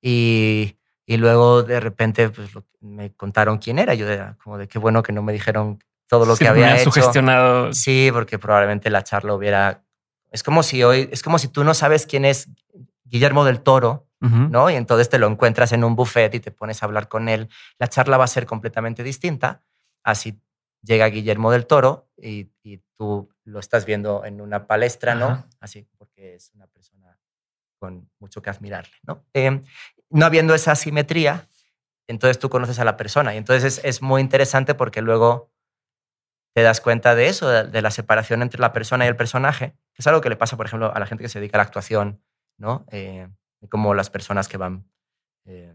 [0.00, 3.92] y, y luego de repente pues, lo- me contaron quién era.
[3.94, 6.50] Yo era como de qué bueno que no me dijeron todo lo Sí, que me
[6.62, 6.92] había has hecho.
[6.92, 7.72] sugestionado.
[7.74, 9.84] Sí, porque probablemente la charla hubiera...
[10.30, 12.48] Es como si hoy, es como si tú no sabes quién es
[13.04, 14.06] Guillermo del Toro.
[14.20, 14.68] ¿no?
[14.68, 17.48] Y entonces te lo encuentras en un buffet y te pones a hablar con él.
[17.78, 19.62] La charla va a ser completamente distinta.
[20.02, 20.40] Así
[20.82, 25.46] llega Guillermo del Toro y, y tú lo estás viendo en una palestra, ¿no?
[25.60, 27.18] Así, porque es una persona
[27.78, 29.24] con mucho que admirarle, ¿no?
[29.34, 29.62] Eh,
[30.10, 31.48] no habiendo esa simetría,
[32.08, 35.50] entonces tú conoces a la persona y entonces es, es muy interesante porque luego
[36.54, 40.02] te das cuenta de eso, de, la separación entre la persona y el personaje, que
[40.02, 41.64] es algo que le pasa, por ejemplo, a la gente que se dedica a la
[41.64, 42.20] actuación,
[42.56, 42.84] ¿no?
[42.90, 43.28] Eh,
[43.68, 44.84] como las personas que van,
[45.44, 45.74] eh,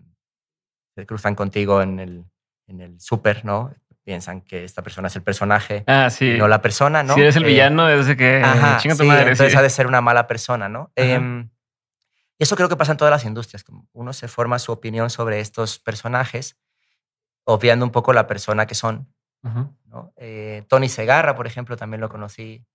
[0.96, 2.26] se cruzan contigo en el,
[2.68, 3.74] en el súper, ¿no?
[4.04, 6.36] Piensan que esta persona es el personaje, Ah, sí.
[6.38, 7.14] no la persona, ¿no?
[7.14, 9.22] Si eres el Eh, villano, es de que Ajá, chinga tu sí, madre.
[9.32, 9.58] entonces sí.
[9.58, 10.92] ha de ser una mala persona, ¿no?
[10.98, 11.06] Ajá.
[11.14, 11.50] Em,
[12.40, 13.64] eso creo que pasa en todas las industrias.
[13.64, 16.58] como Uno se forma su opinión sobre estos personajes,
[17.46, 19.08] obviando un poco la persona que son.
[19.44, 19.74] Ujú.
[19.94, 20.12] ¿No?
[20.18, 22.66] Eh, Tony Segarra, por ejemplo, también lo conocí.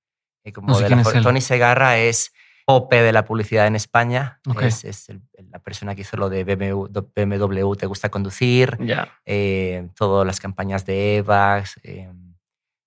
[0.44, 1.22] eh, como No sé de quién la es for- él.
[1.24, 2.32] Tony Segarra es
[2.64, 4.40] Pope de la publicidad en España.
[4.48, 4.62] Ok.
[4.62, 9.08] Es, es el- la persona que hizo lo de BMW, BMW Te gusta conducir, Ya.
[9.26, 11.80] eh, todas las campañas de EVAX.
[11.82, 12.10] eh,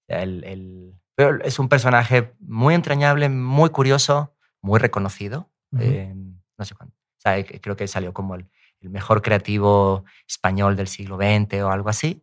[0.08, 5.50] el- el- pero es un personaje muy entrañable, muy curioso, muy reconocido.
[5.80, 6.14] Eh,
[6.58, 6.94] no sé cuándo.
[6.96, 8.48] O sea, creo que salió como el,
[8.82, 12.22] el mejor creativo español del siglo XX o algo así.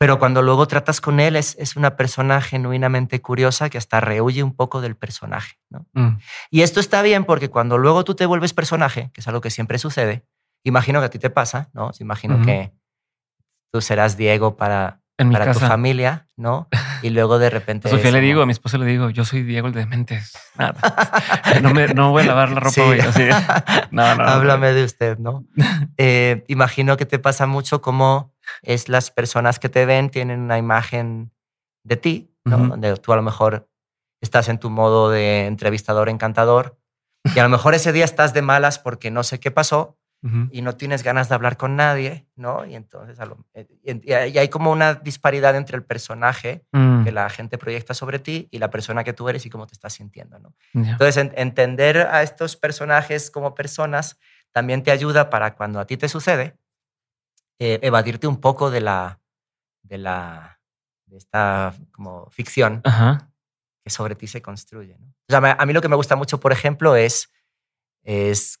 [0.00, 4.44] Pero cuando luego tratas con él, es, es una persona genuinamente curiosa que hasta rehuye
[4.44, 5.56] un poco del personaje.
[5.70, 5.86] ¿no?
[5.92, 6.18] Mm.
[6.50, 9.50] Y esto está bien porque cuando luego tú te vuelves personaje, que es algo que
[9.50, 10.24] siempre sucede,
[10.62, 11.90] imagino que a ti te pasa, ¿no?
[11.98, 12.72] Imagino que
[13.72, 16.68] tú serás Diego para, En para tu familia, ¿no?
[17.02, 17.88] Y luego de repente...
[17.88, 20.36] A Sofía le digo, a mi esposa le digo, yo soy Diego el de Dementes.
[20.56, 20.74] Nada.
[21.62, 22.80] no, me, no voy a lavar la ropa Sí.
[22.80, 23.00] hoy.
[23.00, 23.22] Así.
[23.90, 24.24] No, no.
[24.24, 24.28] no.
[24.28, 25.44] Háblame de usted, ¿no?
[25.96, 28.32] Eh, imagino que te pasa mucho como
[28.62, 31.32] es las personas que te ven tienen una imagen
[31.84, 32.58] de ti, ¿no?
[32.68, 33.68] Donde tú a lo mejor
[34.20, 36.78] estás en tu modo de entrevistador encantador
[37.34, 39.96] y a lo mejor ese día estás de malas porque no sé qué pasó
[40.50, 42.64] y no tienes ganas de hablar con nadie, ¿no?
[42.66, 43.68] Y entonces a lo- eh,
[44.02, 47.04] y, hay como una disparidad entre el personaje Mm.
[47.04, 49.74] que la gente proyecta sobre ti y la persona que tú eres y cómo te
[49.74, 50.54] estás sintiendo, ¿no?
[50.72, 50.90] Ya.
[50.92, 54.18] Entonces, en- entender a estos personajes como personas
[54.50, 56.56] también te ayuda para cuando a ti te sucede,
[57.58, 59.20] eh, evadirte un poco de la,
[59.82, 60.60] de la,
[61.06, 63.30] de esta como ficción Ajá.
[63.84, 64.96] que sobre ti se construye.
[64.98, 65.06] ¿no?
[65.06, 67.32] O sea, a mí lo que me gusta mucho, por ejemplo, es,
[68.02, 68.60] es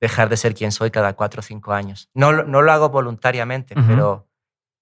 [0.00, 2.10] dejar de ser quien soy cada cuatro o cinco años.
[2.14, 4.28] No, lo- no lo hago voluntariamente, pero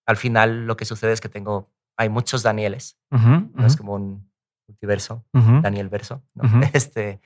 [0.06, 4.30] al final lo que sucede es que tengo, hay muchos Danieles, no es como un
[4.66, 5.24] multiverso.
[5.32, 6.42] Daniel Verso, ¿no?
[6.74, 7.20] Este,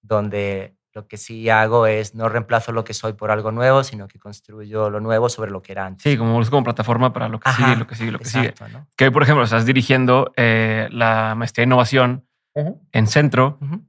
[0.00, 4.08] donde lo que sí hago es no reemplazo lo que soy por algo nuevo, sino
[4.08, 6.02] que construyo lo nuevo sobre lo que era antes.
[6.02, 8.24] Sí, como es como plataforma para lo que Ajá, sigue, lo que sigue, lo que
[8.26, 8.48] sigue.
[8.48, 8.86] Exacto, ¿no?
[8.96, 13.82] Que hoy, por ejemplo, estás dirigiendo eh, la maestría de innovación en centro Ujú.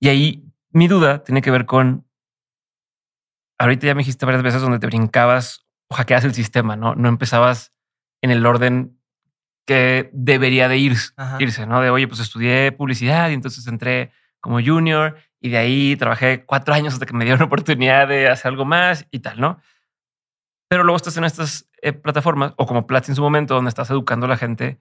[0.00, 2.04] y ahí mi duda tiene que ver con.
[3.58, 6.94] Ahorita ya me dijiste varias veces donde te brincabas o hackeas el sistema, ¿no?
[6.94, 7.72] No empezabas
[8.22, 8.98] en el orden
[9.66, 11.36] que debería de ir- Ajá.
[11.40, 11.80] irse, ¿no?
[11.80, 15.16] De oye, pues estudié publicidad y entonces entré como junior
[15.46, 18.64] y de ahí trabajé cuatro años hasta que me dieron la oportunidad de hacer algo
[18.64, 19.60] más y tal, ¿no?
[20.68, 23.88] Pero luego estás en estas eh, plataformas o como Platzi en su momento, donde estás
[23.90, 24.80] educando a la gente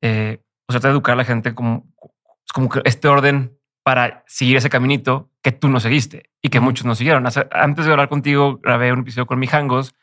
[0.00, 1.86] eh, o sea, te educar a la gente como,
[2.52, 6.86] como que este orden para seguir ese caminito que tú no seguiste y que muchos
[6.86, 7.26] no siguieron.
[7.52, 9.94] Antes de hablar contigo, grabé un episodio con mi Hangos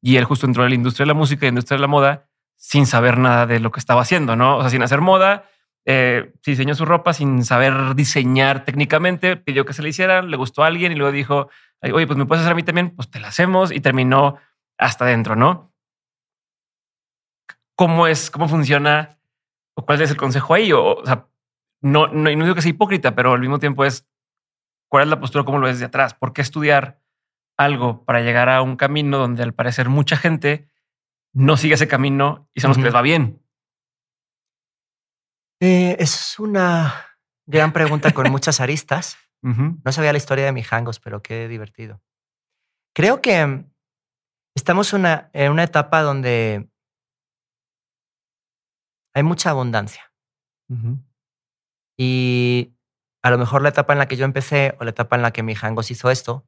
[0.00, 1.88] y él justo entró a la industria de la música y la industria de la
[1.88, 4.58] moda sin saber nada de lo que estaba haciendo, ¿no?
[4.58, 5.44] O sea, sin hacer moda,
[5.86, 10.36] eh, se diseñó su ropa sin saber diseñar técnicamente, pidió que se le hicieran, le
[10.36, 11.48] gustó a alguien y luego dijo,
[11.80, 14.36] "Ay, oye, pues me puedes hacer a mí también, pues te la hacemos y terminó
[14.78, 15.72] hasta adentro, ¿no?
[17.76, 19.18] ¿Cómo es, cómo funciona
[19.74, 20.72] o cuál es el consejo ahí?
[20.72, 21.26] O, o sea,
[21.82, 24.06] no, no, no digo que sea hipócrita, pero al mismo tiempo es
[24.90, 25.44] ¿cuál es la postura?
[25.44, 26.14] ¿Cómo lo ves de atrás?
[26.14, 27.00] ¿Por qué estudiar
[27.56, 30.68] algo para llegar a un camino donde al parecer mucha gente
[31.32, 33.39] no sigue ese camino y son los que les va bien?
[35.60, 37.06] Eh, es una
[37.46, 39.16] gran pregunta con muchas aristas.
[39.42, 42.02] No sabía la historia de Mijangos, pero qué divertido.
[42.94, 43.64] Creo que
[44.54, 46.68] estamos una, en una etapa donde
[49.14, 50.12] hay mucha abundancia.
[51.98, 52.74] Y
[53.22, 55.32] a lo mejor la etapa en la que yo empecé o la etapa en la
[55.32, 56.46] que Mijangos hizo esto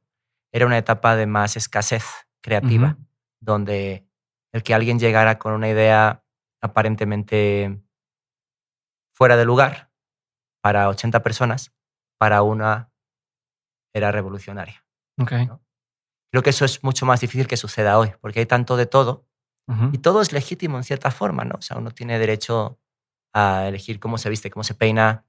[0.51, 2.05] era una etapa de más escasez
[2.41, 2.97] creativa,
[3.39, 4.07] donde
[4.51, 6.23] el que alguien llegara con una idea
[6.61, 7.81] aparentemente
[9.13, 9.91] fuera de lugar
[10.61, 11.73] para 80 personas,
[12.17, 12.91] para una
[13.93, 14.85] era revolucionaria.
[16.31, 19.27] Creo que eso es mucho más difícil que suceda hoy, porque hay tanto de todo
[19.93, 21.55] y todo es legítimo en cierta forma, ¿no?
[21.55, 22.79] O sea, uno tiene derecho
[23.33, 25.25] a elegir cómo se viste, cómo se peina,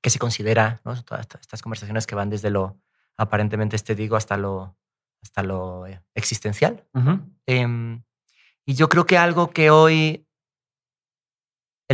[0.00, 1.00] qué se considera, ¿no?
[1.02, 2.80] Todas estas conversaciones que van desde lo
[3.18, 4.78] aparentemente estético hasta lo,
[5.22, 6.86] hasta lo eh, existencial.
[7.46, 8.02] Em,
[8.64, 10.26] y yo creo que algo que hoy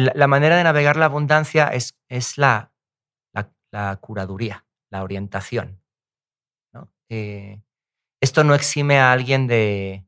[0.01, 2.73] la manera de navegar la abundancia es, es la,
[3.71, 5.83] la, curaduría, la orientación.
[7.11, 7.63] Eh,
[8.21, 10.07] esto no exime a alguien de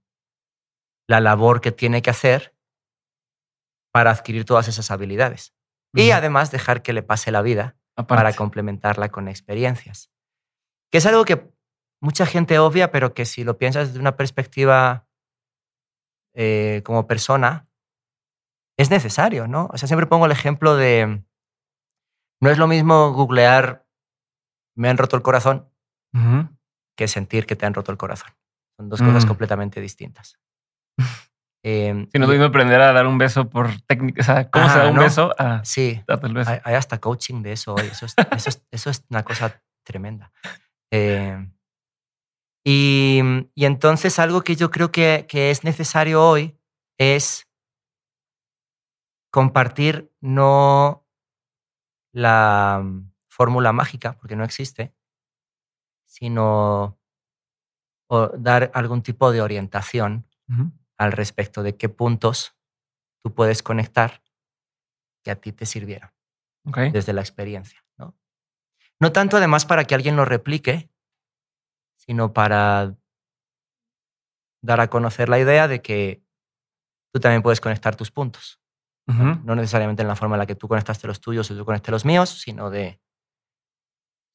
[1.09, 2.55] la labor que tiene que hacer
[3.93, 5.55] para adquirir todas esas habilidades.
[5.93, 7.76] Y además dejar que le pase la vida
[8.07, 10.11] para complementarla con experiencias.
[10.91, 11.53] Que es algo que
[12.01, 15.09] mucha gente obvia, pero que si lo piensas desde una perspectiva
[16.34, 17.68] eh, como persona,
[18.80, 19.68] es necesario, ¿no?
[19.72, 21.22] O sea, siempre pongo el ejemplo de,
[22.40, 23.86] no es lo mismo googlear,
[24.74, 25.68] me han roto el corazón,
[26.96, 28.30] que sentir que te han roto el corazón.
[28.78, 29.28] Son dos cosas mm.
[29.28, 30.38] completamente distintas.
[31.62, 34.78] Eh, si no tuvimos aprender a dar un beso por técnica, o sea, ¿cómo se
[34.78, 35.34] da un beso?
[35.62, 36.02] sí,
[36.64, 37.82] Hay, hasta coaching de eso hoy.
[37.82, 38.14] Eso es,
[38.70, 40.32] eso es, una cosa tremenda.
[40.90, 41.52] Em,
[42.64, 43.20] y,
[43.54, 46.58] y, entonces algo que yo creo que, que es necesario hoy
[46.98, 47.49] es
[49.30, 51.06] compartir no
[52.12, 54.94] la mm, fórmula mágica, porque no existe,
[56.04, 56.98] sino
[58.38, 60.26] dar algún tipo de orientación
[60.96, 62.56] al respecto de qué puntos
[63.22, 64.22] tú puedes conectar
[65.22, 66.10] que a ti te sirvieron
[66.92, 67.84] desde la experiencia.
[67.96, 68.16] ¿no?
[68.98, 70.90] no tanto además para que alguien lo replique,
[71.96, 72.96] sino para
[74.62, 76.22] dar a conocer la idea de que
[77.12, 78.59] tú también puedes conectar tus puntos.
[79.07, 79.57] ¿No?
[79.57, 82.05] necesariamente en la forma en la que tú conectaste los tuyos o yo conecté los
[82.05, 83.01] míos, sino de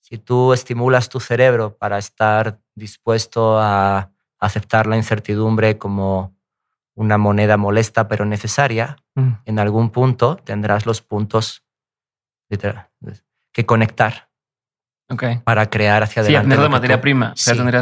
[0.02, 6.36] si tú estimulas tu cerebro para estar dispuesto a aceptar la incertidumbre como
[6.94, 9.32] una moneda molesta pero necesaria, mm.
[9.46, 11.64] en algún punto tendrás los puntos
[13.52, 14.30] que conectar
[15.44, 16.56] para crear hacia adelante.
[16.56, 17.34] Sí, de materia prima.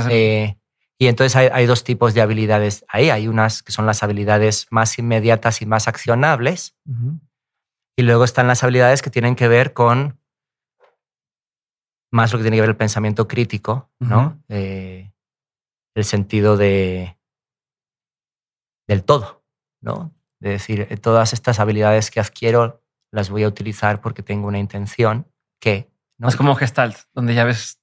[0.10, 0.58] Eh,
[1.00, 3.10] y entonces hay, dos tipos de habilidades ahí.
[3.10, 6.76] Hay unas que son las habilidades más inmediatas y más accionables.
[7.98, 10.20] Y luego están las habilidades que tienen que ver con
[12.12, 14.42] más lo que tiene que ver el pensamiento crítico, ¿no?
[14.48, 15.12] Eh,
[15.96, 17.18] el sentido de
[18.88, 19.44] del todo,
[19.82, 20.14] ¿no?
[20.40, 24.60] De decir, eh, todas estas habilidades que adquiero las voy a utilizar porque tengo una
[24.60, 25.90] intención que...
[26.18, 26.28] ¿no?
[26.28, 27.83] Es como Gestalt, donde ya ves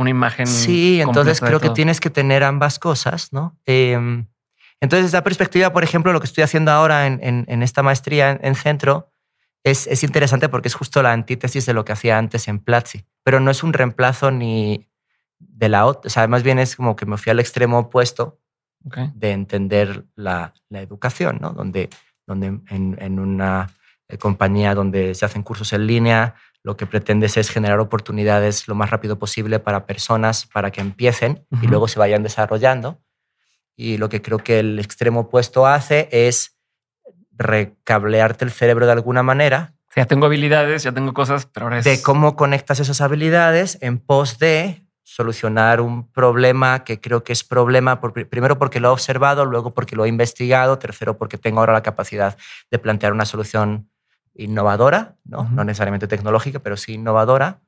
[0.00, 0.46] una imagen.
[0.46, 3.58] Sí, entonces creo que tienes que tener ambas cosas, ¿no?
[3.66, 4.26] Em,
[4.80, 8.54] entonces, desde esa perspectiva, por ejemplo, lo que estoy haciendo ahora en, esta maestría en,
[8.54, 9.12] centro
[9.62, 13.04] es, es, interesante porque es justo la antítesis de lo que hacía antes en Platzi,
[13.22, 14.88] pero no es un reemplazo ni
[15.38, 18.40] de la otra, o sea, más bien es como que me fui al extremo opuesto
[19.14, 21.50] de entender la, la, educación, ¿no?
[21.52, 21.90] Donde,
[22.26, 23.68] donde en, en una
[24.08, 28.74] eh, compañía donde se hacen cursos en línea, lo que pretendes es generar oportunidades lo
[28.74, 33.00] más rápido posible para personas para que empiecen y luego se vayan desarrollando.
[33.76, 36.58] Y lo que creo que el extremo opuesto hace es
[37.32, 39.74] recablearte el cerebro de alguna manera.
[39.96, 41.84] ya tengo habilidades, ya tengo cosas, pero ahora es...
[41.84, 47.42] De cómo conectas esas habilidades en pos de solucionar un problema que creo que es
[47.42, 51.72] problema, primero porque lo he observado, luego porque lo he investigado, tercero porque tengo ahora
[51.72, 52.36] la capacidad
[52.70, 53.89] de plantear una solución
[54.44, 55.48] innovadora, ¿no?
[55.50, 57.60] no necesariamente tecnológica, pero sí innovadora,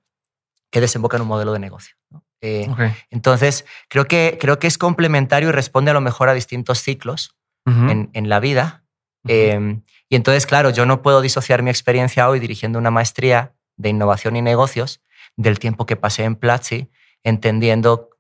[0.71, 1.95] que desemboca en un modelo de negocio.
[2.41, 2.69] Eh,
[3.11, 7.37] entonces, creo que, creo que es complementario y responde a lo mejor a distintos ciclos
[7.67, 8.85] en, en, la vida.
[9.29, 13.91] Em, y entonces, claro, yo no puedo disociar mi experiencia hoy dirigiendo una maestría de
[13.91, 15.01] innovación y negocios
[15.37, 16.91] del tiempo que pasé en Platzi,
[17.23, 18.11] entendiendo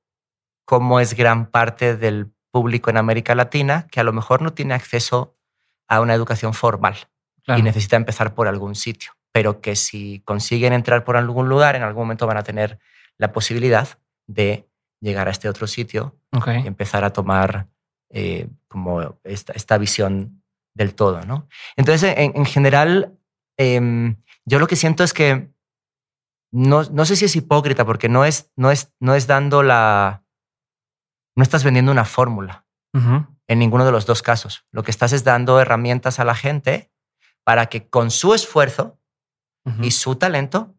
[0.64, 4.74] cómo es gran parte del público en América Latina que a lo mejor no tiene
[4.74, 5.36] acceso
[5.88, 7.08] a una educación formal
[7.46, 11.82] y necesita empezar por algún sitio, pero que si consiguen entrar por algún lugar, en
[11.82, 12.78] algún momento van a tener
[13.18, 13.88] la posibilidad
[14.26, 14.68] de
[15.00, 16.48] llegar a este otro sitio Ok.
[16.64, 17.66] y empezar a tomar
[18.10, 20.42] eh, como esta, esta visión
[20.74, 21.48] del todo, ¿no?
[21.76, 23.18] Entonces, en, en general,
[23.56, 25.50] em, yo lo que siento es que
[26.52, 30.22] no, no sé si es hipócrita porque no es, no es, no es dando la...
[31.34, 33.26] No estás vendiendo una fórmula Ujú.
[33.48, 34.66] en ninguno de los dos casos.
[34.70, 36.91] Lo que estás es dando herramientas a la gente
[37.44, 38.98] para que con su esfuerzo
[39.64, 39.84] Ujú.
[39.84, 40.74] y su talento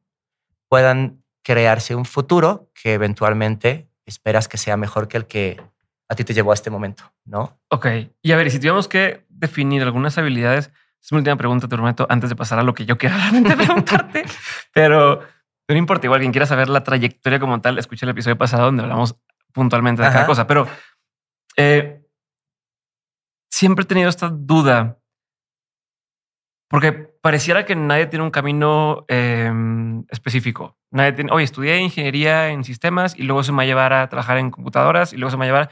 [0.67, 5.61] puedan crearse un futuro que eventualmente esperas que sea mejor que el que
[6.09, 7.59] a ti te llevó a este momento, ¿no?
[7.69, 7.87] Ok.
[8.21, 12.05] Y a ver, si tuviéramos que definir algunas habilidades, es mi última pregunta, te prometo,
[12.09, 14.25] antes de pasar a lo que yo quiero realmente preguntarte,
[14.73, 15.21] pero
[15.67, 18.83] no importa, igual quien quiera saber la trayectoria como tal, escucha el episodio pasado donde
[18.83, 19.15] hablamos
[19.53, 20.27] puntualmente de cada Ajá.
[20.27, 20.67] cosa, pero
[21.57, 22.05] eh,
[23.49, 24.99] siempre he tenido esta duda
[26.73, 29.53] porque pareciera que nadie tiene un camino eh,
[30.09, 30.75] específico.
[30.89, 34.09] Nadie tiene, oye, estudié ingeniería en sistemas y luego eso me va a llevar a
[34.09, 35.69] trabajar en computadoras y luego se me va a llevar.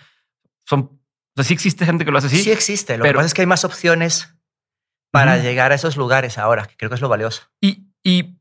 [0.63, 0.99] Son, o
[1.37, 2.43] sea, sí existe gente que lo hace así.
[2.43, 2.99] Sí, existe.
[2.99, 4.37] Lo que pasa es que hay más opciones
[5.09, 7.49] para llegar a esos lugares ahora, que creo que es lo valioso.
[7.59, 8.37] Y, y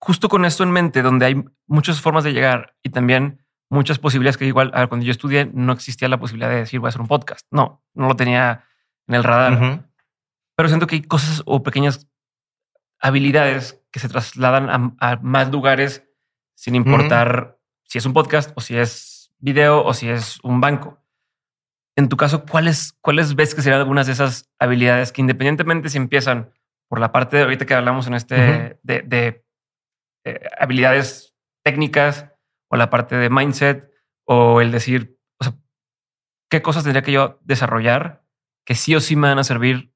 [0.00, 4.38] justo con esto en mente, donde hay muchas formas de llegar y también muchas posibilidades
[4.38, 6.90] que igual, a ver, cuando yo estudié no existía la posibilidad de decir voy a
[6.90, 7.46] hacer un podcast.
[7.52, 8.64] No, no lo tenía
[9.06, 9.86] en el radar.
[10.56, 12.08] Pero siento que hay cosas o pequeñas
[12.98, 16.04] habilidades que se trasladan a, a más lugares
[16.54, 21.02] sin importar si es un podcast o si es video o si es un banco.
[21.96, 25.98] En tu caso, ¿cuáles, ¿cuáles ves que serían algunas de esas habilidades que independientemente si
[25.98, 26.52] empiezan
[26.88, 29.44] por la parte de ahorita que hablamos en este de, de,
[30.24, 31.34] eh, habilidades
[31.64, 32.30] técnicas
[32.68, 33.90] o la parte de mindset
[34.24, 35.54] o el decir, o sea,
[36.50, 38.24] qué cosas tendría que yo desarrollar
[38.64, 39.92] que sí o sí me van a servir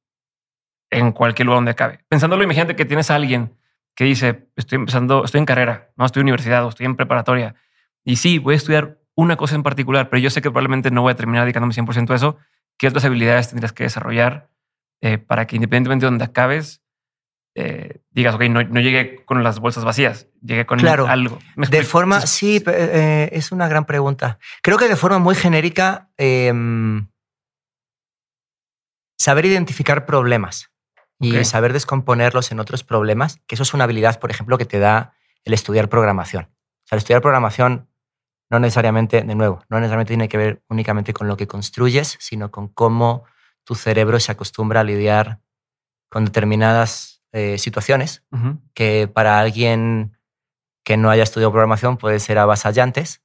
[0.91, 2.01] en cualquier lugar donde acabe.
[2.09, 3.57] Pensándolo, imagínate que tienes a alguien
[3.95, 7.55] que dice, estoy empezando, estoy en carrera, no estoy en universidad o estoy en preparatoria.
[8.05, 11.03] Y sí, voy a estudiar una cosa en particular, pero yo sé que probablemente no
[11.03, 12.38] voy a terminar dedicándome 100% a eso.
[12.78, 14.49] ¿Qué otras habilidades tendrías que desarrollar
[15.03, 16.82] eh, para que independientemente de donde acabes,
[17.55, 21.07] eh, digas, ok, no, no llegué con las bolsas vacías, llegué con Claro.
[21.57, 24.38] De forma, sí, pe- eh, es una gran pregunta.
[24.62, 27.09] Creo que de forma muy genérica, em,
[29.18, 30.70] saber identificar problemas
[31.21, 34.79] y saber descomponerlos en otros problemas, que eso es una habilidad, por ejemplo, que te
[34.79, 35.14] da
[35.45, 36.45] el estudiar programación.
[36.45, 37.89] O sea, el estudiar programación
[38.51, 42.51] no necesariamente, de nuevo, no necesariamente tiene que ver únicamente con lo que construyes, sino
[42.51, 43.25] con cómo
[43.64, 45.41] tu cerebro se acostumbra a lidiar
[46.09, 48.25] con determinadas eh, situaciones
[48.75, 50.18] que para alguien
[50.83, 53.23] que no haya estudiado programación puede ser avasallantes,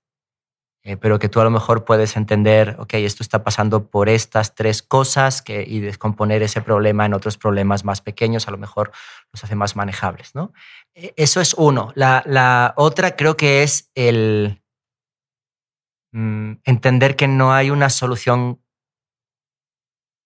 [0.87, 4.53] eh, pero que tú a lo mejor puedes entender, ok, esto está pasando por estas
[4.53, 8.91] tres cosas que, y descomponer ese problema en otros problemas más pequeños, a lo mejor
[9.33, 10.53] los hace más manejables, ¿no?
[10.93, 11.91] Eh, Eso es uno.
[11.95, 14.61] La, la otra creo que es el
[16.13, 18.61] mm, entender que no hay una solución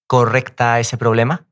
[0.09, 1.47] correcta a ese problema.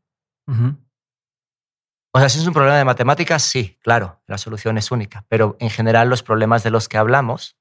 [2.13, 5.55] O sea, si es un problema de matemáticas, sí, claro, la solución es única, pero
[5.59, 7.57] en general los problemas de los que hablamos,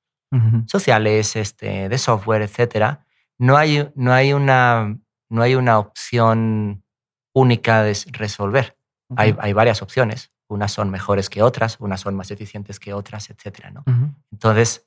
[0.66, 3.04] Sociales, este, de software, etcétera,
[3.38, 4.98] no hay, no hay, una,
[5.30, 6.82] no hay una opción
[7.34, 8.76] única de resolver.
[9.16, 10.32] Hay, hay varias opciones.
[10.48, 13.82] Unas son mejores que otras, unas son más eficientes que otras, etcétera, ¿no?
[14.32, 14.86] Entonces,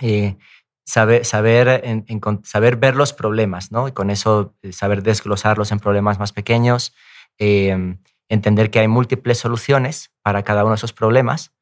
[0.00, 0.36] eh,
[0.84, 2.04] saber, saber, en-
[2.44, 3.88] saber ver los problemas, ¿no?
[3.88, 6.94] Y con eso eh, saber desglosarlos en problemas más pequeños,
[7.38, 7.96] eh,
[8.28, 11.52] entender que hay múltiples soluciones para cada uno de esos problemas.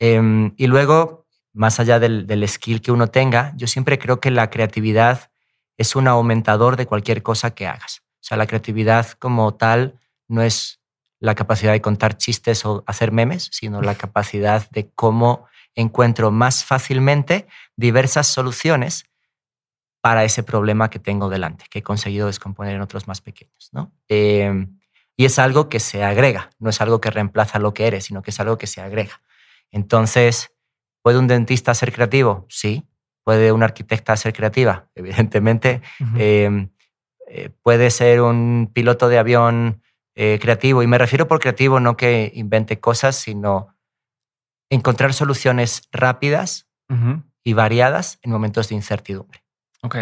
[0.00, 1.21] eh, y luego,
[1.52, 5.30] más allá del, del skill que uno tenga, yo siempre creo que la creatividad
[5.76, 8.02] es un aumentador de cualquier cosa que hagas.
[8.20, 9.98] O sea, la creatividad como tal
[10.28, 10.80] no es
[11.18, 16.64] la capacidad de contar chistes o hacer memes, sino la capacidad de cómo encuentro más
[16.64, 17.46] fácilmente
[17.76, 19.06] diversas soluciones
[20.00, 23.70] para ese problema que tengo delante, que he conseguido descomponer en otros más pequeños.
[23.72, 23.92] ¿no?
[24.08, 24.66] Eh,
[25.16, 28.22] y es algo que se agrega, no es algo que reemplaza lo que eres, sino
[28.22, 29.20] que es algo que se agrega.
[29.70, 30.52] Entonces,
[31.02, 32.46] ¿puede un dentista ser creativo?
[32.48, 32.86] Sí.
[33.24, 34.88] ¿Puede una arquitecta ser creativa?
[34.94, 35.82] Evidentemente.
[36.00, 36.16] Ujú.
[36.18, 36.68] Eh,
[37.28, 39.82] eh, puede ser un piloto de avión
[40.14, 40.82] eh, creativo.
[40.82, 43.74] Y me refiero por creativo no que invente cosas, sino
[44.70, 46.68] encontrar soluciones rápidas
[47.42, 49.42] y variadas en momentos de incertidumbre.
[49.82, 49.96] Ok.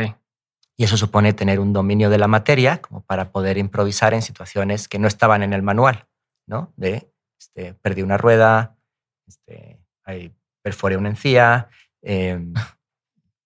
[0.76, 4.88] Y eso supone tener un dominio de la materia como para poder improvisar en situaciones
[4.88, 6.08] que no estaban en el manual,
[6.48, 6.72] ¿no?
[6.76, 8.76] De, este, perdí una rueda,
[9.28, 11.68] este, ahí perforé una encía,
[12.02, 12.52] em,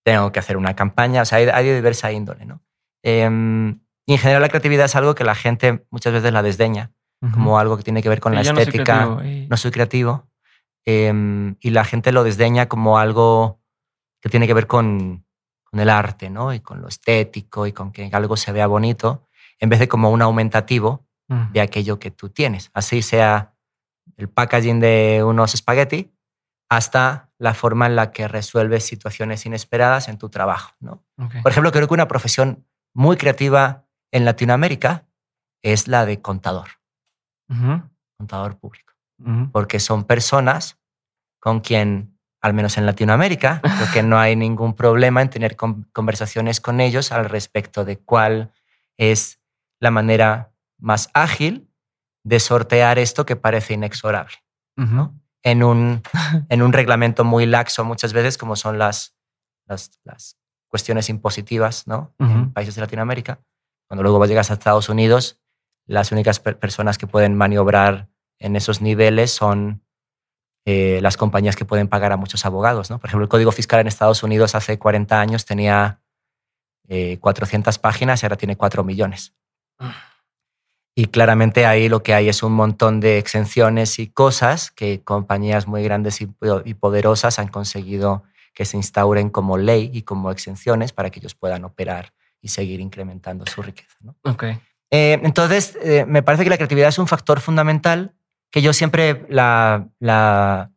[0.03, 2.61] tengo que hacer una campaña, o sea, hay, hay de diversa índole, ¿no?
[3.03, 6.91] Em, y en general la creatividad es algo que la gente muchas veces la desdeña,
[7.33, 9.57] como algo que tiene que ver con Sí, la ya no soy estética creativo, no
[9.57, 10.27] soy creativo.
[10.85, 13.61] em, y la gente lo desdeña como algo
[14.21, 15.25] que tiene que ver con,
[15.63, 16.53] con el arte, ¿no?
[16.53, 19.27] Y con lo estético y con que algo se vea bonito,
[19.59, 22.69] en vez de como un aumentativo de aquello que tú tienes.
[22.75, 23.55] Así sea
[24.17, 26.13] el packaging de unos espagueti
[26.75, 30.73] hasta la forma en la que resuelves situaciones inesperadas en tu trabajo.
[30.79, 31.03] ¿no?
[31.43, 35.05] Por ejemplo, creo que una profesión muy creativa en Latinoamérica
[35.63, 36.67] es la de contador,
[38.17, 38.93] contador público,
[39.51, 40.77] porque son personas
[41.39, 45.83] con quien, al menos en Latinoamérica, creo que no hay ningún problema en tener con-
[45.93, 48.51] conversaciones con ellos al respecto de cuál
[48.97, 49.39] es
[49.79, 51.69] la manera más ágil
[52.23, 54.35] de sortear esto que parece inexorable.
[54.77, 55.13] Ujú.
[55.45, 56.01] En un,
[56.49, 59.15] en un reglamento muy laxo muchas veces, como son las,
[59.65, 60.37] las, las
[60.67, 62.13] cuestiones impositivas ¿no?
[62.19, 62.51] en Ujú.
[62.53, 63.39] países de Latinoamérica.
[63.87, 65.39] Cuando luego llegas a Estados Unidos,
[65.87, 69.83] las únicas per- personas que pueden maniobrar en esos niveles son
[70.65, 72.89] eh, las compañías que pueden pagar a muchos abogados.
[72.89, 72.97] ¿no?
[72.99, 76.01] Por ejemplo, el Código Fiscal en Estados Unidos hace 40 años tenía
[76.87, 79.35] eh, 400 páginas y ahora tiene 4 millones.
[80.97, 85.67] Y claramente ahí lo que hay es un montón de exenciones y cosas que compañías
[85.67, 88.23] muy grandes y, po- y poderosas han conseguido
[88.53, 92.79] que se instauren como ley y como exenciones para que ellos puedan operar y seguir
[92.79, 93.97] incrementando su riqueza.
[94.89, 98.13] Eh, entonces, eh, me parece que la creatividad es un factor fundamental
[98.49, 100.71] que yo siempre la, la,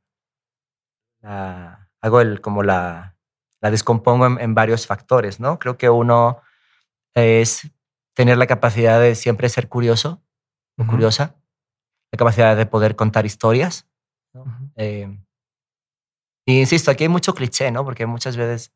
[1.21, 3.17] la- hago el, como la,
[3.61, 5.59] la descompongo en, en varios factores, ¿no?
[5.59, 6.41] Creo que uno
[7.15, 7.71] es
[8.19, 10.21] tener la capacidad de siempre ser curioso
[10.77, 11.37] o curiosa,
[12.11, 13.87] la capacidad de poder contar historias.
[14.75, 15.17] Eh,
[16.45, 17.85] y insisto, aquí hay mucho cliché, ¿no?
[17.85, 18.73] Porque muchas veces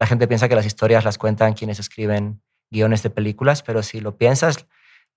[0.00, 4.00] la gente piensa que las historias las cuentan quienes escriben guiones de películas, pero si
[4.00, 4.66] lo piensas,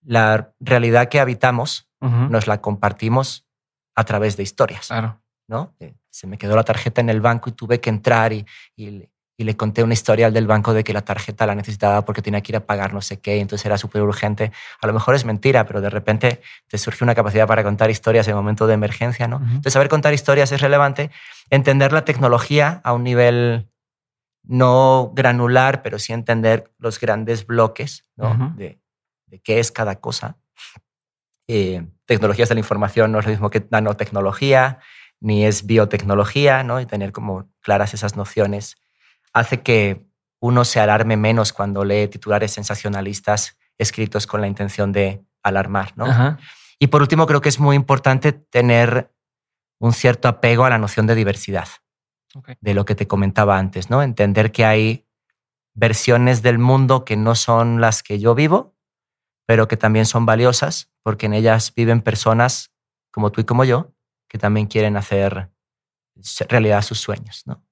[0.04, 2.30] la realidad que habitamos Ujú.
[2.30, 3.48] nos la compartimos
[3.96, 5.20] a través de historias, Claro.
[5.48, 5.74] ¿no?
[5.80, 9.10] Eh, Se me quedó la tarjeta en el banco y tuve que entrar y, y
[9.42, 12.22] y le conté una historia al del banco de que la tarjeta la necesitaba porque
[12.22, 14.52] tenía que ir a pagar no sé qué, y entonces era súper urgente.
[14.80, 18.28] A lo mejor es mentira, pero de repente te surge una capacidad para contar historias
[18.28, 19.38] en momento de emergencia, ¿no?
[19.38, 19.46] Ujú.
[19.46, 21.10] Entonces, saber contar historias es relevante.
[21.50, 23.68] Entender la tecnología a un nivel
[24.44, 28.54] no granular, pero sí entender los grandes bloques ¿no?
[28.56, 28.80] De,
[29.26, 30.38] de qué es cada cosa.
[31.48, 34.80] Eh, tecnologías de la información no es lo mismo que nanotecnología,
[35.20, 36.80] ni es biotecnología, ¿no?
[36.80, 38.81] Y tener como claras esas nociones
[39.34, 40.06] hace que
[40.40, 46.06] uno se alarme menos cuando lee titulares sensacionalistas escritos con la intención de alarmar, ¿no?
[46.06, 46.40] Ajá.
[46.80, 49.14] Y por último, creo que es muy importante tener
[49.80, 51.68] un cierto apego a la noción de diversidad,
[52.36, 52.52] Ok.
[52.60, 54.02] de lo que te comentaba antes, ¿no?
[54.02, 55.08] Entender que hay
[55.74, 58.76] versiones del mundo que no son las que yo vivo,
[59.46, 62.72] pero que también son valiosas, porque en ellas viven personas
[63.12, 63.94] como tú y como yo,
[64.28, 65.52] que también quieren hacer
[66.48, 67.64] realidad sus sueños, ¿no?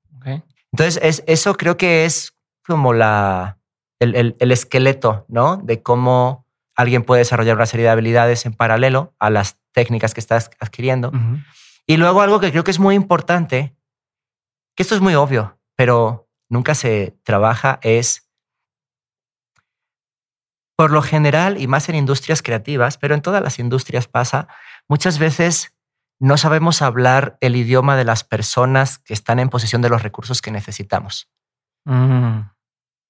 [0.71, 3.57] Entonces, es, eso creo que es como la,
[3.99, 5.57] el, el- el esqueleto, ¿no?
[5.57, 6.45] De cómo
[6.75, 11.11] alguien puede desarrollar una serie de habilidades en paralelo a las técnicas que estás adquiriendo.
[11.87, 13.75] Y luego algo que creo que es muy importante,
[14.75, 18.29] que esto es muy obvio, pero nunca se trabaja, es,
[20.77, 24.47] por lo general, y más en industrias creativas, pero en todas las industrias pasa,
[24.87, 25.73] muchas veces
[26.19, 30.41] no sabemos hablar el idioma de las personas que están en posesión de los recursos
[30.41, 31.29] que necesitamos.
[31.85, 32.41] Mm.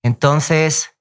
[0.03, 0.95] Entonces,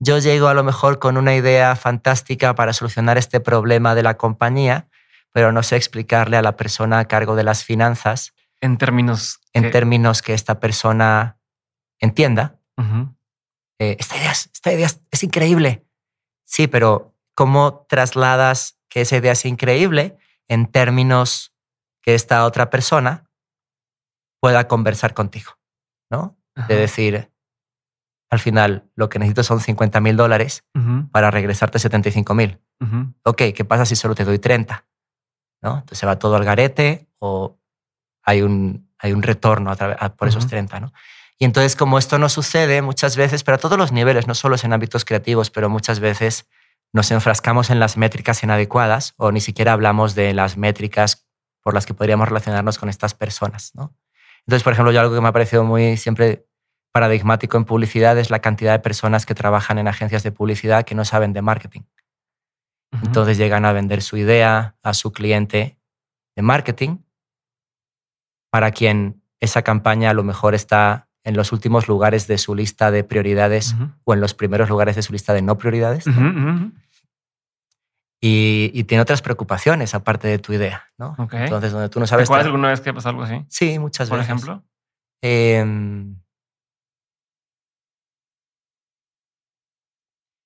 [0.00, 4.16] yo llego a lo mejor con una idea fantástica para solucionar este problema de la
[4.16, 4.88] compañía,
[5.32, 9.40] pero no sé explicarle a la persona a cargo de las finanzas En términos.
[9.52, 11.38] en que- términos que esta persona
[11.98, 12.58] entienda.
[13.80, 15.84] Eh, esta idea, es, esta idea es, es increíble.
[16.44, 20.16] Sí, pero ¿cómo trasladas que esa idea es increíble
[20.48, 21.52] en términos
[22.02, 23.30] que esta otra persona
[24.40, 25.52] pueda conversar contigo?
[26.10, 26.36] ¿No?
[26.68, 27.32] De decir,
[28.30, 31.08] al final, lo que necesito son 50 mil dólares Ujú.
[31.10, 32.60] para regresarte 75 mil.
[32.80, 33.12] Ujú.
[33.24, 34.86] Ok, ¿qué pasa si solo te doy 30?
[35.62, 35.74] ¿No?
[35.78, 37.58] Entonces se va todo al garete o
[38.22, 40.50] hay un, hay un retorno a través- a- por esos Ujú.
[40.50, 40.92] 30, ¿no?
[41.38, 44.54] Y entonces, como esto no sucede muchas veces, pero a todos los niveles, no solo
[44.54, 46.46] es en ámbitos creativos, pero muchas veces
[46.94, 51.26] nos enfrascamos en las métricas inadecuadas o ni siquiera hablamos de las métricas
[51.60, 53.96] por las que podríamos relacionarnos con estas personas, ¿no?
[54.46, 56.46] Entonces, por ejemplo, yo algo que me ha parecido muy siempre
[56.92, 60.94] paradigmático en publicidad es la cantidad de personas que trabajan en agencias de publicidad que
[60.94, 61.80] no saben de marketing.
[63.02, 65.80] Entonces llegan a vender su idea a su cliente
[66.36, 66.98] de marketing,
[68.50, 72.92] para quien esa campaña a lo mejor está en los últimos lugares de su lista
[72.92, 73.74] de prioridades
[74.04, 76.04] o en los primeros lugares de su lista de no prioridades.
[78.26, 81.14] Y, y tiene otras preocupaciones aparte de tu idea, ¿no?
[81.30, 82.26] Entonces, donde tú no ¿Te sabes...
[82.26, 83.44] acuerdas alguna vez que pasó algo así?
[83.50, 84.30] Sí, muchas Por veces.
[84.32, 84.64] ejemplo.
[85.20, 86.16] em,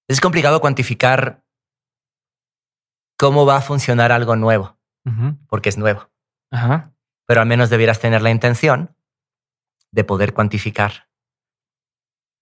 [0.08, 1.44] es complicado cuantificar
[3.16, 4.76] cómo va a funcionar algo nuevo,
[5.48, 6.10] porque es nuevo.
[6.50, 6.92] Ajá.
[7.26, 8.96] Pero al menos debieras tener la intención
[9.92, 11.08] de poder cuantificar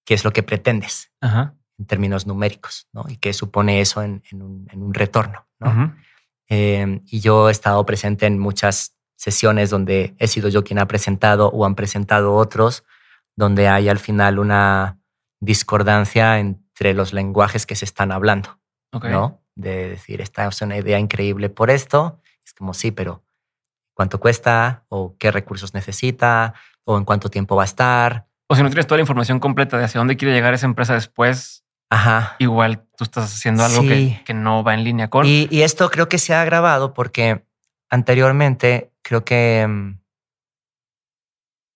[0.06, 1.56] qué es lo que pretendes Ajá.
[1.78, 3.04] En términos numéricos, ¿no?
[3.08, 5.94] Y qué supone eso en, en un, en un retorno, ¿no?
[6.48, 10.86] Eh, y yo he estado presente en muchas sesiones donde he sido yo quien ha
[10.86, 12.84] presentado o han presentado otros,
[13.34, 14.98] donde hay al final una
[15.40, 18.58] discordancia entre los lenguajes que se están hablando,
[18.92, 19.06] Ok.
[19.06, 19.42] ¿no?
[19.54, 22.20] De decir, esta es una idea increíble por esto.
[22.44, 23.24] Es como, sí, pero
[23.94, 24.84] ¿cuánto cuesta?
[24.88, 26.54] ¿O qué recursos necesita?
[26.84, 28.26] ¿O en cuánto tiempo va a estar?
[28.48, 30.94] O si no tienes toda la información completa de hacia dónde quiere llegar esa empresa
[30.94, 32.36] después, Ajá.
[32.38, 33.88] igual tú estás haciendo algo Sí.
[33.88, 35.24] que, que no va en línea con.
[35.26, 37.46] Y, y esto creo que se ha agravado porque
[37.90, 40.00] anteriormente creo que mm,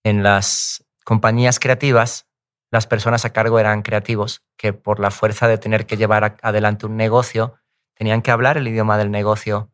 [0.03, 2.27] en las compañías creativas
[2.71, 6.37] las personas a cargo eran creativos que por la fuerza de tener que llevar a-
[6.41, 7.55] adelante un negocio
[7.95, 9.71] tenían que hablar el idioma del negocio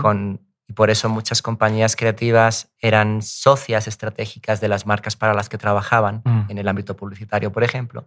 [0.00, 5.48] con y por eso muchas compañías creativas eran socias estratégicas de las marcas para las
[5.48, 6.44] que trabajaban Mm.
[6.50, 8.06] en el ámbito publicitario, por ejemplo.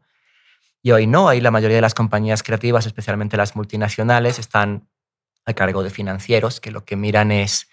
[0.82, 4.90] Y hoy no, ahí la mayoría de las compañías creativas, especialmente las multinacionales, están
[5.46, 7.68] a cargo de financieros que lo que miran es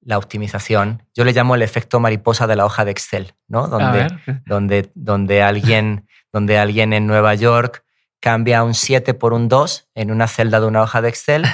[0.00, 1.06] la optimización.
[1.14, 3.68] Yo le llamo el efecto mariposa de la hoja de Excel, ¿no?
[3.68, 4.08] Donde,
[4.46, 7.84] donde, donde, alguien, donde alguien en Nueva York
[8.20, 11.44] cambia un 7 por un 2 en una celda de una hoja de Excel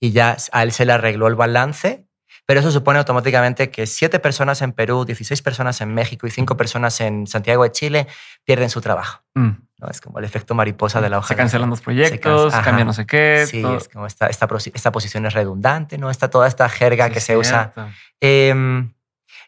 [0.00, 2.03] y ya a él se le arregló el balance,
[2.46, 6.56] pero eso supone automáticamente que 7 personas en Perú, 16 personas en México y 5
[6.56, 8.06] personas en Santiago de Chile
[8.44, 9.22] pierden su trabajo.
[9.34, 9.50] Mm.
[9.78, 9.88] ¿no?
[9.88, 12.92] Es como el efecto mariposa de la hoja Se cancelan los proyectos, cansa- cambia no
[12.92, 13.44] sé qué.
[13.48, 13.76] Sí, todo.
[13.78, 16.10] es como esta, esta, posición es redundante, ¿no?
[16.10, 17.72] Está toda esta jerga Sí, que se usa.
[17.74, 17.90] cierto.
[18.20, 18.94] Em,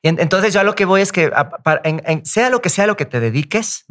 [0.03, 2.71] entonces yo a lo que voy es que a- para- en- en- sea lo que
[2.71, 3.85] sea lo que te dediques,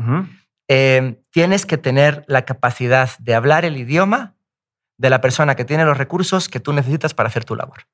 [0.68, 4.36] em, tienes que tener la capacidad de hablar el idioma
[4.98, 7.86] de la persona que tiene los recursos que tú necesitas para hacer tu labor.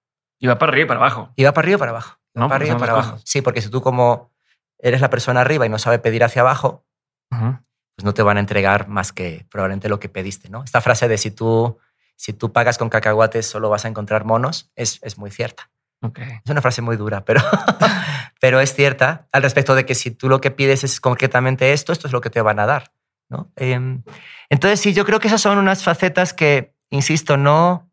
[0.41, 1.31] Y va para arriba y para abajo.
[1.35, 2.17] Y va para arriba y para abajo.
[2.33, 3.11] No, para arriba y para abajo.
[3.11, 3.23] cosas.
[3.29, 4.31] Sí, porque si tú como
[4.79, 6.83] eres la persona arriba y no sabe pedir hacia abajo,
[7.31, 7.59] Ujú.
[7.95, 10.63] pues no te van a entregar más que probablemente lo que pediste, ¿no?
[10.63, 11.77] Esta frase de si tú,
[12.15, 15.69] si tú pagas con cacahuates solo vas a encontrar monos es, es muy cierta.
[16.01, 16.17] Ok.
[16.17, 17.41] Es una frase muy dura, pero,
[18.41, 21.93] pero es cierta al respecto de que si tú lo que pides es concretamente esto,
[21.93, 22.91] esto es lo que te van a dar,
[23.29, 23.51] ¿no?
[23.57, 24.01] Em,
[24.49, 27.90] entonces sí, yo creo que esas son unas facetas que, insisto, no,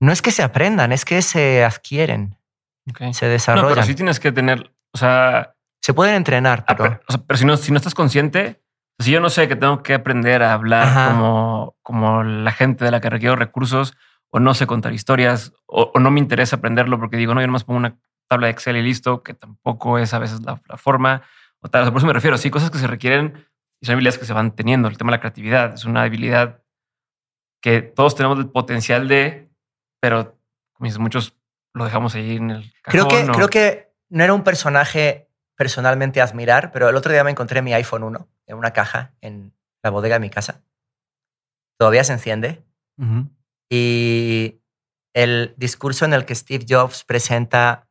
[0.00, 2.36] no es que se aprendan, es que se adquieren,
[2.90, 3.12] ok.
[3.12, 3.68] se No, desarrollan.
[3.74, 6.82] pero sí tienes que tener, o sea, Se pueden entrenar, pero...
[6.84, 8.62] pero, o sea, pero si, no, si no estás consciente,
[8.98, 11.10] si yo no sé que tengo que aprender a hablar Ajá.
[11.10, 13.96] como, como la gente de la que requiero recursos,
[14.30, 17.46] o no sé contar historias, o, o no me interesa aprenderlo porque digo, no, yo
[17.46, 17.96] nomás pongo una
[18.28, 21.22] tabla de Excel y listo, que tampoco es a veces la, la forma.
[21.60, 23.46] O tal, o sea, por eso me refiero, sí, cosas que se requieren
[23.80, 24.88] y son habilidades que se van teniendo.
[24.88, 26.62] El tema de la creatividad es una habilidad
[27.62, 29.43] que todos tenemos el potencial de,
[30.04, 30.38] pero
[30.98, 31.34] muchos
[31.72, 35.30] lo dejamos ahí en el Creo que, cajón, o- creo que no era un personaje
[35.56, 39.14] personalmente a admirar, pero el otro día me encontré mi iPhone 1 en una caja
[39.22, 40.62] en la bodega de mi casa.
[41.78, 42.66] Todavía se enciende.
[42.98, 43.30] Ujú.
[43.70, 44.60] Y
[45.14, 47.88] el discurso en el que Steve Jobs presenta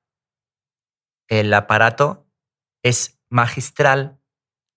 [1.28, 2.28] el aparato
[2.84, 4.20] es magistral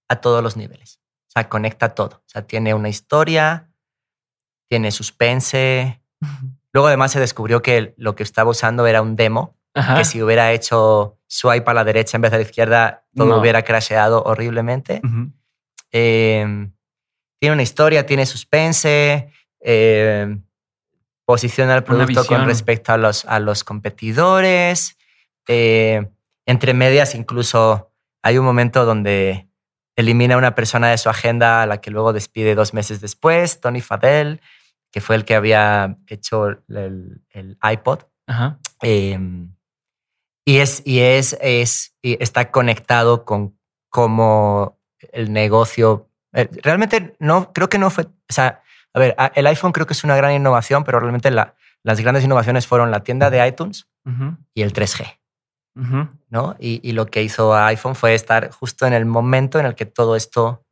[0.09, 1.03] a todos los niveles.
[1.28, 2.16] O sea, conecta todo.
[2.24, 3.70] O sea, tiene una historia,
[4.70, 6.01] tiene suspense.
[6.77, 9.97] Luego además se descubrió que lo que estaba usando era un demo Ajá.
[9.97, 13.29] que si hubiera hecho swipe a la derecha en vez de a la izquierda, todo
[13.29, 13.39] No.
[13.39, 15.01] hubiera crasheado horriblemente.
[15.91, 16.68] Eh,
[17.41, 20.37] tiene una historia, tiene suspense, eh,
[21.24, 24.99] posiciona el producto con respecto a los, a los competidores.
[25.49, 26.11] eh,
[26.45, 27.91] entre medias incluso
[28.22, 29.49] hay un momento donde
[29.97, 33.62] elimina a una persona de su agenda a la que luego despide dos meses después,
[33.62, 34.43] Tony Fadell,
[34.97, 37.99] que fue el que había hecho el, el iPod.
[38.26, 38.59] Ajá.
[38.80, 39.18] Eh,
[40.47, 43.59] y es, y es, es, y está conectado con
[43.90, 44.80] cómo
[45.12, 46.09] el negocio.
[46.32, 48.05] eh, Realmente no, creo que no fue.
[48.05, 48.62] O sea,
[48.94, 52.24] a ver, el iPhone creo que es una gran innovación, pero realmente la- las grandes
[52.24, 53.86] innovaciones fueron la tienda de iTunes
[54.55, 55.18] y el 3G,
[55.76, 56.09] Ujú.
[56.30, 56.57] ¿no?
[56.59, 59.84] Y, y lo que hizo iPhone fue estar justo en el momento en el que
[59.84, 60.64] todo esto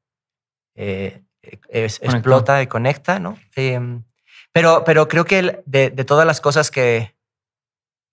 [0.77, 1.22] eh,
[1.68, 3.37] es- explota y conecta, ¿no?
[3.55, 3.79] Eh,
[4.55, 7.15] pero, pero creo que el- de, de todas las cosas que,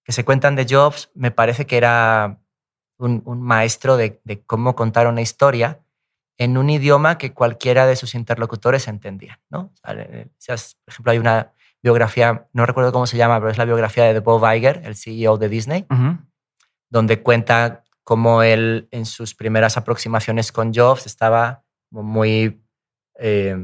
[0.03, 2.39] que se cuentan de Jobs, me parece que era
[2.97, 5.79] un, un maestro de, de cómo contar una historia
[6.37, 9.71] en un idioma que cualquiera de sus interlocutores entendía, ¿no?
[10.15, 13.65] O sea, por ejemplo, hay una biografía, no recuerdo cómo se llama, pero es la
[13.65, 15.85] biografía de Bob Iger, el CEO de Disney,
[16.89, 22.63] donde cuenta como él en sus primeras aproximaciones con Jobs estaba muy,
[23.19, 23.55] eh,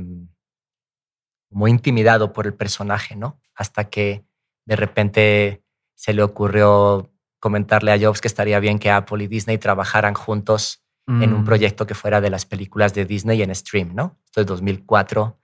[1.50, 3.40] muy intimidado por el personaje, ¿no?
[3.56, 4.24] Hasta que
[4.66, 5.64] de repente
[5.96, 10.84] se le ocurrió comentarle a Jobs que estaría bien que Apple y Disney trabajaran juntos
[11.08, 11.46] en un Mm.
[11.46, 14.20] proyecto que fuera de las películas de Disney en stream, ¿no?
[14.26, 15.40] Esto es 2004,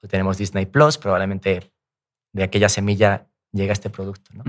[0.00, 1.72] pues tenemos Disney Plus, probablemente
[2.32, 4.44] de aquella semilla llega este producto, ¿no?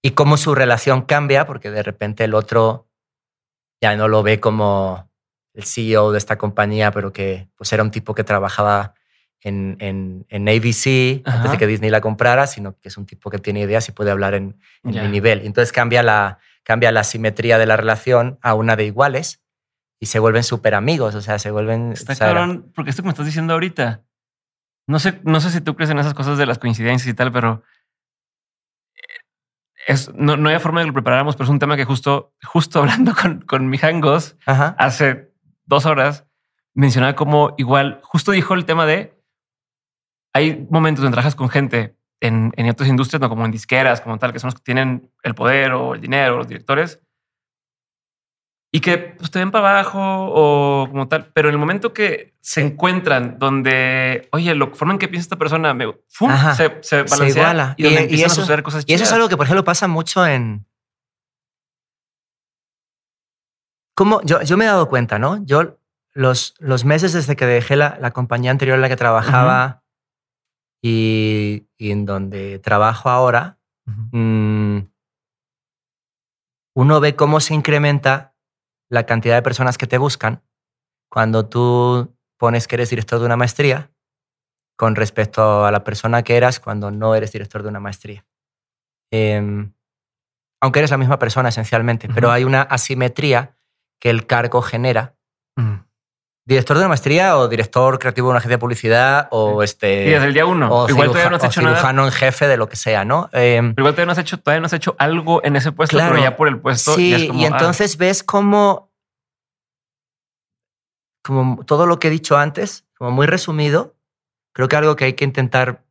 [0.00, 2.88] Y cómo su relación cambia, porque de repente el otro
[3.82, 5.10] ya no lo ve como
[5.52, 8.94] el CEO de esta compañía, pero que pues era un tipo que trabajaba
[9.42, 13.30] en, en, en ABC antes de que Disney la comprara, sino que es un tipo
[13.30, 15.40] que tiene ideas y puede hablar en, en mi nivel.
[15.44, 19.42] Entonces cambia la, cambia la simetría de la relación a una de iguales
[19.98, 21.92] y se vuelven súper amigos, o sea, se vuelven...
[21.92, 24.02] Está cabrón, porque esto que me estás diciendo ahorita,
[24.88, 27.30] no sé, no sé si tú crees en esas cosas de las coincidencias y tal,
[27.30, 27.62] pero
[28.94, 29.00] eh,
[29.86, 32.34] es, no, no hay forma de que lo preparáramos, pero es un tema que justo,
[32.42, 34.74] justo hablando con, con mi Hangos Ajá.
[34.78, 35.32] hace
[35.66, 36.26] dos horas,
[36.74, 39.21] mencionaba como igual, justo dijo el tema de
[40.34, 44.18] hay momentos donde trabajas con gente en, en otras industrias, no como en disqueras, como
[44.18, 47.00] tal, que son los que tienen el poder o el dinero, los directores,
[48.74, 52.34] y que pues, te ven para abajo o como tal, pero en el momento que
[52.40, 56.30] se encuentran donde, oye, la forma en que piensa esta persona, me, ¡fum!
[56.30, 56.54] Ajá.
[56.54, 57.74] se, se balancea iguala.
[57.76, 59.44] y, donde Y- y empiezan eso- a suceder cosas Y eso es algo que, por
[59.44, 60.64] ejemplo, pasa mucho en...
[63.94, 65.44] Como yo, yo me he dado cuenta, ¿no?
[65.44, 65.78] Yo
[66.14, 69.81] los, los meses desde que dejé la, la compañía anterior en la que trabajaba
[70.82, 74.78] y, y en donde trabajo ahora, mm,
[76.74, 78.34] uno ve cómo se incrementa
[78.90, 80.42] la cantidad de personas que te buscan
[81.10, 83.92] cuando tú pones que eres director de una maestría
[84.76, 88.26] con respecto a la persona que eras cuando no eres director de una maestría.
[89.12, 89.72] Em,
[90.60, 93.56] aunque eres la misma persona esencialmente, pero hay una asimetría
[94.00, 95.14] que el cargo genera.
[96.44, 100.10] Director de una maestría o director creativo de una agencia de publicidad o este Y
[100.10, 101.76] desde el día uno, o, igual ciruja- todavía no has hecho nada.
[101.76, 103.30] cirujano en jefe de lo que sea, ¿no?
[103.32, 105.96] Em, Pero igual todavía no has hecho, todavía no has hecho algo en ese puesto,
[105.96, 106.14] Claro.
[106.14, 106.96] pero ya por el puesto.
[106.96, 108.90] Sí, ya es como, y ah, entonces ves cómo,
[111.24, 113.94] como todo lo que he dicho antes, como muy resumido,
[114.52, 115.84] creo que algo que hay que intentar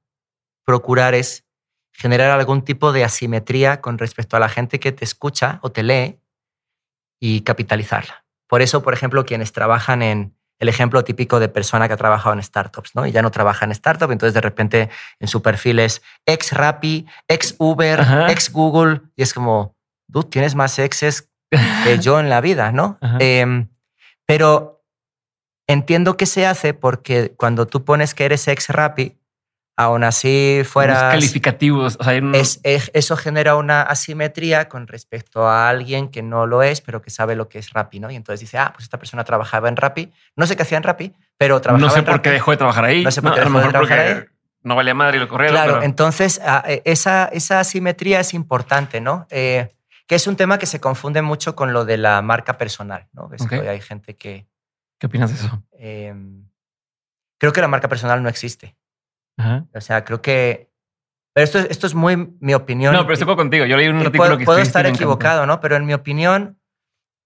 [0.65, 1.45] procurar es
[1.93, 5.83] generar algún tipo de asimetría con respecto a la gente que te escucha o te
[5.83, 6.19] lee
[7.21, 8.25] y capitalizarla.
[8.47, 12.33] Por eso, por ejemplo, quienes trabajan en el ejemplo típico de persona que ha trabajado
[12.33, 13.07] en startups, ¿no?
[13.07, 14.89] Y ya no trabaja en startup, entonces de repente
[15.19, 18.31] en su perfil es ex Rappi, ex Uber, Ajá.
[18.31, 19.75] ex Google, y es como,
[20.11, 21.29] tú tienes más exes
[21.83, 22.99] que yo en la vida, ¿no?
[23.17, 23.69] Em,
[24.27, 24.85] pero
[25.67, 29.17] entiendo que se hace porque cuando tú pones que eres ex Rappi,
[29.77, 31.01] aún así unos fueras...
[31.11, 31.97] calificativos.
[31.99, 36.21] O sea, hay unos- Es, es- eso genera una asimetría con respecto a alguien que
[36.21, 38.11] no lo es, pero que sabe lo que es Rappi, ¿no?
[38.11, 40.11] Y entonces dice, ah, pues esta persona trabajaba en Rappi.
[40.35, 42.23] No sé qué hacía en Rappi, pero trabajaba no sé en por Rappi.
[42.23, 43.03] qué dejó de trabajar ahí.
[43.03, 44.31] No sé por qué a lo de mejor trabajar porque
[44.63, 45.55] no valía madre y lo corrieron.
[45.55, 49.25] Claro, pero- entonces ah, eh, esa, esa asimetría es importante, ¿no?
[49.31, 49.73] Eh,
[50.05, 53.29] que es un tema que se confunde mucho con lo de la marca personal, ¿no?
[53.29, 53.61] Ves que Ok.
[53.61, 54.45] hoy hay gente que...
[54.99, 55.63] ¿Qué opinas de eso?
[55.79, 56.13] eh,
[57.39, 58.75] creo que la marca personal no existe.
[59.37, 59.65] Ajá.
[59.73, 60.71] O sea, creo que...
[61.33, 62.93] Pero esto, esto es muy mi opinión.
[62.93, 63.65] No, pero estoy contigo.
[63.65, 65.61] Yo leí un artículo puedo, que puedo estar equivocado, ¿no?
[65.61, 66.59] Pero en mi opinión,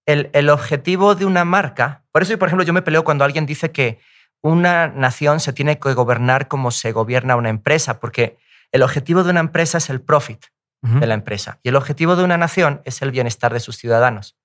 [0.06, 3.46] el, el objetivo de una marca, por eso, por ejemplo, yo me peleo cuando alguien
[3.46, 3.98] dice que
[4.42, 8.38] una nación se tiene que gobernar como se gobierna una empresa, porque
[8.70, 10.46] el objetivo de una empresa es el profit
[10.82, 14.36] de la empresa y el objetivo de una nación es el bienestar de sus ciudadanos,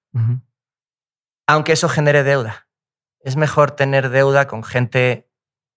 [1.45, 2.67] aunque eso genere deuda.
[3.19, 5.29] Es mejor tener deuda con gente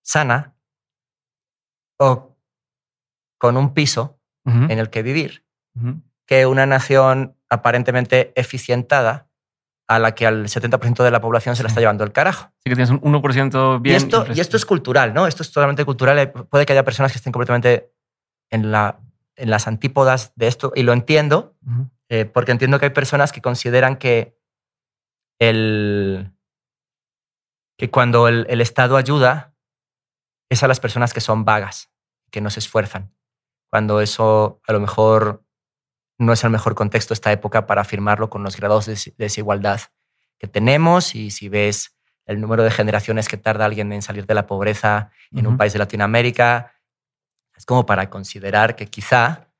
[0.02, 0.53] sana
[1.98, 2.36] o
[3.38, 5.44] con un piso en el que vivir
[6.26, 9.28] que una nación aparentemente eficientada
[9.86, 12.44] a la que al 70% de la población se la está llevando el carajo.
[12.44, 13.94] Así que tienes un 1% bien.
[13.94, 15.26] y, esto, y esto es cultural, ¿no?
[15.26, 16.18] Esto es totalmente cultural.
[16.18, 17.92] Eh, Puede que haya personas que estén completamente
[18.50, 19.00] en, la,
[19.36, 21.56] en las antípodas de esto y lo entiendo,
[22.08, 24.38] eh, porque entiendo que hay personas que consideran que
[25.38, 26.32] el
[27.76, 29.53] que cuando el, el Estado ayuda
[30.54, 31.90] es a las personas que son vagas,
[32.30, 33.14] que no se esfuerzan.
[33.70, 35.44] Cuando eso a lo mejor
[36.18, 39.80] no es el mejor contexto esta época para afirmarlo con los grados de des- desigualdad
[40.38, 44.34] que tenemos y si ves el número de generaciones que tarda alguien en salir de
[44.34, 46.72] la pobreza en un país de Latinoamérica,
[47.56, 49.50] es como para considerar que quizá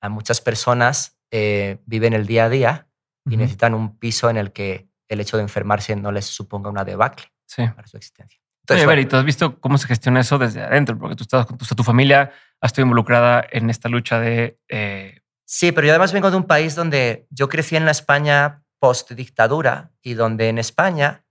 [0.00, 2.88] a muchas personas eh, viven el día a día
[3.26, 6.84] y necesitan un piso en el que el hecho de enfermarse no les suponga una
[6.84, 7.66] debacle Sí.
[7.74, 8.40] para su existencia.
[8.74, 11.22] Oye, a ver, y tú has visto cómo se gestiona eso desde adentro, porque tú
[11.22, 14.58] estás con tu, tu familia ha estado involucrada en esta lucha de.
[14.68, 18.62] eh, sí, pero yo además vengo de un país donde yo crecí en la España
[18.78, 21.24] post-dictadura y donde en España,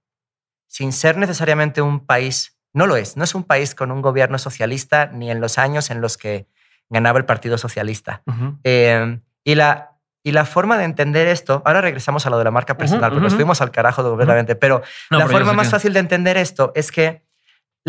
[0.67, 4.37] sin ser necesariamente un país, no lo es, no es un país con un gobierno
[4.37, 6.47] socialista ni en los años en los que
[6.89, 8.23] ganaba el Partido Socialista.
[8.63, 12.51] Eh, y, la, y la forma de entender esto, ahora regresamos a lo de la
[12.51, 16.37] marca personal, porque nos fuimos al carajo completamente, pero la forma más fácil de entender
[16.37, 17.23] esto es que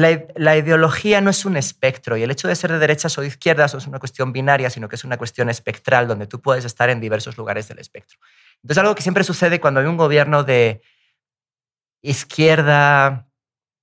[0.01, 3.29] la, ideología no es un espectro y el hecho de ser de derechas o de
[3.29, 6.65] izquierdas no es una cuestión binaria, sino que es una cuestión espectral donde tú puedes
[6.65, 8.19] estar en diversos lugares del espectro.
[8.63, 10.83] Entonces, algo que siempre sucede cuando hay un gobierno de
[12.03, 13.29] izquierda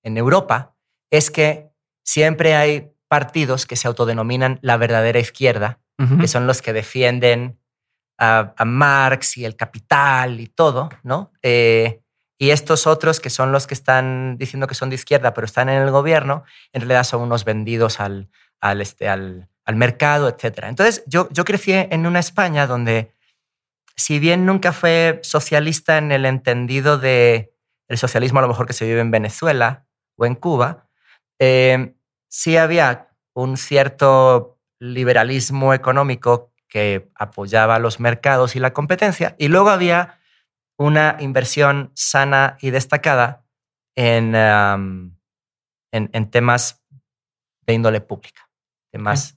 [0.03, 0.75] en Europa
[1.11, 1.69] es que
[2.03, 5.79] siempre hay partidos que se autodenominan la verdadera izquierda,
[6.19, 7.59] que son los que defienden
[8.19, 11.31] a, Marx y el capital y todo, ¿no?
[11.41, 12.01] Eh,
[12.37, 15.69] y estos otros, que son los que están diciendo que son de izquierda, pero están
[15.69, 18.29] en el gobierno, en realidad son unos vendidos al,
[18.61, 20.59] al, este, al, mercado, etc.
[20.63, 23.13] Entonces, yo, yo crecí en una España donde,
[23.95, 27.53] si bien nunca fue socialista en el entendido de
[27.89, 29.85] el socialismo a lo mejor que se vive en Venezuela
[30.15, 30.87] o en Cuba,
[31.39, 31.95] eh,
[32.29, 39.69] sí había un cierto liberalismo económico que apoyaba los mercados y la competencia, y luego
[39.69, 40.16] había
[40.77, 43.45] una inversión sana y destacada
[43.95, 44.35] en,
[45.91, 46.83] en, temas
[47.65, 48.49] de índole pública,
[48.91, 49.35] temas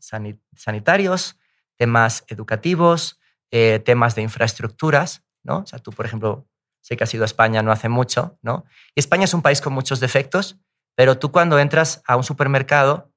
[0.55, 1.39] sanitarios,
[1.77, 3.19] temas educativos,
[3.51, 5.61] eh, temas de infraestructuras, ¿no?
[5.61, 6.47] O sea, tú, por ejemplo,
[6.83, 8.65] sé que has ido a España no hace mucho, ¿no?
[8.95, 10.59] Y España es un país con muchos defectos,
[10.95, 13.13] pero tú cuando entras a un supermercado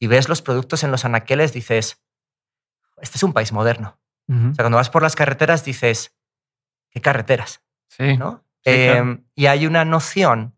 [0.00, 2.02] y ves los productos en los anaqueles, dices,
[3.00, 4.00] este es un país moderno.
[4.28, 6.16] O sea, cuando vas por las carreteras dices,
[6.92, 7.62] ¿qué carreteras?
[7.88, 8.16] Sí.
[8.16, 8.44] ¿no?
[8.64, 10.56] Em, y hay una noción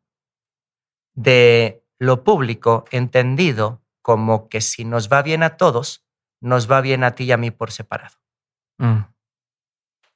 [1.14, 6.04] de lo público entendido como que si nos va bien a todos,
[6.40, 8.16] nos va bien a ti y a mí por separado.
[8.78, 9.04] Mm.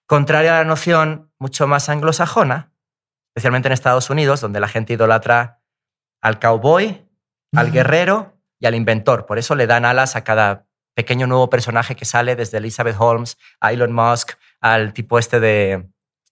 [0.06, 2.72] Contraria a la noción mucho más anglosajona,
[3.30, 5.62] especialmente en Estados Unidos, donde la gente idolatra
[6.20, 7.06] al cowboy,
[7.54, 9.26] al guerrero y al inventor.
[9.26, 13.38] Por eso le dan alas a cada pequeño nuevo personaje que sale, desde Elizabeth Holmes
[13.60, 15.88] a Elon Musk, al tipo este de,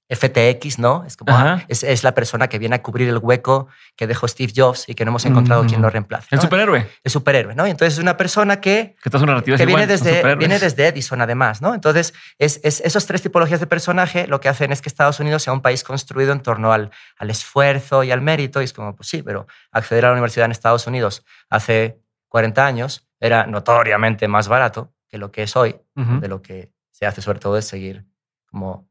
[0.09, 1.05] FTX, ¿no?
[1.05, 4.53] Es como ah, es, la persona que viene a cubrir el hueco que dejó Steve
[4.55, 6.29] Jobs y que no hemos encontrado quien lo reemplace.
[6.31, 6.89] El superhéroe.
[7.03, 7.67] El superhéroe, ¿no?
[7.67, 11.75] Y entonces es una persona que, que, que viene, desde, viene desde Edison, además, ¿no?
[11.75, 15.43] Entonces, es, es, esos tres tipologías de personaje lo que hacen es que Estados Unidos
[15.43, 18.61] sea un país construido en torno al, al esfuerzo y al mérito.
[18.61, 22.65] Y es como, pues sí, pero acceder a la universidad en Estados Unidos hace 40
[22.65, 27.23] años era notoriamente más barato que lo que es hoy, de lo que se hace
[27.23, 28.05] sobre todo es seguir
[28.47, 28.89] como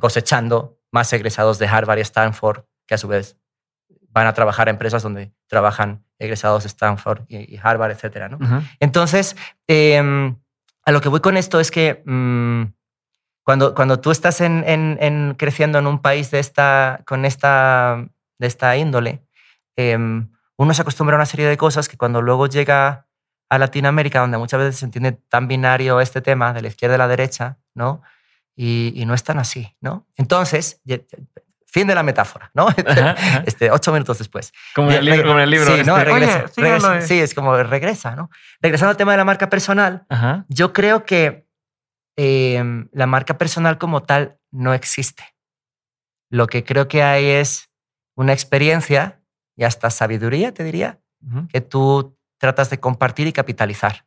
[0.00, 3.36] cosechando más egresados de Harvard y Stanford, que a su vez
[4.10, 8.28] van a trabajar en empresas donde trabajan egresados de Stanford y, Harvard, etc.
[8.30, 8.38] ¿no?
[8.80, 9.36] Entonces,
[9.66, 10.36] em,
[10.84, 12.64] a lo que voy con esto es que mm,
[13.44, 18.04] cuando, cuando tú estás en, creciendo en un país de esta, con esta,
[18.38, 19.24] de esta índole,
[19.76, 23.06] em, uno se acostumbra a una serie de cosas que cuando luego llega
[23.48, 26.98] a Latinoamérica, donde muchas veces se entiende tan binario este tema de la izquierda y
[26.98, 28.02] la derecha, ¿no?
[28.56, 30.06] Y, no es tan así, ¿no?
[30.16, 30.82] Entonces,
[31.66, 32.68] fin de la metáfora, ¿no?
[33.46, 34.52] Este, ocho minutos después.
[34.74, 35.22] Como en el libro.
[35.22, 35.96] Como en el libro sí, ¿no?
[35.96, 36.04] Este.
[36.60, 38.30] regresa, sí, es como regresa, ¿no?
[38.60, 40.06] Regresando al tema de la marca personal,
[40.48, 41.46] yo creo que
[42.16, 45.24] em, la marca personal como tal no existe.
[46.28, 47.70] Lo que creo que hay es
[48.14, 49.22] una experiencia
[49.56, 51.00] y hasta sabiduría, te diría,
[51.50, 54.06] que tú tratas de compartir y capitalizar,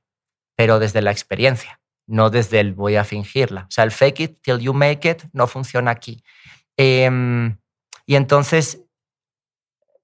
[0.56, 3.62] pero desde la experiencia no desde el voy a fingirla.
[3.62, 6.24] O sea, el fake it till you make it no funciona aquí.
[6.78, 7.58] Em,
[8.06, 8.82] y entonces,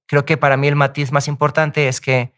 [0.06, 2.34] creo que para mí el matiz más importante es que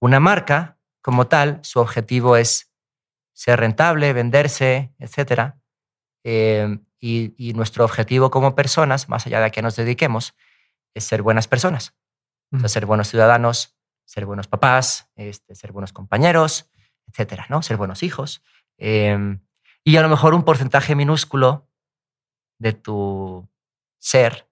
[0.00, 2.72] una marca, como tal, su objetivo es
[3.32, 5.54] ser rentable, venderse, etc.
[6.24, 10.34] Em, y, nuestro objetivo como personas, más allá de a qué nos dediquemos,
[10.94, 11.94] es ser buenas personas.
[12.66, 16.68] ser buenos ciudadanos, ser buenos papás, este, ser buenos compañeros,
[17.06, 17.62] etcétera, ¿no?
[17.62, 18.42] Ser buenos hijos.
[18.80, 19.40] Em,
[19.84, 21.68] y a lo mejor un porcentaje minúsculo
[22.58, 23.48] de tu
[23.98, 24.48] ser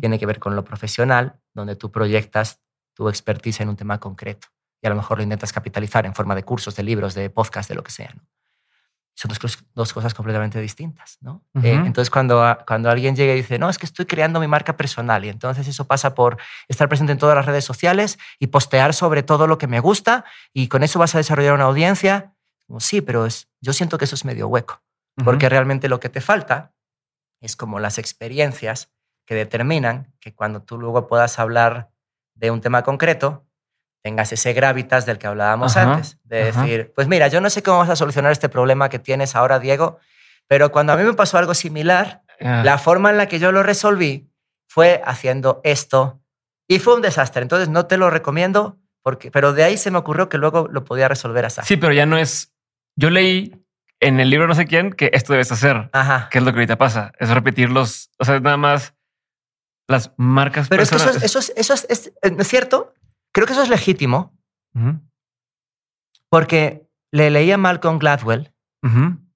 [0.00, 2.62] tiene que ver con lo profesional, donde tú proyectas
[2.94, 4.48] tu expertise en un tema concreto
[4.80, 7.68] y a lo mejor lo intentas capitalizar en forma de cursos, de libros, de podcast,
[7.68, 8.14] de lo que sea.
[9.14, 9.30] Son
[9.74, 11.18] dos, cosas completamente distintas.
[11.20, 11.42] ¿no?
[11.62, 14.76] Eh, entonces, cuando, cuando alguien llega y dice, no, es que estoy creando mi marca
[14.76, 16.38] personal y entonces eso pasa por
[16.68, 20.24] estar presente en todas las redes sociales y postear sobre todo lo que me gusta
[20.52, 22.34] y con eso vas a desarrollar una audiencia,
[22.66, 24.82] como, sí, pero es, yo siento que eso es medio hueco,
[25.24, 26.72] porque realmente lo que te falta
[27.40, 28.90] es como las experiencias
[29.26, 31.90] que determinan que cuando tú luego puedas hablar
[32.34, 33.44] de un tema concreto,
[34.02, 37.78] tengas ese gravitas del que hablábamos antes, de decir, pues mira, yo no sé cómo
[37.78, 39.98] vas a solucionar este problema que tienes ahora, Diego,
[40.46, 43.52] pero cuando a mí me pasó algo similar, Ah, La forma en la que yo
[43.52, 44.30] lo resolví
[44.68, 46.20] fue haciendo esto
[46.68, 47.42] y fue un desastre.
[47.42, 50.84] Entonces no te lo recomiendo, porque, pero de ahí se me ocurrió que luego lo
[50.84, 51.60] podía resolver así.
[51.64, 52.52] Sí, pero ya no es.
[52.96, 53.52] Yo leí
[54.00, 55.88] en el libro no sé quién que esto debes hacer.
[55.92, 56.28] Ajá.
[56.30, 57.12] ¿Qué es lo que ahorita pasa?
[57.18, 58.94] Es repetir los, o sea, nada más
[59.88, 60.68] las marcas.
[60.68, 62.94] Pero es que eso es, eso es, eso es, es- ¿no es cierto.
[63.32, 64.36] Creo que eso es legítimo
[66.30, 68.52] porque le leí a Malcolm Gladwell,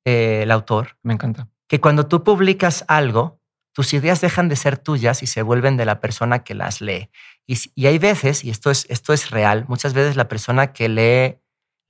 [0.04, 1.48] eh, el autor, Me encanta.
[1.68, 3.40] que cuando tú publicas algo,
[3.74, 7.10] tus ideas dejan de ser tuyas y se vuelven de la persona que las lee.
[7.46, 10.88] Y, y hay veces, y esto es, esto es real, muchas veces la persona que
[10.88, 11.38] lee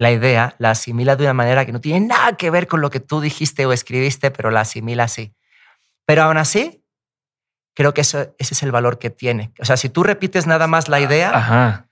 [0.01, 2.89] la idea la asimila de una manera que no tiene nada que ver con lo
[2.89, 5.35] que tú dijiste o escribiste, pero la asimila así.
[6.06, 6.82] Pero aún así,
[7.74, 9.52] creo que eso, ese es el valor que tiene.
[9.60, 11.86] O sea, si tú repites nada más la idea, Ajá.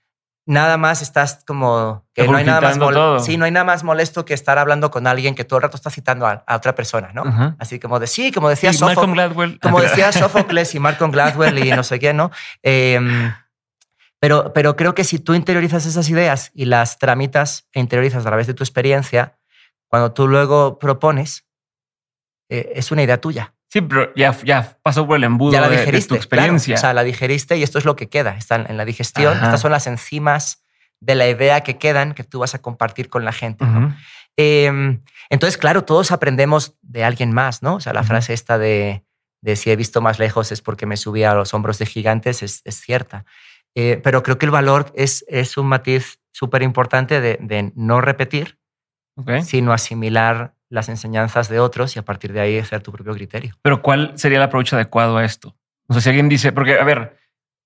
[0.47, 3.19] nada más estás como que no hay nada más todo.
[3.19, 5.77] sí, no hay nada más molesto que estar hablando con alguien que todo el rato
[5.77, 7.21] está citando a, a otra persona, ¿no?
[7.21, 7.55] Ajá.
[7.59, 11.69] Así como de sí, como decía Sófocles, como Ah, decía Sófocles y Malcolm Gladwell y
[11.71, 12.31] no sé qué, ¿no?
[12.63, 13.31] Em,
[14.19, 18.29] pero, pero creo que si tú interiorizas esas ideas y las tramitas e interiorizas a
[18.29, 19.37] través de tu experiencia,
[19.87, 21.45] cuando tú luego propones,
[22.49, 23.53] eh, es una idea tuya.
[23.71, 26.09] Sí, pero ya, ya pasó por el embudo Ya la de- de, digeriste.
[26.09, 26.73] tu experiencia.
[26.75, 26.79] claro.
[26.79, 28.35] O sea, la digeriste y esto es lo que queda.
[28.35, 29.35] Está en, en la digestión.
[29.37, 29.45] Ajá.
[29.45, 30.63] Estas son las enzimas
[30.99, 33.63] de la idea que quedan que tú vas a compartir con la gente.
[34.37, 37.75] Eh, entonces, claro, todos aprendemos de alguien más, ¿no?
[37.75, 39.05] O sea, la frase esta de,
[39.41, 42.41] de si he visto más lejos es porque me subí a los hombros de gigantes
[42.41, 43.25] es, es cierta.
[43.81, 48.01] Eh, pero creo que el valor es, es un matiz súper importante de, de no
[48.01, 48.57] repetir,
[49.15, 49.39] Ok.
[49.43, 53.55] sino asimilar las enseñanzas de otros y a partir de ahí hacer tu propio criterio.
[53.61, 55.55] Pero ¿cuál sería el approach adecuado a esto?
[55.87, 57.17] O sea, si alguien dice, porque a ver,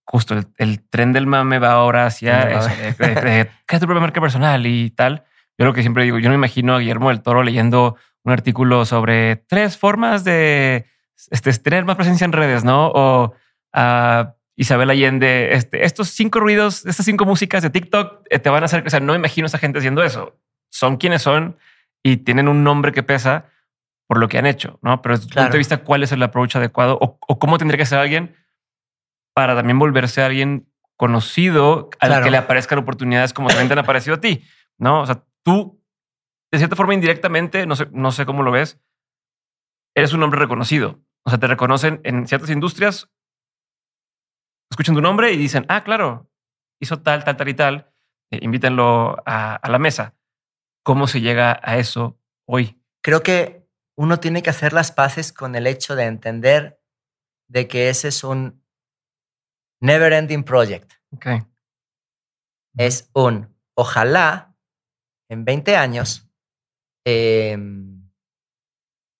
[0.06, 3.86] justo el, el tren del mame va ahora hacia eso, de, de- de- crea tu
[3.88, 5.24] propia marca personal y tal.
[5.58, 8.86] Yo lo que siempre digo, yo no imagino a Guillermo del Toro leyendo un artículo
[8.86, 10.86] sobre tres formas de
[11.32, 12.88] este, tener más presencia en redes, ¿no?
[12.94, 13.34] O
[13.74, 18.64] a Isabel Allende, este, estos cinco ruidos, estas cinco músicas de TikTok eh, te van
[18.64, 20.38] a hacer, o sea, no me imagino a esa gente haciendo eso.
[20.72, 21.58] Son quienes son
[22.04, 23.46] y tienen un nombre que pesa
[24.08, 25.02] por lo que han hecho, ¿no?
[25.02, 25.46] Pero desde tu Claro.
[25.48, 28.36] punto de vista, ¿cuál es el approach adecuado o, o cómo tendría que ser alguien
[29.34, 30.68] para también volverse alguien
[30.98, 32.24] conocido al Claro.
[32.26, 34.44] que le aparezcan oportunidades como también te han aparecido a ti,
[34.78, 35.02] ¿no?
[35.02, 35.82] O sea, tú,
[36.52, 38.80] de cierta forma, indirectamente, no sé, no sé cómo lo ves,
[39.96, 41.00] eres un hombre reconocido.
[41.26, 43.10] O sea, te reconocen en ciertas industrias,
[44.70, 46.30] escuchan tu nombre y dicen, ah, claro,
[46.80, 47.92] hizo tal, tal, tal y tal,
[48.32, 50.16] eh, invítenlo a, a la mesa.
[50.84, 52.82] ¿Cómo se llega a eso hoy?
[53.02, 56.82] Creo que uno tiene que hacer las paces con el hecho de entender
[57.48, 58.64] de que ese es un
[59.82, 60.94] never ending project.
[61.12, 61.28] Ok.
[62.76, 64.56] es un ojalá
[65.30, 66.28] en 20 años
[67.06, 68.10] em,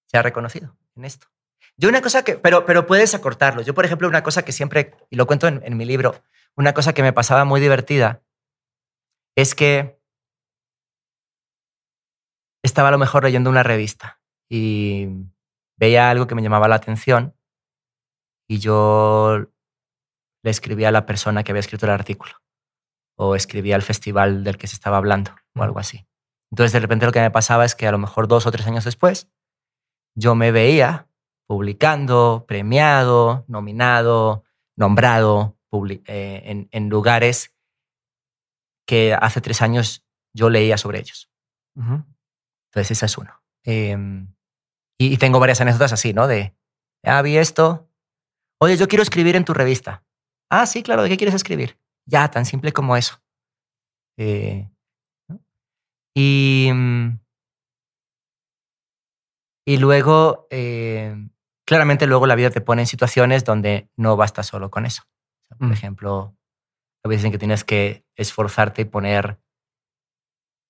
[0.08, 1.28] sea reconocido en esto.
[1.78, 3.62] Yo una cosa que, pero, pero puedes acortarlo.
[3.62, 6.22] Yo, por ejemplo, una cosa que siempre, y lo cuento en, en mi libro,
[6.56, 8.24] una cosa que me pasaba muy divertida
[9.36, 10.00] es que
[12.64, 15.08] estaba a lo mejor leyendo una revista y
[15.78, 17.36] veía algo que me llamaba la atención
[18.48, 19.48] y yo
[20.44, 22.34] le escribía a la persona que había escrito el artículo
[23.18, 26.08] o escribía al festival del que se estaba hablando o algo así.
[26.52, 28.68] Entonces, de repente lo que me pasaba es que a lo mejor dos o tres
[28.68, 29.32] años después,
[30.16, 31.08] yo me veía
[31.48, 34.44] publicando, premiado, nominado,
[34.76, 35.58] nombrado
[36.06, 37.56] eh, en, en lugares
[38.86, 41.30] que hace tres años yo leía sobre ellos.
[41.76, 43.42] Entonces, esa es uno.
[43.64, 44.34] Em,
[45.00, 46.28] y, y tengo varias anécdotas así, ¿no?
[46.28, 46.56] De,
[47.04, 47.90] ah, vi esto.
[48.60, 50.04] Oye, yo quiero escribir en tu revista.
[50.50, 51.80] Ah, sí, claro, ¿de qué quieres escribir?
[52.06, 53.22] Ya, tan simple como eso.
[54.18, 54.70] Eh,
[55.28, 55.40] ¿no?
[56.16, 57.20] y, mm,
[59.66, 61.16] y luego, eh,
[61.66, 65.04] claramente luego la vida te pone en situaciones donde no basta solo con eso.
[65.44, 65.74] O sea, por Mm.
[65.74, 66.36] ejemplo,
[67.04, 69.40] a veces en que tienes que esforzarte y poner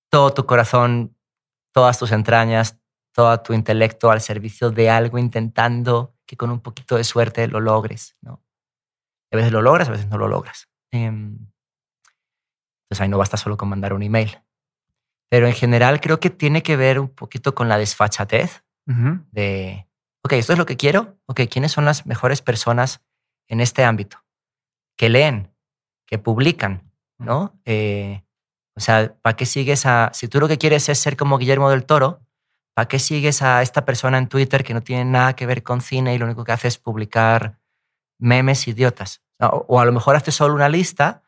[0.10, 1.16] todo tu corazón,
[1.72, 2.80] todas tus entrañas,
[3.14, 7.60] todo tu intelecto al servicio de algo, intentando que con un poquito de suerte lo
[7.60, 8.16] logres.
[8.22, 8.44] ¿no?
[9.32, 10.70] A veces lo logras, a veces no lo logras.
[10.92, 11.38] Em,
[12.86, 14.40] Entonces ahí no basta solo con mandar un email.
[15.30, 18.64] Pero en general creo que tiene que ver un poquito con la desfachatez
[19.32, 19.88] de,
[20.24, 23.02] ok, esto es lo que quiero, ok, ¿quiénes son las mejores personas
[23.48, 24.24] en este ámbito?
[24.98, 25.54] Que leen,
[26.06, 27.60] que publican, ¿no?
[27.66, 28.24] Eh,
[28.76, 31.70] o sea, ¿para qué sigues a, si tú lo que quieres es ser como Guillermo
[31.70, 32.22] del Toro,
[32.74, 35.82] ¿para qué sigues a esta persona en Twitter que no tiene nada que ver con
[35.82, 37.60] cine y lo único que hace es publicar
[38.18, 39.22] memes idiotas?
[39.40, 41.24] O, o a lo mejor haces solo una lista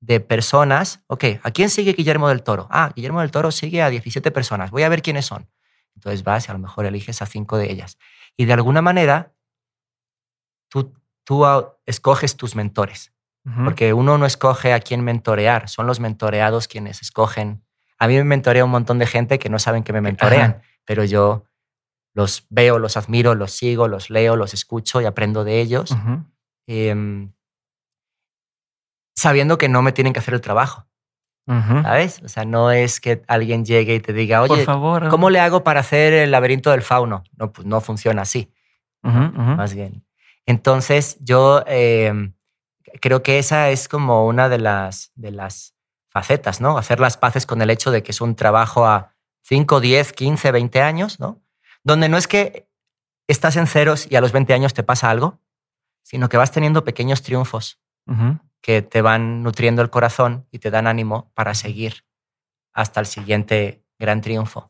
[0.00, 2.68] de personas, ok, ¿a quién sigue Guillermo del Toro?
[2.70, 5.48] Ah, Guillermo del Toro sigue a 17 personas, voy a ver quiénes son.
[5.96, 7.98] Entonces vas y a lo mejor eliges a cinco de ellas.
[8.38, 9.34] Y de alguna manera
[10.70, 10.94] tú,
[11.24, 11.44] tú
[11.84, 13.12] escoges tus mentores.
[13.64, 17.64] Porque uno no escoge a quién mentorear, son los mentoreados quienes escogen.
[17.98, 21.02] A mí me mentorea un montón de gente que no saben que me mentorean, pero
[21.02, 21.46] yo
[22.12, 25.96] los veo, los admiro, los sigo, los leo, los escucho y aprendo de ellos,
[26.66, 27.32] em,
[29.16, 30.87] sabiendo que no me tienen que hacer el trabajo.
[31.48, 32.20] ¿Sabes?
[32.22, 35.64] O sea, no es que alguien llegue y te diga, oye, favor, ¿cómo le hago
[35.64, 37.24] para hacer el laberinto del fauno?
[37.38, 38.52] No, pues no funciona así.
[39.02, 40.04] Más bien.
[40.44, 42.34] Entonces, yo em,
[43.00, 45.74] creo que esa es como una de las, de las
[46.10, 46.76] facetas, ¿no?
[46.76, 50.52] Hacer las paces con el hecho de que es un trabajo a 5, 10, 15,
[50.52, 51.40] 20 años, ¿no?
[51.82, 52.68] Donde no es que
[53.26, 55.38] estás en ceros y a los 20 años te pasa algo,
[56.02, 57.78] sino que vas teniendo pequeños triunfos
[58.60, 62.04] que te van nutriendo el corazón y te dan ánimo para seguir
[62.72, 64.68] hasta el siguiente gran triunfo.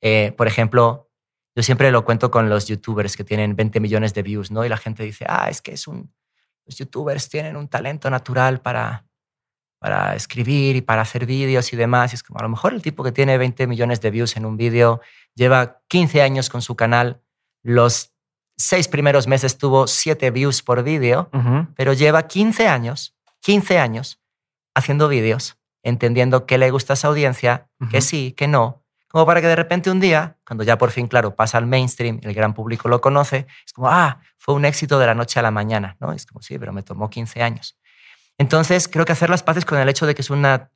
[0.00, 1.10] Eh, por ejemplo,
[1.56, 4.64] yo siempre lo cuento con los youtubers que tienen 20 millones de views, ¿no?
[4.64, 6.12] Y la gente dice, ah, es que es un,
[6.64, 9.06] los youtubers tienen un talento natural para,
[9.78, 12.12] para escribir y para hacer vídeos y demás.
[12.12, 14.46] Y es como a lo mejor el tipo que tiene 20 millones de views en
[14.46, 15.00] un vídeo
[15.34, 17.20] lleva 15 años con su canal,
[17.62, 18.13] los
[18.56, 21.30] seis primeros meses tuvo 7 views por vídeo,
[21.76, 24.20] pero lleva 15 años, 15 años
[24.74, 29.40] haciendo vídeos, entendiendo qué le gusta a esa audiencia, que sí, que no, como para
[29.40, 32.52] que de repente un día, cuando ya por fin, claro, pasa al mainstream, el gran
[32.52, 35.96] público lo conoce, es como, ah, fue un éxito de la noche a la mañana,
[36.00, 36.12] ¿no?
[36.12, 37.78] Es como, sí, pero me tomó 15 años.
[38.38, 40.72] Entonces, creo que hacer las paces con el hecho de que es una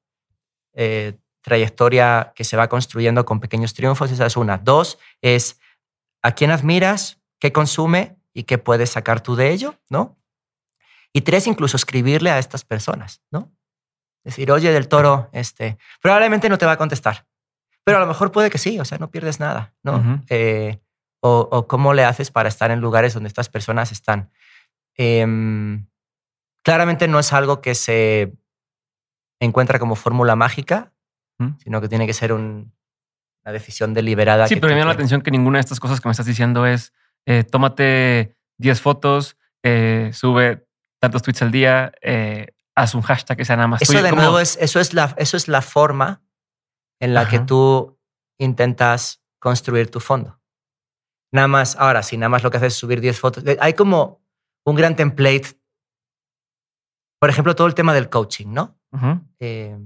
[0.73, 4.57] eh, trayectoria que se va construyendo con pequeños triunfos, esa es una.
[4.57, 5.59] Dos, es
[6.23, 10.19] a quién admiras, qué consume y qué puedes sacar tú de ello, ¿no?
[11.13, 13.53] Y tres, incluso escribirle a estas personas, ¿no?
[14.25, 17.27] Decir, oye, del toro, este, probablemente no te va a contestar,
[17.85, 20.23] pero a lo mejor puede que sí, o sea, no pierdes nada, ¿no?
[20.29, 20.79] Eh,
[21.21, 24.31] o, cómo le haces para estar en lugares donde estas personas están.
[24.95, 25.87] Em,
[26.63, 28.35] claramente no es algo que se
[29.41, 30.93] encuentra como fórmula mágica,
[31.63, 32.67] sino que tiene que ser una
[33.45, 34.49] decisión deliberada.
[34.49, 36.67] Sí, pero me llama la atención que ninguna de estas cosas que me estás diciendo
[36.67, 36.93] es
[37.29, 40.67] eh, tómate 10 fotos, eh, sube
[41.01, 41.93] tantos tweets al día,
[42.75, 45.37] haz un hashtag que sea nada más eso de nuevo es eso es la eso
[45.37, 46.23] es la forma
[47.01, 47.99] en la que tú
[48.39, 50.41] intentas construir tu fondo.
[51.33, 54.25] Nada más, ahora, si nada más lo que haces es subir 10 fotos, hay como
[54.65, 55.61] un gran template.
[57.21, 58.79] Por ejemplo, todo el tema del coaching, ¿no?
[59.39, 59.77] Eh,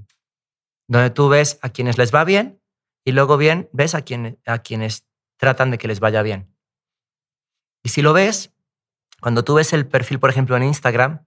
[0.89, 2.63] donde tú ves a quienes les va bien
[3.05, 5.07] y luego bien ves a, quien, a quienes
[5.39, 6.52] tratan de que les vaya bien.
[7.83, 8.53] Y si lo ves,
[9.21, 11.27] cuando tú ves el perfil, por ejemplo, en Instagram,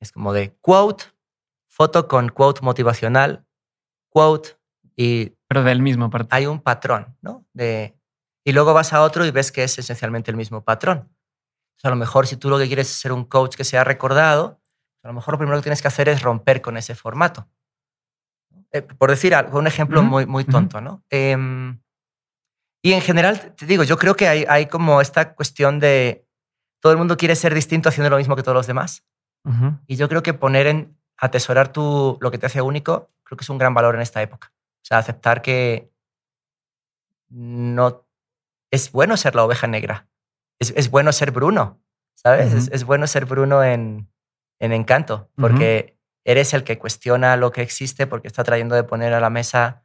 [0.00, 1.04] es como de quote,
[1.68, 3.46] foto con quote motivacional,
[4.08, 4.56] quote,
[4.96, 6.28] y Pero del mismo parte.
[6.34, 7.46] Hay un patrón, ¿no?
[7.52, 7.96] De,
[8.44, 11.10] y luego vas a otro y ves que es esencialmente el mismo patrón.
[11.82, 14.60] a lo mejor si tú lo que quieres es ser un coach que sea recordado,
[15.02, 17.48] a lo mejor lo primero que tienes que hacer es romper con ese formato.
[18.70, 21.02] Eh, por decir algo, un ejemplo muy, muy tonto, ¿no?
[21.10, 21.81] Em,
[22.82, 26.26] y en general, te digo, yo creo que hay, hay, como esta cuestión de
[26.80, 29.04] todo el mundo quiere ser distinto haciendo lo mismo que todos los demás.
[29.86, 33.42] Y yo creo que poner en atesorar tu, lo que te hace único, creo que
[33.42, 34.52] es un gran valor en esta época.
[34.82, 35.92] O sea, aceptar que
[37.28, 38.04] no
[38.70, 40.08] es bueno ser la oveja negra.
[40.58, 41.80] Es, bueno ser Bruno,
[42.14, 42.68] ¿sabes?
[42.70, 44.08] es, bueno ser Bruno en,
[44.60, 49.12] en Encanto, porque eres el que cuestiona lo que existe, porque está trayendo de poner
[49.12, 49.81] a la mesa,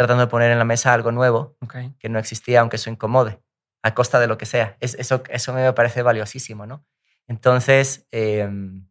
[0.00, 1.58] tratando de poner en la mesa algo nuevo
[1.98, 3.42] que no existía, aunque eso incomode,
[3.82, 4.78] a costa de lo que sea.
[4.80, 6.86] Es, eso, eso me parece valiosísimo, ¿no?
[7.28, 8.88] Entonces, em,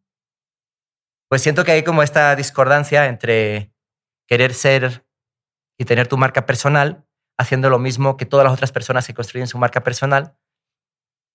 [1.27, 3.73] pues siento que hay como esta discordancia entre
[4.27, 5.03] querer ser
[5.79, 7.07] y tener tu marca personal
[7.39, 10.37] haciendo lo mismo que todas las otras personas que construyen su marca personal,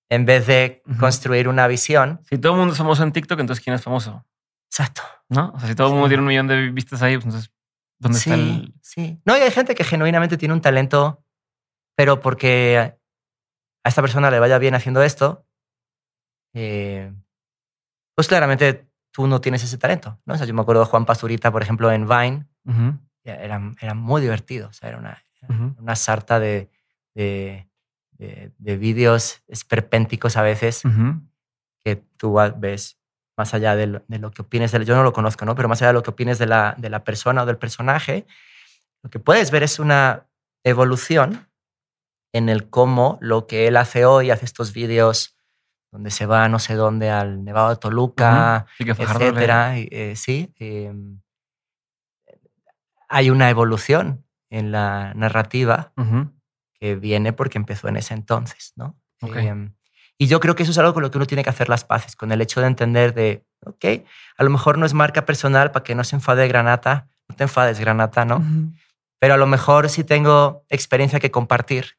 [0.09, 2.21] en vez de construir una visión.
[2.31, 4.25] Si todo el mundo es famoso en TikTok, entonces ¿quién es famoso?
[4.71, 5.03] Exacto.
[5.29, 5.51] ¿No?
[5.53, 7.54] O sea, si todo el mundo tiene un millón de vistas ahí, pues, entonces,
[7.99, 8.75] ¿dónde está el...?
[8.83, 11.25] Sí, No, y hay gente que genuinamente tiene un talento,
[11.97, 12.97] pero porque
[13.85, 15.47] a esta persona le vaya bien haciendo esto,
[16.55, 17.13] eh,
[18.15, 20.35] pues claramente tú no tienes ese talento, ¿no?
[20.35, 22.47] O sea, yo me acuerdo de Juan Pasturita, por ejemplo, en Vine,
[23.25, 24.69] era, era muy divertido.
[24.69, 25.23] O sea, era una,
[25.79, 26.71] una sarta de,
[27.15, 27.69] de,
[28.19, 30.83] de, vídeos esperpénticos a veces
[31.85, 32.99] que tú ves
[33.37, 35.55] más allá de lo, que opines de yo no lo conozco, ¿no?
[35.55, 38.27] Pero más allá de lo que opines de la, de la persona o del personaje,
[39.03, 40.27] lo que puedes ver es una
[40.65, 41.49] evolución
[42.33, 45.37] en el cómo lo que él hace hoy, hace estos vídeos
[45.93, 51.21] donde se va no sé dónde al Nevado de Toluca, etcétera, eh, sí, em,
[53.09, 55.93] hay una evolución en la narrativa
[56.81, 58.97] que viene porque empezó en ese entonces, ¿no?
[59.23, 59.73] Em,
[60.19, 61.85] Y yo creo que eso es algo con lo que uno tiene que hacer las
[61.85, 65.73] paces, con el hecho de entender de, ok, a lo mejor no es marca personal
[65.73, 68.45] para que no se enfade Granata, no te enfades Granata, ¿no?
[69.19, 71.99] Pero a lo mejor sí tengo experiencia que compartir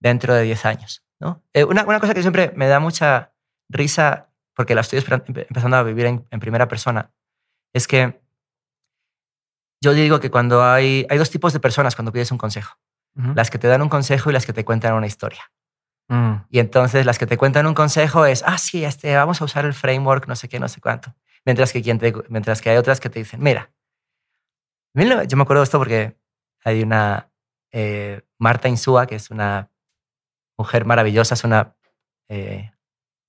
[0.00, 1.42] dentro de 10 años, ¿no?
[1.52, 3.32] Eh, una, una, cosa que siempre me da mucha
[3.68, 7.12] risa, porque la estoy empezando a vivir en, en primera persona,
[7.74, 8.22] es que
[9.82, 12.78] yo digo que cuando hay, hay dos tipos de personas cuando pides un consejo.
[13.34, 15.52] Las que te dan un consejo y las que te cuentan una historia.
[16.08, 16.34] Mm.
[16.50, 19.64] Y entonces las que te cuentan un consejo es, ah, sí, este, vamos a usar
[19.64, 21.14] el framework, no sé qué, no sé cuánto.
[21.44, 23.70] Mientras que, quien te, mientras que hay otras que te dicen, mira,
[24.94, 26.16] yo me acuerdo de esto porque
[26.64, 27.30] hay una
[27.72, 29.70] eh, Marta Insúa, que es una
[30.58, 31.74] mujer maravillosa, es una
[32.28, 32.70] eh,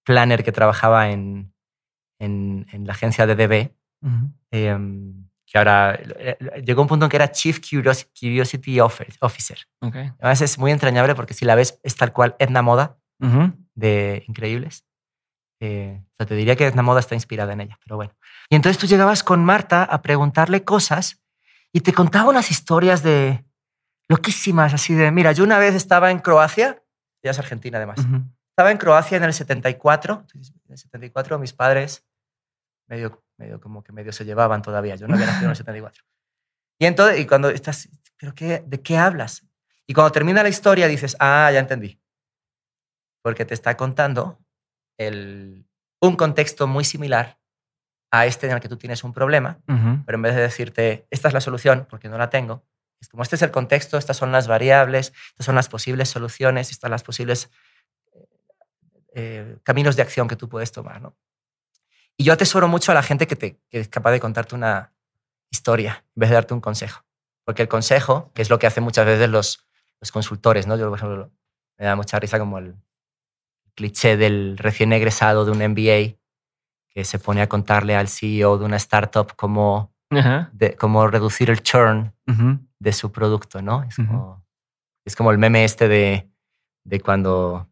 [0.03, 1.53] planner que trabajaba en,
[2.19, 3.71] en, en, la agencia de DB
[5.53, 6.35] que ahora eh,
[6.65, 9.59] llegó un punto en que era Chief Curiosity Officer.
[9.81, 10.11] Okay.
[10.19, 12.97] Además es muy entrañable porque si la ves es tal cual Edna Moda
[13.75, 14.83] de Increíbles.
[15.59, 18.15] Eh, o sea, te diría que Edna Moda está inspirada en ella, pero bueno.
[18.49, 21.21] Y entonces tú llegabas con Marta a preguntarle cosas
[21.71, 23.45] y te contaba unas historias de
[24.09, 26.83] loquísimas, así de, mira, yo una vez estaba en Croacia,
[27.21, 27.99] ella es argentina además,
[28.49, 32.05] estaba en Croacia en el 74, en el 74 mis padres
[32.87, 34.95] medio medio como que medio se llevaban todavía.
[34.95, 36.03] Yo no había nacido en el 74.
[36.79, 39.45] Y entonces, y cuando estás, ¿pero qué, de qué hablas?
[39.87, 41.99] Y cuando termina la historia dices, ah, ya entendí.
[43.21, 44.39] Porque te está contando
[44.97, 45.65] el,
[46.01, 47.39] un contexto muy similar
[48.11, 51.29] a este en el que tú tienes un problema, pero en vez de decirte, esta
[51.29, 52.63] es la solución, porque no la tengo,
[53.01, 56.69] es como, este es el contexto, estas son las variables, estas son las posibles soluciones,
[56.69, 57.49] estas son las posibles
[59.15, 61.17] eh, caminos de acción que tú puedes tomar, ¿no?
[62.17, 64.93] Y yo atesoro mucho a la gente que, te, es capaz de contarte una
[65.49, 67.03] historia en vez de darte un consejo.
[67.45, 69.65] Porque el consejo, que es lo que hacen muchas veces los,
[69.99, 70.77] los consultores, ¿no?
[70.77, 71.31] Yo, por ejemplo,
[71.77, 72.75] me da mucha risa como el
[73.75, 76.17] cliché del recién egresado de un MBA
[76.89, 79.93] que se pone a contarle al CEO de una startup cómo,
[80.51, 82.13] de, cómo reducir el churn
[82.79, 83.83] de su producto, ¿no?
[83.83, 84.45] Es como,
[85.03, 86.29] es como el meme este de,
[86.83, 87.67] de cuando,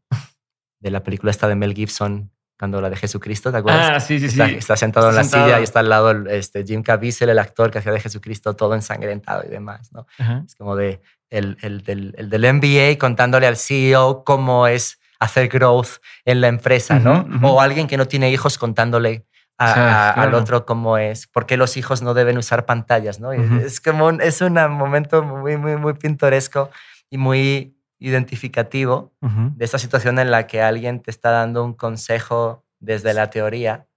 [0.79, 2.31] de la película esta de Mel Gibson,
[2.61, 3.91] cuando la de Jesucristo, ¿te acuerdas?
[3.91, 4.53] Ah, sí, sí, está, sí.
[4.53, 7.79] Está sentado en la silla y está al lado este, Jim Caviezel, el actor que
[7.79, 10.05] hacía de Jesucristo, todo ensangrentado y demás, ¿no?
[10.45, 11.01] Es como de
[11.31, 16.49] el, el, del, el, del, MBA contándole al CEO cómo es hacer growth en la
[16.49, 17.25] empresa, ¿no?
[17.41, 19.25] O alguien que no tiene hijos contándole
[19.57, 23.33] al otro cómo es, por qué los hijos no deben usar pantallas, ¿no?
[23.33, 26.69] Es como un, es un momento muy, muy, muy pintoresco
[27.09, 32.65] y muy identificativo de esta situación en la que alguien te está dando un consejo
[32.79, 33.87] desde la teoría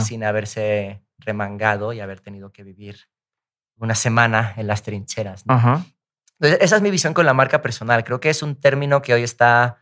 [0.00, 3.08] sin, haberse remangado y haber tenido que vivir
[3.76, 5.44] una semana en las trincheras.
[6.38, 8.04] esa es mi visión con la marca personal.
[8.04, 9.78] Creo que es un término que hoy está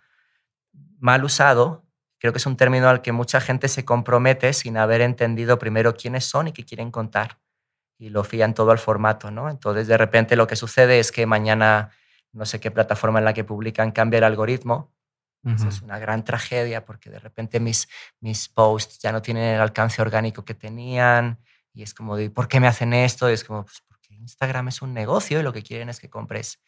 [1.00, 1.84] mal usado.
[2.18, 5.96] Creo que es un término al que mucha gente se compromete sin haber entendido primero
[5.96, 7.38] quiénes son y qué quieren contar.
[7.98, 9.50] Y lo fían todo al formato, ¿no?
[9.50, 11.90] Entonces, de repente lo que sucede es que mañana
[12.32, 14.92] no sé qué plataforma en la que publican cambia el algoritmo.
[15.42, 17.88] Eso es una gran tragedia porque de repente mis,
[18.20, 21.38] mis posts ya no tienen el alcance orgánico que tenían
[21.72, 23.30] y es como, ¿por qué me hacen esto?
[23.30, 26.10] Y es como, pues porque Instagram es un negocio y lo que quieren es que
[26.10, 26.60] compres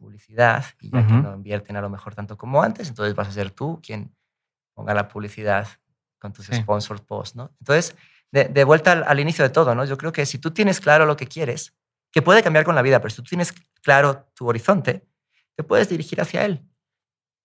[0.00, 3.32] publicidad y ya que no invierten a lo mejor tanto como antes, entonces vas a
[3.32, 4.12] ser tú quien
[4.74, 5.68] ponga la publicidad
[6.18, 7.52] con tus sponsored posts, ¿no?
[7.60, 7.94] Entonces,
[8.32, 9.84] de, vuelta al, al, inicio de todo, ¿no?
[9.84, 11.74] Yo creo que si tú tienes claro lo que quieres,
[12.12, 13.52] que puede cambiar con la vida, pero si tú tienes
[13.82, 15.06] claro tu horizonte,
[15.56, 16.64] te puedes dirigir hacia él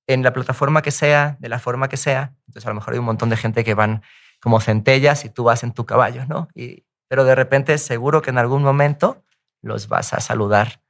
[0.08, 2.36] en la plataforma que sea, de la forma que sea.
[2.48, 4.04] Entonces, a lo mejor hay un montón de gente que van
[4.42, 6.50] como centellas y tú vas en tu caballo, ¿no?
[6.54, 9.24] Y, pero de repente seguro que en algún momento
[9.62, 10.82] los vas a saludar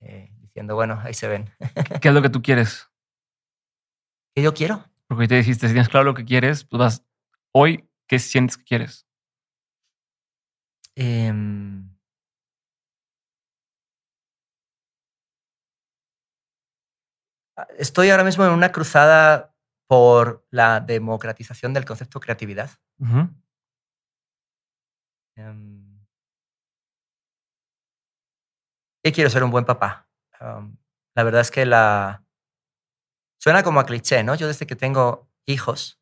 [0.00, 1.50] eh, diciendo, bueno, ahí se ven.
[2.00, 2.90] ¿Qué es lo que tú quieres?
[4.34, 4.84] ¿Qué yo quiero?
[5.08, 7.04] Porque te dijiste, si tienes claro lo que quieres, pues vas,
[7.52, 9.06] hoy, ¿qué sientes que quieres?
[10.94, 11.32] Eh,
[17.78, 19.54] estoy ahora mismo en una cruzada
[19.86, 22.70] por la democratización del concepto creatividad.
[29.04, 30.08] Y quiero ser un buen papá.
[30.40, 32.24] la verdad es que la...
[33.38, 34.36] Suena como a cliché, ¿no?
[34.36, 36.00] Yo desde que tengo hijos,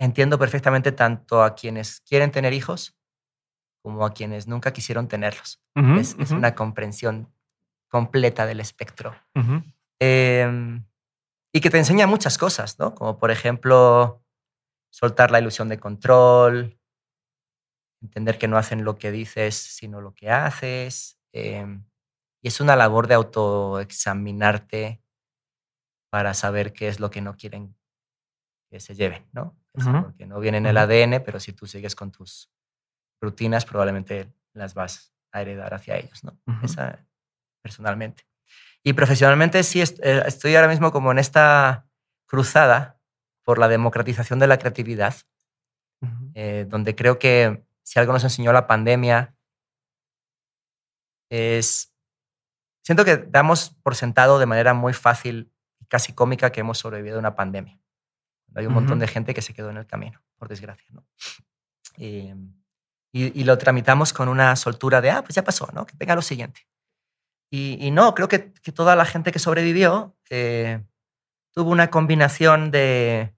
[0.00, 2.98] entiendo perfectamente tanto a quienes quieren tener hijos
[3.82, 5.62] como a quienes nunca quisieron tenerlos.
[5.74, 7.32] es, una comprensión
[7.90, 9.14] completa del espectro.
[10.00, 10.86] Em,
[11.52, 12.94] y que te enseña muchas cosas, ¿no?
[12.94, 14.24] Como por ejemplo,
[14.90, 16.78] soltar la ilusión de control,
[18.00, 21.20] entender que no hacen lo que dices, sino lo que haces.
[21.32, 21.84] Em,
[22.42, 25.02] y es una labor de autoexaminarte
[26.10, 27.76] para saber qué es lo que no quieren
[28.70, 29.56] que se lleven, ¿no?
[29.74, 29.96] Es Ujú.
[29.96, 30.76] algo que no viene en el.
[30.76, 32.50] ADN, pero si tú sigues con tus
[33.20, 36.40] rutinas, probablemente las vas a heredar hacia ellos, ¿no?
[36.62, 37.04] Esa,
[37.62, 38.24] personalmente.
[38.82, 41.86] Y profesionalmente sí eh, estoy ahora mismo como en esta
[42.26, 42.98] cruzada
[43.42, 45.14] por la democratización de la creatividad,
[46.34, 49.34] eh, donde creo que si algo nos enseñó la pandemia
[51.28, 51.92] es...
[52.82, 57.16] Siento que damos por sentado de manera muy fácil y casi cómica que hemos sobrevivido
[57.16, 57.78] a una pandemia.
[58.54, 60.86] Hay un montón de gente que se quedó en el camino, por desgracia.
[60.90, 61.04] ¿no?
[61.98, 62.34] Eh,
[63.12, 65.86] y, y lo tramitamos con una soltura de, ah, pues ya pasó, ¿no?
[65.86, 66.66] Que venga lo siguiente.
[67.50, 70.84] Y, y no, creo que, que toda la gente que sobrevivió eh,
[71.52, 73.34] tuvo una combinación de,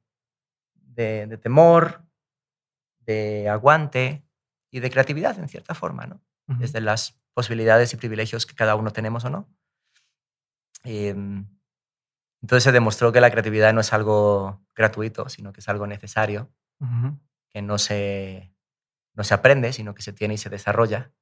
[0.75, 2.05] de, de temor,
[3.01, 4.25] de aguante
[4.71, 6.21] y de creatividad, en cierta forma, ¿no?
[6.47, 9.49] Desde las posibilidades y privilegios que cada uno tenemos o no.
[10.85, 11.15] Eh,
[12.43, 16.53] entonces se demostró que la creatividad no es algo gratuito, sino que es algo necesario,
[17.49, 18.53] que no se,
[19.15, 21.13] no se aprende, sino que se tiene y se desarrolla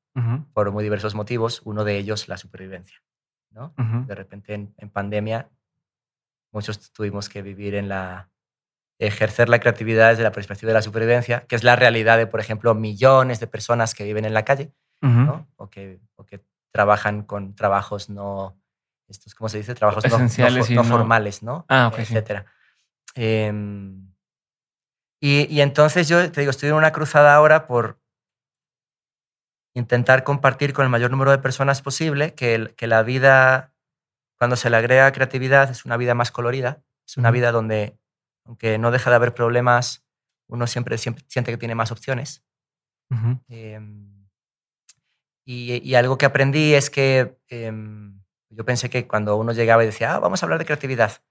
[0.53, 3.03] Por muy diversos motivos, uno de ellos la supervivencia.
[3.51, 3.75] ¿no?
[4.07, 5.49] De repente en, en pandemia
[6.53, 8.29] muchos tuvimos que vivir en la
[8.99, 12.39] ejercer la creatividad desde la perspectiva de la supervivencia, que es la realidad de, por
[12.39, 15.11] ejemplo, millones de personas que viven en la calle Ujú.
[15.13, 15.49] ¿no?
[15.57, 18.61] o, que, o que trabajan con trabajos no,
[19.09, 19.75] estos, ¿cómo se dice?
[19.75, 21.65] Trabajos no- formales, ¿no?
[21.69, 22.03] Ah, sí.
[22.03, 22.45] Etcétera.
[23.15, 24.13] Em,
[25.21, 28.00] y, y entonces yo te digo, estoy en una cruzada ahora por
[29.75, 33.73] intentar compartir con el mayor número de personas posible que, el- que la vida,
[34.39, 37.99] cuando se le agrega creatividad, es una vida más colorida, es una vida donde,
[38.45, 40.05] aunque no deja de haber problemas,
[40.49, 42.43] uno siempre, siempre siente que tiene más opciones.
[43.49, 44.27] Em,
[45.45, 48.21] y, y algo que aprendí es que em,
[48.51, 51.23] yo pensé que cuando uno llegaba y decía, ah, vamos a hablar de creatividad,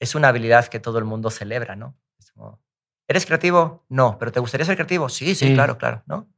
[0.00, 1.96] es una habilidad que todo el mundo celebra, ¿no?
[2.18, 2.60] Es como,
[3.08, 3.84] ¿Eres creativo?
[3.88, 5.08] No, pero ¿te gustaría ser creativo?
[5.08, 5.54] Sí, sí, Sí.
[5.54, 6.28] claro, claro, ¿no?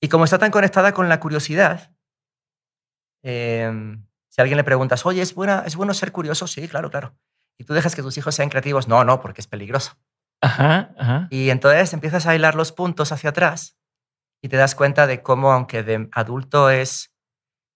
[0.00, 1.94] Y como está tan conectada con la curiosidad,
[3.22, 6.46] em, si a alguien le preguntas, oye, ¿es, buena, ¿es bueno ser curioso?
[6.46, 7.14] Sí, claro, claro.
[7.58, 9.98] Y tú dejas que tus hijos sean creativos, no, no, porque es peligroso.
[10.40, 11.28] Ajá, ajá.
[11.30, 13.76] Y entonces empiezas a hilar los puntos hacia atrás
[14.42, 17.12] y te das cuenta de cómo, aunque de adulto es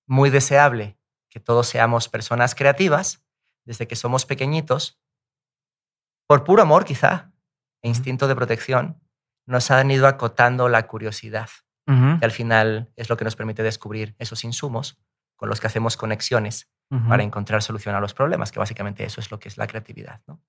[0.07, 0.99] muy deseable
[1.29, 3.23] que todos seamos personas creativas,
[3.65, 5.01] desde que somos pequeñitos,
[6.27, 7.33] por puro amor quizá,
[7.83, 9.03] e instinto de protección,
[9.47, 11.51] nos han ido acotando la curiosidad,
[11.87, 12.19] Ujú.
[12.19, 14.99] que al final es lo que nos permite descubrir esos insumos
[15.37, 16.71] con los que hacemos conexiones
[17.09, 20.23] para encontrar solución a los problemas, que básicamente eso es lo que es la creatividad.
[20.27, 20.41] ¿no?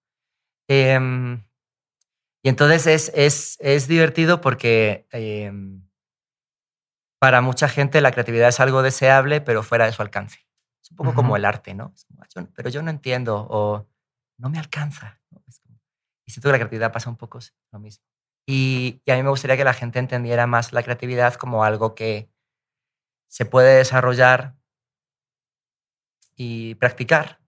[0.69, 1.43] Em,
[2.43, 5.81] y entonces es, es, es divertido porque em,
[7.19, 10.45] para mucha gente la creatividad es algo deseable, pero fuera de su alcance.
[10.83, 11.93] Es un poco como el arte, ¿no?
[12.19, 13.87] "Ah, yo- pero yo no entiendo o
[14.37, 15.19] no me alcanza.
[15.31, 15.41] ¿no?
[15.47, 15.79] Es como-
[16.25, 17.39] y siento que la creatividad pasa un poco
[17.71, 18.05] lo mismo.
[18.47, 21.95] Y, y a mí me gustaría que la gente entendiera más la creatividad como algo
[21.95, 22.29] que
[23.27, 24.55] se puede desarrollar
[26.35, 27.39] y practicar,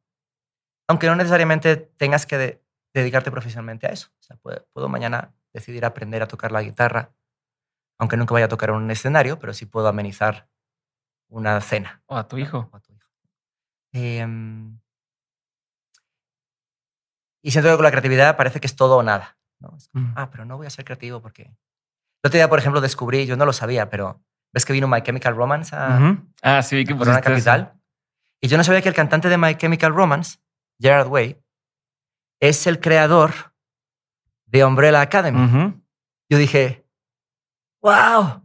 [0.88, 2.64] aunque no necesariamente tengas que de-
[2.94, 4.10] dedicarte profesionalmente a eso.
[4.20, 7.14] O sea, puedo, puedo mañana decidir aprender a tocar la guitarra,
[8.00, 10.50] aunque nunca vaya a tocar en un escenario, pero sí puedo amenizar
[11.30, 12.02] una cena.
[12.08, 12.70] O a tu hijo.
[12.72, 13.08] o a tu hijo.
[13.94, 14.80] Em,
[17.44, 19.37] y siento que con la creatividad parece que es todo o nada.
[19.60, 19.76] ¿No?
[19.78, 20.14] Es como, Mm.
[20.16, 21.44] ah, pero no voy a ser creativo porque...
[21.44, 24.22] El otro día, por ejemplo, descubrí, yo no lo sabía, pero
[24.54, 26.18] ves que vino My Chemical Romance a.
[26.42, 27.30] Ah, sí, que a Corona eso.
[27.30, 27.74] Capital.
[28.42, 30.40] Y yo no sabía que el cantante de My Chemical Romance,
[30.80, 31.40] Gerard Way,
[32.40, 33.34] es el creador
[34.46, 35.74] de Umbrella Academy.
[36.30, 36.86] Yo dije,
[37.82, 38.42] wow,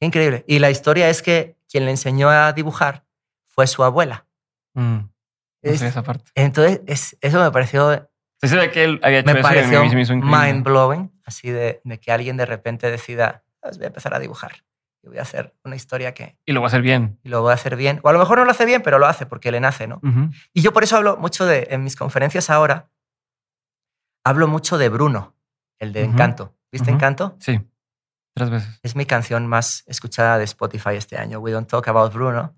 [0.00, 0.44] increíble.
[0.48, 3.04] Y la historia es que quien le enseñó a dibujar
[3.46, 4.26] fue su abuela.
[4.74, 4.96] Mm.
[4.96, 5.10] No
[5.62, 6.30] Es- sabía esa parte.
[6.34, 8.10] entonces, es- eso me pareció,
[8.42, 11.80] Sabía que él había hecho me eso pareció se me hizo mind blowing, así de,
[11.84, 14.64] de que alguien de repente decida, "Pues voy a empezar a dibujar.
[15.02, 17.18] Y voy a hacer una historia que Y lo va a hacer bien.
[17.22, 18.00] y lo voy a hacer bien.
[18.02, 20.00] O a lo mejor no lo hace bien, pero lo hace porque le nace, ¿no?
[20.52, 22.90] Y yo por eso hablo mucho de, en mis conferencias ahora,
[24.24, 25.34] hablo mucho de Bruno,
[25.78, 26.54] el de Encanto.
[26.70, 26.90] ¿Viste.
[26.90, 27.36] Encanto?
[27.40, 27.60] Sí.
[28.34, 28.80] Tres veces.
[28.82, 31.38] Es mi canción más escuchada de Spotify este año.
[31.40, 32.56] We Don't Talk About Bruno.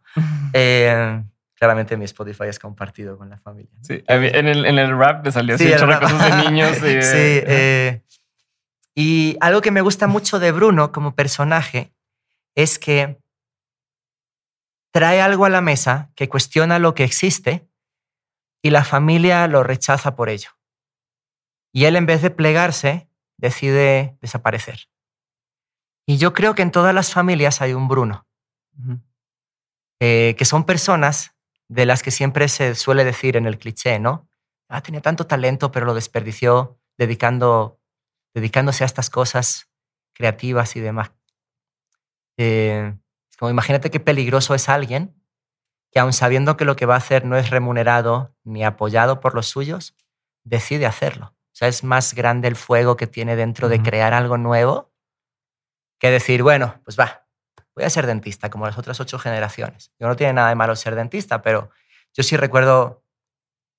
[0.52, 1.22] Eh,
[1.60, 3.70] claramente mi Spotify es compartido con la familia.
[3.76, 3.84] ¿no?
[3.84, 6.78] Sí, en el, en el rap le salió así Sí, cosas de niños.
[6.78, 8.02] y, Sí, eh, eh,
[8.94, 11.92] y algo que me gusta mucho de Bruno como personaje
[12.54, 13.20] es que
[14.90, 17.68] trae algo a la mesa que cuestiona lo que existe
[18.62, 20.48] y la familia lo rechaza por ello.
[21.74, 24.88] Y él en vez de plegarse, decide desaparecer.
[26.06, 28.26] Y yo creo que en todas las familias hay un Bruno,
[30.00, 31.36] eh, que son personas
[31.70, 34.28] de las que siempre se suele decir en el cliché, ¿no?
[34.68, 37.80] ah, tenía tanto talento, pero lo desperdició dedicando,
[38.34, 39.70] dedicándose a estas cosas
[40.12, 41.12] creativas y demás.
[42.36, 42.94] Eh,
[43.38, 45.14] como imagínate qué peligroso es alguien
[45.92, 49.34] que aun sabiendo que lo que va a hacer no es remunerado ni apoyado por
[49.34, 49.96] los suyos,
[50.44, 51.34] decide hacerlo.
[51.46, 54.92] O sea, es más grande el fuego que tiene dentro de crear algo nuevo
[55.98, 57.19] que decir, bueno, pues va,
[57.80, 59.90] voy a ser dentista como las otras ocho generaciones.
[59.98, 61.70] Yo no tiene nada de malo ser dentista, pero
[62.12, 63.02] yo sí recuerdo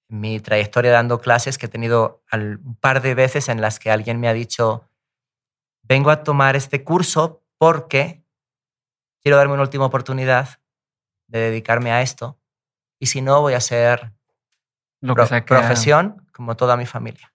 [0.10, 4.19] mi trayectoria dando clases que he tenido un par de veces en las que alguien
[4.19, 4.90] me ha dicho,
[5.84, 8.23] vengo a tomar este curso porque
[9.22, 10.60] quiero darme una última oportunidad
[11.28, 12.40] de dedicarme a esto
[12.99, 14.14] y si no voy a ser
[14.99, 17.34] Lo que profesión como toda mi familia.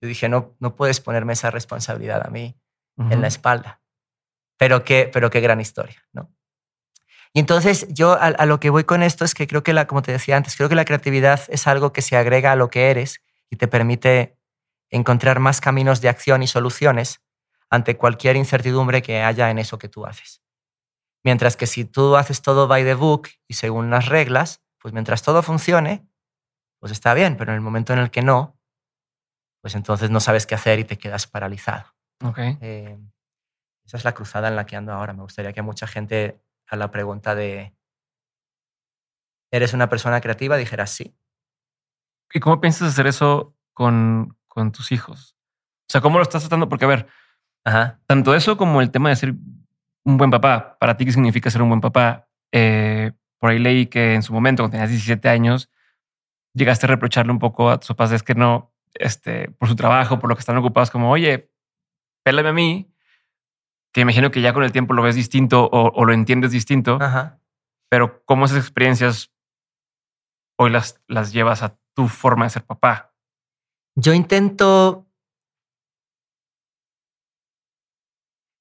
[0.00, 2.56] Yo dije, no, no puedes ponerme esa responsabilidad a mí
[2.96, 3.81] en la espalda.
[4.62, 6.32] Pero qué, pero qué gran historia, ¿no?
[7.32, 10.02] Y entonces yo a, lo que voy con esto es que creo que, la, como
[10.02, 12.88] te decía antes, creo que la creatividad es algo que se agrega a lo que
[12.88, 14.38] eres y te permite
[14.88, 17.20] encontrar más caminos de acción y soluciones
[17.70, 20.44] ante cualquier incertidumbre que haya en eso que tú haces.
[21.24, 25.24] Mientras que si tú haces todo by the book y según las reglas, pues mientras
[25.24, 26.06] todo funcione,
[26.78, 28.56] pues está bien, pero en el momento en el que no,
[29.60, 31.86] pues entonces no sabes qué hacer y te quedas paralizado.
[32.22, 32.58] Okay.
[32.60, 32.96] Eh,
[33.84, 35.12] esa es la cruzada en la que ando ahora.
[35.12, 37.74] Me gustaría que mucha gente a la pregunta de,
[39.50, 40.56] ¿eres una persona creativa?
[40.56, 41.14] dijera sí.
[42.32, 45.36] ¿Y cómo piensas hacer eso con, con tus hijos?
[45.82, 46.68] O sea, ¿cómo lo estás tratando?
[46.68, 47.06] Porque, a ver,
[48.06, 49.34] tanto eso como el tema de ser
[50.04, 52.28] un buen papá, para ti, ¿qué significa ser un buen papá?
[52.52, 55.70] Eh, por ahí leí que en su momento, cuando tenías 17 años,
[56.54, 60.18] llegaste a reprocharle un poco a tus papás, es que no, este, por su trabajo,
[60.18, 61.50] por lo que están ocupados, como, oye,
[62.24, 62.91] pélame a mí,
[63.92, 66.98] que imagino que ya con el tiempo lo ves distinto o, lo entiendes distinto.
[67.88, 69.30] Pero cómo esas experiencias
[70.56, 73.14] hoy las, las llevas a tu forma de ser papá.
[73.94, 75.06] Yo intento...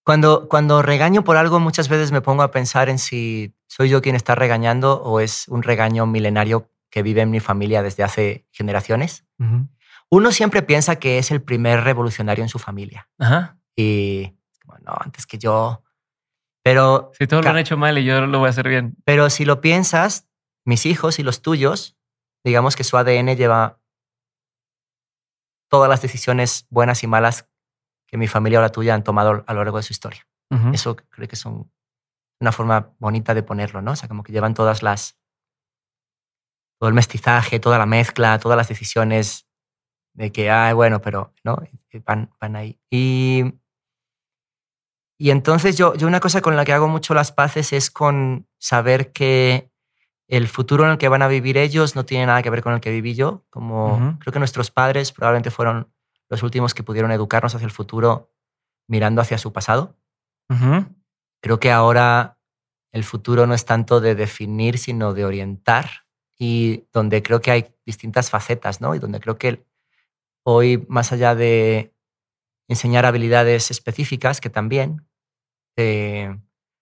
[0.03, 4.01] Cuando, cuando regaño por algo, muchas veces me pongo a pensar en si soy yo
[4.01, 8.47] quien está regañando o es un regaño milenario que vive en mi familia desde hace
[8.51, 9.25] generaciones.
[10.09, 13.07] Uno siempre piensa que es el primer revolucionario en su familia.
[13.75, 14.33] Y
[14.81, 15.83] no, antes que yo.
[16.63, 17.11] Pero.
[17.17, 18.95] Si todos lo han hecho mal y yo lo voy a hacer bien.
[19.05, 20.27] Pero si lo piensas,
[20.65, 21.97] mis hijos y los tuyos,
[22.43, 23.79] digamos que su ADN lleva
[25.69, 27.49] todas las decisiones buenas y malas
[28.07, 30.27] que mi familia o la tuya han tomado a lo largo de su historia.
[30.73, 33.91] Eso creo que es una forma bonita de ponerlo, ¿no?
[33.91, 35.17] O sea, como que llevan todas las.
[36.77, 39.47] todo el mestizaje, toda la mezcla, todas las decisiones
[40.13, 41.57] de que, ay, bueno, pero, ¿no?
[42.05, 42.81] Van, van ahí.
[42.89, 43.60] Y
[45.21, 48.47] y entonces yo, yo una cosa con la que hago mucho las paces es con
[48.57, 49.69] saber que
[50.27, 52.73] el futuro en el que van a vivir ellos no tiene nada que ver con
[52.73, 53.45] el que viví yo.
[53.51, 55.93] Como creo que nuestros padres probablemente fueron
[56.27, 58.33] los últimos que pudieron educarnos hacia el futuro
[58.87, 59.95] mirando hacia su pasado.
[61.39, 62.39] Creo que ahora
[62.91, 66.07] el futuro no es tanto de definir, sino de orientar
[66.39, 68.95] y donde creo que hay distintas facetas, ¿no?
[68.95, 69.63] Y donde creo que
[70.41, 71.93] hoy, más allá de
[72.67, 75.05] enseñar habilidades específicas, que también,
[75.81, 76.39] eh,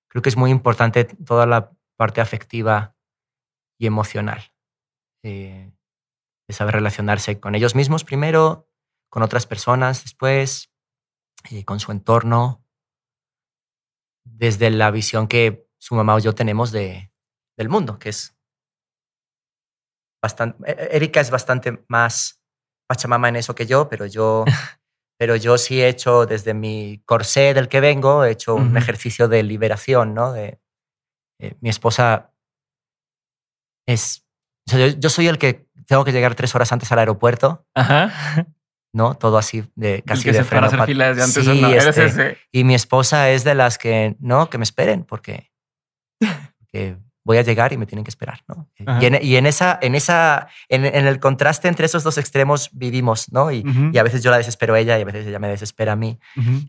[0.07, 2.95] creo que es muy importante toda la parte afectiva
[3.79, 4.53] y emocional.
[5.23, 5.71] Eh,
[6.47, 8.67] de saber relacionarse con ellos mismos primero,
[9.09, 10.73] con otras personas después,
[11.49, 12.65] y con su entorno,
[14.25, 17.11] desde la visión que su mamá o yo tenemos de,
[17.57, 18.37] del mundo, que es
[20.21, 20.71] bastante...
[20.71, 22.41] E-, Erika es bastante más
[22.87, 24.45] pachamama en eso que yo, pero yo
[25.19, 29.27] pero yo sí he hecho desde mi corsé del que vengo, he hecho un ejercicio
[29.27, 30.31] de liberación, ¿no?
[30.31, 30.61] De,
[31.39, 32.31] eh, mi esposa
[33.85, 34.25] es...
[34.65, 37.67] yo, soy el que tengo que llegar tres horas antes al aeropuerto.
[37.75, 38.47] Ajá.
[38.93, 39.15] ¿no?
[39.15, 40.67] Todo así de casi de freno.
[40.67, 44.57] Hacer filas de antes sí, este, Y mi esposa es de las que no, que
[44.57, 45.51] me esperen porque,
[46.59, 48.69] porque voy a llegar y me tienen que esperar, ¿no?
[49.01, 53.31] Y en, y en, esa, en esa, en, el contraste entre esos dos extremos vivimos,
[53.31, 53.51] ¿no?
[53.51, 53.63] Y,
[53.93, 55.95] y, a veces yo la desespero a ella y a veces ella me desespera a
[55.95, 56.19] mí.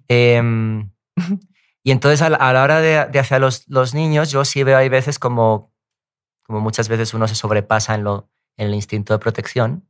[0.08, 0.90] Em,
[1.82, 4.88] y entonces a la, hora de, de, hacer los, los niños, yo sí veo hay
[4.88, 5.72] veces como,
[6.42, 9.86] como muchas veces uno se sobrepasa en, lo, en el instinto de protección,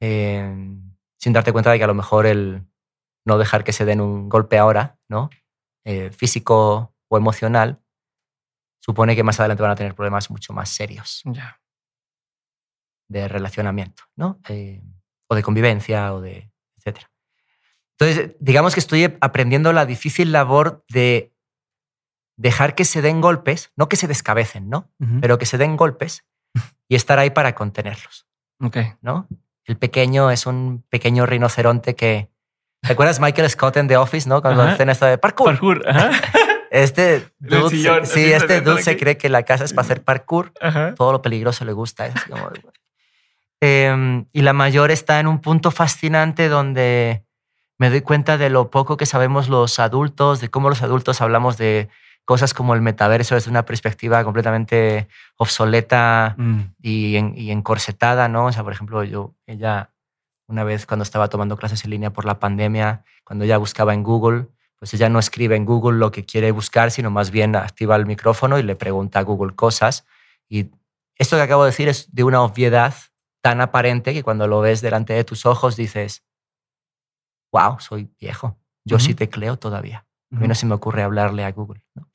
[0.00, 2.66] em, sin darte cuenta de que a lo mejor el
[3.26, 5.30] no dejar que se den un golpe ahora, ¿no?
[5.84, 7.80] Eh, físico o emocional,
[8.80, 11.22] supone que más adelante van a tener problemas mucho más serios
[13.08, 14.40] de relacionamiento, ¿no?
[14.48, 14.82] Eh,
[15.28, 17.10] o de convivencia, o de etcétera.
[17.98, 21.34] Entonces, digamos que estoy aprendiendo la difícil labor de
[22.36, 24.90] dejar que se den golpes, no que se descabecen, ¿no?
[25.20, 26.24] Pero que se den golpes
[26.88, 28.26] y estar ahí para contenerlos.
[28.62, 28.78] Ok.
[29.02, 29.28] ¿no?
[29.64, 32.30] El pequeño es un pequeño rinoceronte que...
[32.80, 34.40] ¿Te acuerdas Michael Scott en The Office, no?
[34.40, 35.50] Cuando hacen esto de parkour.
[35.50, 35.86] Parkour.
[35.86, 36.12] Ajá.
[36.70, 39.84] Este dude, sillón, se- sí, este dude de se cree que la casa es para
[39.84, 40.52] hacer parkour.
[40.60, 40.94] Ajá.
[40.94, 42.06] Todo lo peligroso le gusta.
[42.06, 42.60] es como de-
[43.62, 47.24] Em, y la mayor está en un punto fascinante donde
[47.78, 51.58] me doy cuenta de lo poco que sabemos los adultos, de cómo los adultos hablamos
[51.58, 51.88] de
[52.24, 56.60] cosas como el metaverso desde una perspectiva completamente obsoleta Mm.
[56.80, 58.46] y, en- y encorsetada, ¿no?
[58.46, 59.90] O sea, por ejemplo, yo, ella,
[60.46, 64.02] una vez cuando estaba tomando clases en línea por la pandemia, cuando ella buscaba en
[64.04, 64.46] Google,
[64.80, 68.06] pues ella no escribe en Google lo que quiere buscar, sino más bien activa el
[68.06, 70.06] micrófono y le pregunta a Google cosas.
[70.48, 70.70] Y
[71.16, 72.94] esto que acabo de decir es de una obviedad
[73.42, 76.24] tan aparente que cuando lo ves delante de tus ojos dices,
[77.52, 78.58] wow, soy viejo.
[78.84, 79.18] Yo sí Ujú.
[79.18, 80.06] tecleo todavía.
[80.32, 81.82] A mí no se me ocurre hablarle a Google.
[81.94, 82.08] ¿no?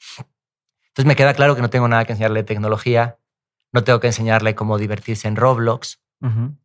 [0.87, 3.19] Entonces me queda claro que no tengo nada que enseñarle de tecnología,
[3.71, 6.55] no tengo que enseñarle cómo divertirse en Roblox, Ujú.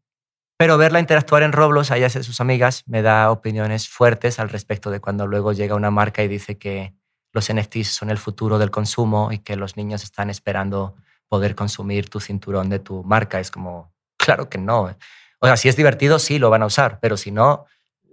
[0.60, 4.38] Pero verla interactuar en Roblox, a ella y a sus amigas, me da opiniones fuertes
[4.38, 6.92] al respecto de cuando luego llega una marca y dice que
[7.32, 10.96] los NFTs son el futuro del consumo y que los niños están esperando
[11.28, 13.40] poder consumir tu cinturón de tu marca.
[13.40, 14.94] Es como, claro que no.
[15.38, 17.64] O sea, si es divertido, sí, lo van a usar, pero si no,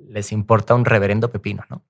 [0.07, 1.75] les importa un reverendo pepino, ¿no?
[1.75, 1.83] O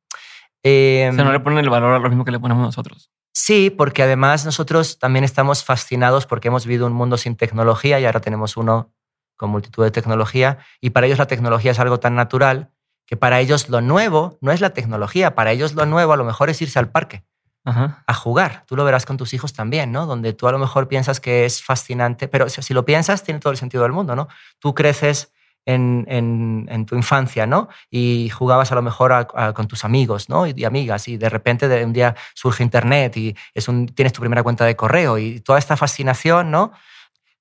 [0.64, 3.12] sea, no Em, le ponen el valor a lo mismo que le ponemos nosotros.
[3.32, 8.06] Sí, porque además nosotros también estamos fascinados porque hemos vivido un mundo sin tecnología y
[8.06, 8.92] ahora tenemos uno
[9.38, 12.72] con multitud de tecnología y para ellos la tecnología es algo tan natural
[13.06, 16.26] que para ellos lo nuevo no es la tecnología, para ellos lo nuevo a lo
[16.26, 17.24] mejor es irse al parque
[17.64, 18.04] Ajá.
[18.06, 18.64] a jugar.
[18.68, 20.06] Tú lo verás con tus hijos también, ¿no?
[20.06, 23.52] Donde tú a lo mejor piensas que es fascinante, pero si lo piensas tiene todo
[23.52, 24.28] el sentido del mundo, ¿no?
[24.60, 25.32] Tú creces
[25.66, 27.68] en, en- en tu infancia, ¿no?
[27.90, 30.48] Y jugabas a lo mejor a- a- con tus amigos, ¿no?
[30.48, 34.14] Y, y amigas, y de repente de un día surge Internet y es un, tienes
[34.14, 36.72] tu primera cuenta de correo y toda esta fascinación, ¿no?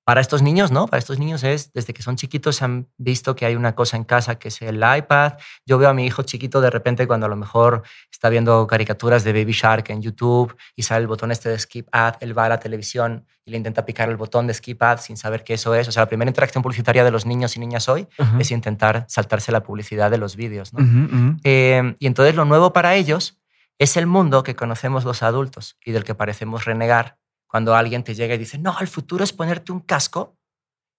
[0.06, 0.86] Para estos niños, ¿no?
[0.86, 4.04] Para estos niños es, desde que son chiquitos han visto que hay una cosa en
[4.04, 5.32] casa que es el iPad.
[5.66, 9.24] Yo veo a mi hijo chiquito de repente cuando a lo mejor está viendo caricaturas
[9.24, 12.44] de Baby Shark en YouTube y sale el botón este de Skip Ad, él va
[12.44, 15.54] a la televisión y le intenta picar el botón de Skip Ad sin saber qué
[15.54, 15.88] eso es.
[15.88, 18.06] O sea, la primera interacción publicitaria de los niños y niñas hoy
[18.38, 21.36] es intentar saltarse la publicidad de los vídeos, ¿no?
[21.42, 23.40] Eh, y entonces lo nuevo para ellos
[23.80, 28.14] es el mundo que conocemos los adultos y del que parecemos renegar cuando alguien te
[28.14, 30.36] llega y dice, no, el futuro es ponerte un casco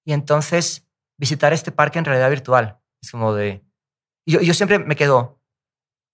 [0.06, 0.88] y entonces
[1.18, 2.80] visitar este parque en realidad virtual.
[3.02, 3.64] Es como de...
[4.26, 5.41] y Yo, yo siempre me quedo,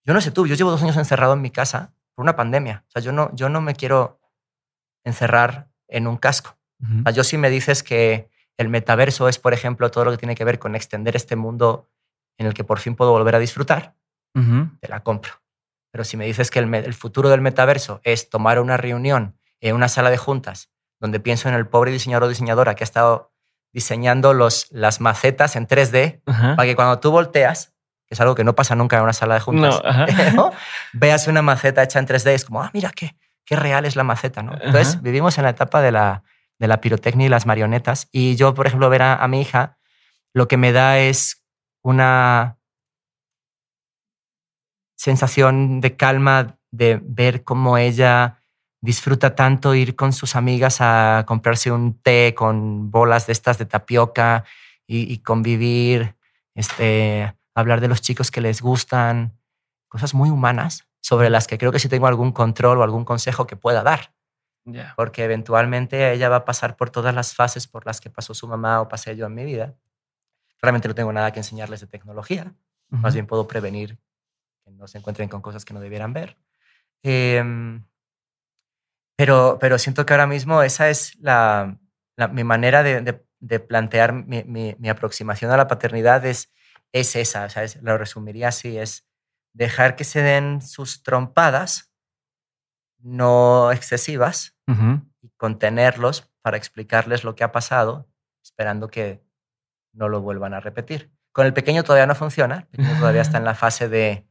[0.06, 2.84] yo no sé tú, yo llevo dos años encerrado en mi casa por una pandemia.
[2.88, 4.20] O sea, yo no, yo no me quiero
[5.04, 6.58] encerrar en un casco.
[6.82, 7.00] Ujú.
[7.00, 10.18] O sea, yo si me dices que el metaverso es, por ejemplo, todo lo que
[10.18, 11.90] tiene que ver con extender este mundo
[12.38, 13.96] en el que por fin puedo volver a disfrutar,
[14.36, 14.70] Ujú.
[14.80, 15.34] te la compro.
[15.92, 19.38] Pero si me dices que el, el futuro del metaverso es tomar una reunión
[19.70, 20.70] en una sala de juntas
[21.00, 23.34] donde pienso en el pobre diseñador o diseñadora que ha estado
[23.74, 26.56] diseñando los, las macetas en 3D Ajá.
[26.56, 27.74] para que cuando tú volteas,
[28.08, 30.34] que es algo que no pasa nunca en una sala de juntas, No.
[30.36, 30.52] ¿no?
[30.94, 33.16] veas una maceta hecha en 3D, es como, ah, mira qué,
[33.46, 34.44] qué real es la maceta.
[34.44, 34.54] ¿no?
[34.54, 35.02] Entonces, Ajá.
[35.02, 36.24] vivimos en la etapa de la,
[36.60, 38.08] de la pirotecnia y las marionetas.
[38.12, 39.78] Y yo, por ejemplo, ver a, a mi hija,
[40.34, 41.44] lo que me da es
[41.84, 42.58] una
[44.96, 48.40] sensación de calma de ver cómo ella
[48.84, 53.66] disfruta tanto ir con sus amigas a comprarse un té con bolas de estas de
[53.66, 54.44] tapioca
[54.86, 56.18] y, y convivir,
[56.54, 59.40] este, hablar de los chicos que les gustan,
[59.88, 63.48] cosas muy humanas sobre las que creo que sí tengo algún control o algún consejo
[63.48, 64.14] que pueda dar,
[64.98, 68.50] porque eventualmente ella va a pasar por todas las fases por las que pasó su
[68.50, 69.76] mamá o pasé yo en mi vida.
[70.62, 72.54] Realmente no tengo nada que enseñarles de tecnología,
[72.90, 73.98] más bien puedo prevenir
[74.66, 76.38] que no se encuentren con cosas que no debieran ver.
[77.02, 77.86] Em,
[79.18, 81.78] pero, pero siento que ahora mismo esa es la,
[82.18, 86.52] la- mi manera de, de- de plantear mi, mi- mi aproximación a la paternidad es,
[86.94, 89.08] es esa, o sea, es- lo resumiría así, es
[89.54, 91.92] dejar que se den sus trompadas,
[93.00, 94.56] no excesivas,
[95.22, 98.10] y contenerlos para explicarles lo que ha pasado,
[98.44, 99.24] esperando que
[99.94, 101.12] no lo vuelvan a repetir.
[101.34, 104.26] Con el pequeño todavía no funciona, el pequeño todavía está en la fase de...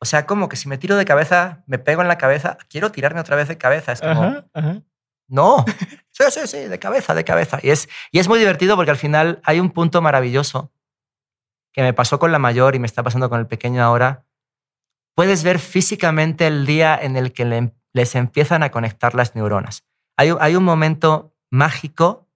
[0.00, 2.92] O sea, como que si me tiro de cabeza, me pego en la cabeza, quiero
[2.92, 3.92] tirarme otra vez de cabeza.
[3.92, 4.82] Es como, Ajá, ajá.
[5.28, 5.64] no,
[6.12, 7.58] sí, sí, sí, de cabeza, de cabeza.
[7.62, 10.72] Y es, y es muy divertido porque al final hay un punto maravilloso
[11.72, 14.24] que me pasó con la mayor y me está pasando con el pequeño ahora.
[15.16, 19.84] Puedes ver físicamente el día en el que le- les empiezan a conectar las neuronas.
[20.16, 22.28] Hay, hay un momento mágico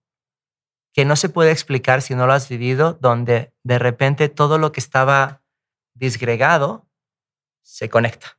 [0.92, 4.72] que no se puede explicar si no lo has vivido, donde de repente todo lo
[4.72, 5.42] que estaba
[5.94, 6.86] disgregado
[7.62, 8.38] se conecta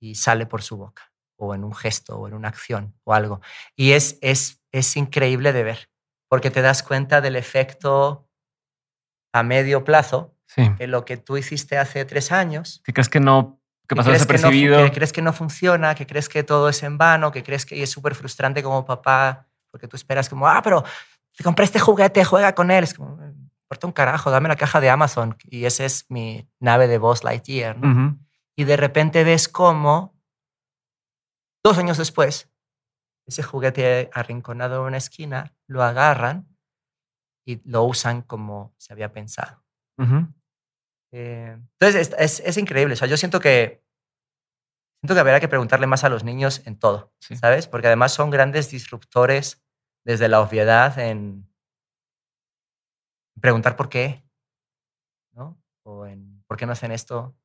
[0.00, 3.40] y sale por su boca, o en un gesto, o en una acción, o algo.
[3.76, 5.90] Y es, es, es increíble de ver,
[6.28, 8.28] porque te das cuenta del efecto
[9.32, 10.70] a medio plazo Sí.
[10.76, 12.82] que lo que tú hiciste hace tres años.
[12.84, 14.84] ¿Qué crees que no, que pasó crees que no desapercibido?
[14.84, 17.82] que crees que no funciona, que crees que todo es en vano, que crees que
[17.82, 20.84] es súper frustrante como papá, porque tú esperas como, ah, pero
[21.34, 22.84] te compré este juguete, juega con él.
[22.84, 23.32] Es como, "Eh,
[23.72, 25.36] importa un carajo, dame la caja de Amazon.
[25.44, 27.78] Y ese es mi nave de Buzz Lightyear.
[27.78, 27.90] ¿no?
[27.90, 28.18] Ujú.
[28.54, 30.14] Y de repente ves cómo,
[31.64, 32.50] dos años después,
[33.26, 36.46] ese juguete arrinconado en una esquina, lo agarran
[37.46, 39.64] y lo usan como se había pensado.
[39.98, 40.28] Ujú.
[41.12, 42.92] Eh, entonces, es, es- es increíble.
[42.92, 43.82] O sea, yo siento que,
[45.00, 47.36] siento que habría que preguntarle más a los niños en todo, Sí.
[47.36, 47.66] ¿sabes?
[47.68, 49.64] Porque además son grandes disruptores
[50.04, 51.48] desde la obviedad en
[53.42, 54.24] preguntar por qué,
[55.32, 55.60] ¿no?
[55.82, 57.36] O en por qué no hacen esto.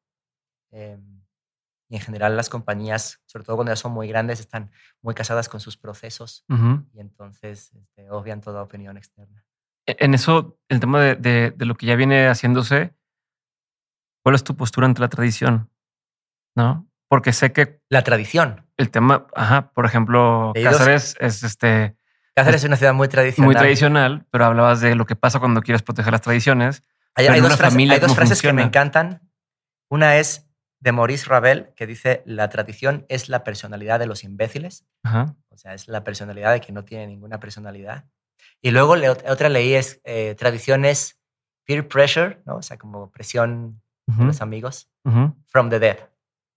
[0.71, 0.97] Eh,
[1.89, 4.71] y en general las compañías, sobre todo cuando ya son muy grandes, están
[5.01, 6.85] muy casadas con sus procesos Ujú.
[6.93, 9.45] y entonces este, obvian toda opinión externa.
[9.85, 12.93] E- En eso, el tema de, de- de lo que ya viene haciéndose,
[14.23, 15.71] ¿cuál es tu postura ante la tradición?
[16.55, 16.89] ¿No?
[17.07, 18.67] Porque sé que La tradición.
[18.75, 21.95] el tema, ajá, por ejemplo, Cáceres es este
[22.37, 23.45] Cáceres es una ciudad muy tradicional.
[23.47, 26.83] muy tradicional, pero hablabas de lo que pasa cuando quieres proteger las tradiciones.
[27.15, 28.67] Hay, hay dos familia, hay dos ¿cómo frases que me funciona?
[28.67, 29.21] encantan.
[29.89, 30.47] Una es
[30.79, 34.85] de Maurice Ravel, que dice, la tradición es la personalidad de los imbéciles.
[35.01, 35.35] Ajá.
[35.49, 38.05] O sea, es la personalidad de que no tiene ninguna personalidad.
[38.61, 41.19] Y luego le- otra leí es, eh, tradición es
[41.65, 42.57] peer pressure, ¿no?
[42.57, 44.89] O sea, como presión de Ujú, los amigos.
[45.05, 45.35] ujú.
[45.47, 45.97] From the dead,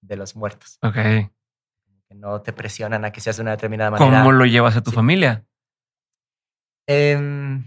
[0.02, 0.78] de los muertos.
[0.82, 0.94] Ok.
[0.94, 4.10] Que no te presionan a que seas de una determinada manera.
[4.20, 4.96] ¿Cómo lo llevas a tu Sí.
[4.96, 5.46] familia?
[6.88, 7.64] Em,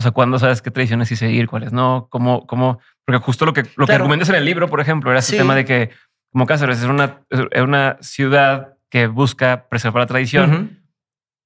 [0.00, 2.08] O sea, ¿cuándo sabes qué tradiciones sí seguir, cuáles no?
[2.10, 2.80] ¿Cómo, cómo?
[3.04, 5.36] Porque justo lo que, lo que argumentas en el libro, por ejemplo, era ese Sí.
[5.38, 5.90] tema de que,
[6.32, 10.84] como Cáceres es una, es una ciudad que busca preservar la tradición,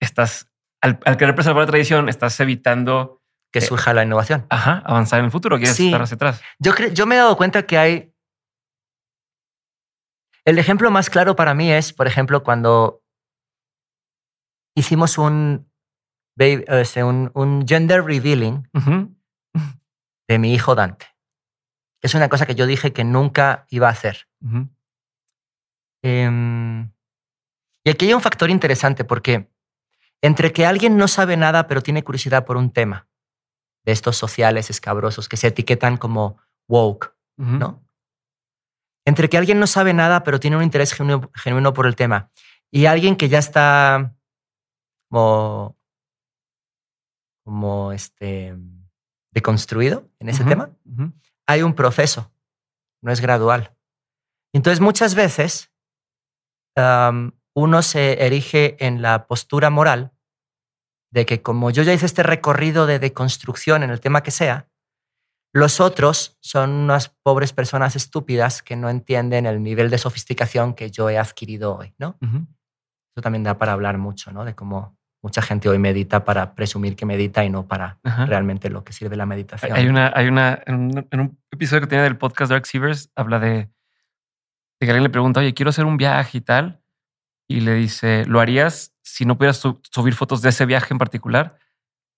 [0.00, 0.50] estás,
[0.82, 3.20] al, al querer preservar la tradición, estás evitando,
[3.52, 4.46] Que Eh, surja la innovación.
[4.48, 5.86] ajá, avanzar en el futuro, quieres Sí.
[5.86, 6.40] estar hacia atrás.
[6.58, 8.14] Yo, yo me he dado cuenta que hay...
[10.44, 13.02] El ejemplo más claro para mí es, por ejemplo, cuando
[14.76, 15.70] hicimos un,
[16.36, 16.64] baby-
[17.02, 18.68] un, un gender revealing
[20.28, 21.06] de mi hijo Dante.
[22.02, 24.28] Es una cosa que yo dije que nunca iba a hacer.
[26.02, 26.90] Em,
[27.84, 29.48] y aquí hay un factor interesante porque
[30.20, 33.08] entre que alguien no sabe nada pero tiene curiosidad por un tema
[33.84, 36.38] de estos sociales escabrosos que se etiquetan como
[36.68, 37.14] woke.
[37.58, 37.82] ¿no?
[39.04, 42.30] Entre que alguien no sabe nada, pero tiene un interés genuino, genuino por el tema,
[42.70, 44.14] y alguien que ya está
[45.10, 45.76] como,
[47.44, 48.56] como este,
[49.32, 50.70] deconstruido en ese tema,
[51.46, 52.32] hay un proceso,
[53.02, 53.76] no es gradual.
[54.54, 55.72] Entonces, muchas veces
[57.54, 60.12] uno se erige en la postura moral
[61.12, 64.70] de que como yo ya hice este recorrido de deconstrucción en el tema que sea,
[65.54, 70.90] los otros son unas pobres personas estúpidas que no entienden el nivel de sofisticación que
[70.90, 72.16] yo he adquirido hoy, ¿no?
[72.22, 74.46] Eso también da para hablar mucho, ¿no?
[74.46, 78.26] De cómo mucha gente hoy medita para presumir que medita y no para Ajá.
[78.26, 79.72] realmente lo que sirve la meditación.
[79.76, 83.10] Hay una, hay una, en un, en un episodio que tiene del podcast Dark Seavers,
[83.14, 83.68] habla de, de
[84.80, 86.80] que alguien le pregunta, oye, quiero hacer un viaje y tal.
[87.48, 90.98] Y le dice, ¿lo harías si no pudieras su- subir fotos de ese viaje en
[90.98, 91.56] particular?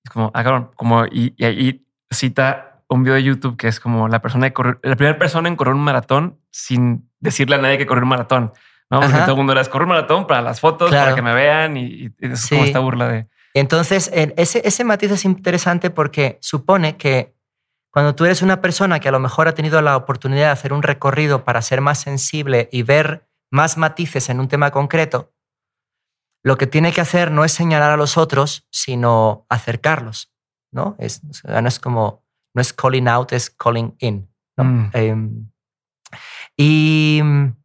[0.04, 3.80] Es como, ah, cabrón, como, y, y ahí cita un video de YouTube que es
[3.80, 7.58] como la persona de correr, la primera persona en correr un maratón sin decirle a
[7.58, 8.52] nadie que correr un maratón.
[9.00, 9.24] Porque Ajá.
[9.24, 11.16] todo el mundo era, "Es correr un maratón para las fotos, para Claro.
[11.16, 11.76] que me vean.
[11.76, 12.54] Y, y es Sí.
[12.54, 13.28] como esta burla de...
[13.54, 17.34] Entonces, en- ese, ese matiz es interesante porque supone que
[17.90, 20.72] cuando tú eres una persona que a lo mejor ha tenido la oportunidad de hacer
[20.72, 25.32] un recorrido para ser más sensible y ver más matices en un tema concreto,
[26.42, 30.32] lo que tiene que hacer no es señalar a los otros, sino acercarlos,
[30.72, 30.96] ¿no?
[30.98, 34.28] Es, no es como, no es calling out, es calling in.
[34.56, 34.64] ¿no?
[34.64, 34.90] Mm.
[34.92, 35.50] Em,
[36.56, 37.56] y mm,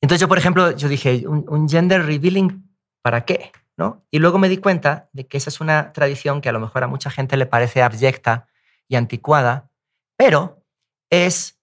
[0.00, 2.68] entonces yo, por ejemplo, yo dije, un, un gender revealing,
[3.02, 3.52] ¿para qué?
[3.76, 4.04] ¿No?
[4.10, 6.84] Y luego me di cuenta de que esa es una tradición que a lo mejor
[6.84, 8.48] a mucha gente le parece abyecta
[8.88, 9.70] y anticuada,
[10.16, 10.62] pero
[11.10, 11.58] es,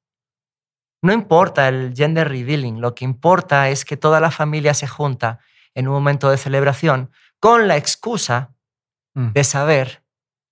[1.04, 5.40] no importa el gender revealing, lo que importa es que toda la familia se junta
[5.76, 8.58] en un momento de celebración con la excusa
[9.18, 9.34] Mm.
[9.34, 10.04] de saber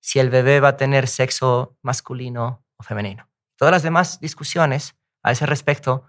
[0.02, 3.30] si el bebé va a tener sexo masculino o femenino.
[3.57, 6.06] Todas las demás discusiones a ese respecto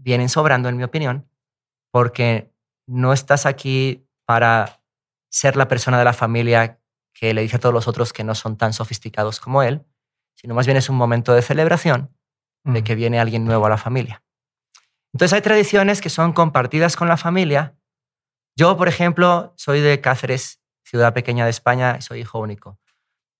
[0.00, 1.28] vienen sobrando, en mi opinión,
[1.92, 2.52] porque
[2.86, 4.82] no estás aquí para
[5.30, 6.80] ser la persona de la familia
[7.12, 9.84] que le dice a todos los otros que no son tan sofisticados como él,
[10.34, 12.14] sino más bien es un momento de celebración
[12.64, 12.84] de Mm.
[12.84, 14.22] que viene alguien nuevo a la familia.
[15.12, 17.76] Entonces hay tradiciones que son compartidas con la familia.
[18.56, 22.78] Yo, por ejemplo, soy de Cáceres, ciudad pequeña de España, y soy hijo único.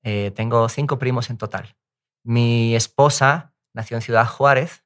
[0.03, 1.77] Eh, tengo cinco primos en total.
[2.25, 4.85] Mi esposa nació en Ciudad Juárez,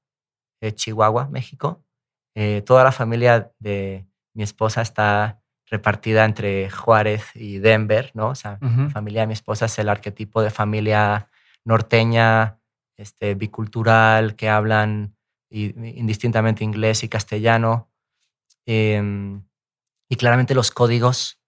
[0.72, 1.84] Chihuahua, México.
[2.34, 8.28] Eh, toda la familia de mi esposa está repartida entre Juárez y Denver, ¿no?
[8.28, 11.30] O sea, la familia de mi esposa es el arquetipo de familia
[11.64, 12.60] norteña,
[12.96, 15.16] este, bicultural, que hablan
[15.50, 17.90] indistintamente inglés y castellano.
[18.66, 19.42] Em,
[20.08, 21.40] y claramente los códigos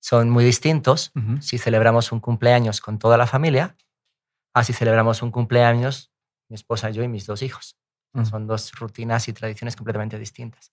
[0.00, 3.76] son muy distintos si celebramos un cumpleaños con toda la familia,
[4.54, 6.12] a si celebramos un cumpleaños
[6.48, 7.76] mi esposa, yo y mis dos hijos.
[8.14, 8.24] Mm.
[8.24, 10.72] Son dos rutinas y tradiciones completamente distintas.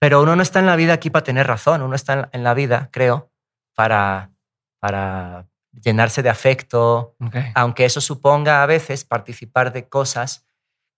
[0.00, 2.54] Pero uno no está en la vida aquí para tener razón, uno está en- la
[2.54, 3.30] vida, creo,
[3.74, 4.30] para,
[4.80, 7.16] para llenarse de afecto,
[7.54, 10.46] aunque eso suponga a veces participar de cosas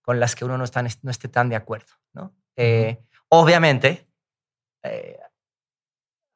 [0.03, 1.93] con las que uno no, está, no esté tan de acuerdo.
[2.13, 2.33] ¿no?
[2.55, 4.07] Eh, obviamente,
[4.83, 5.19] eh,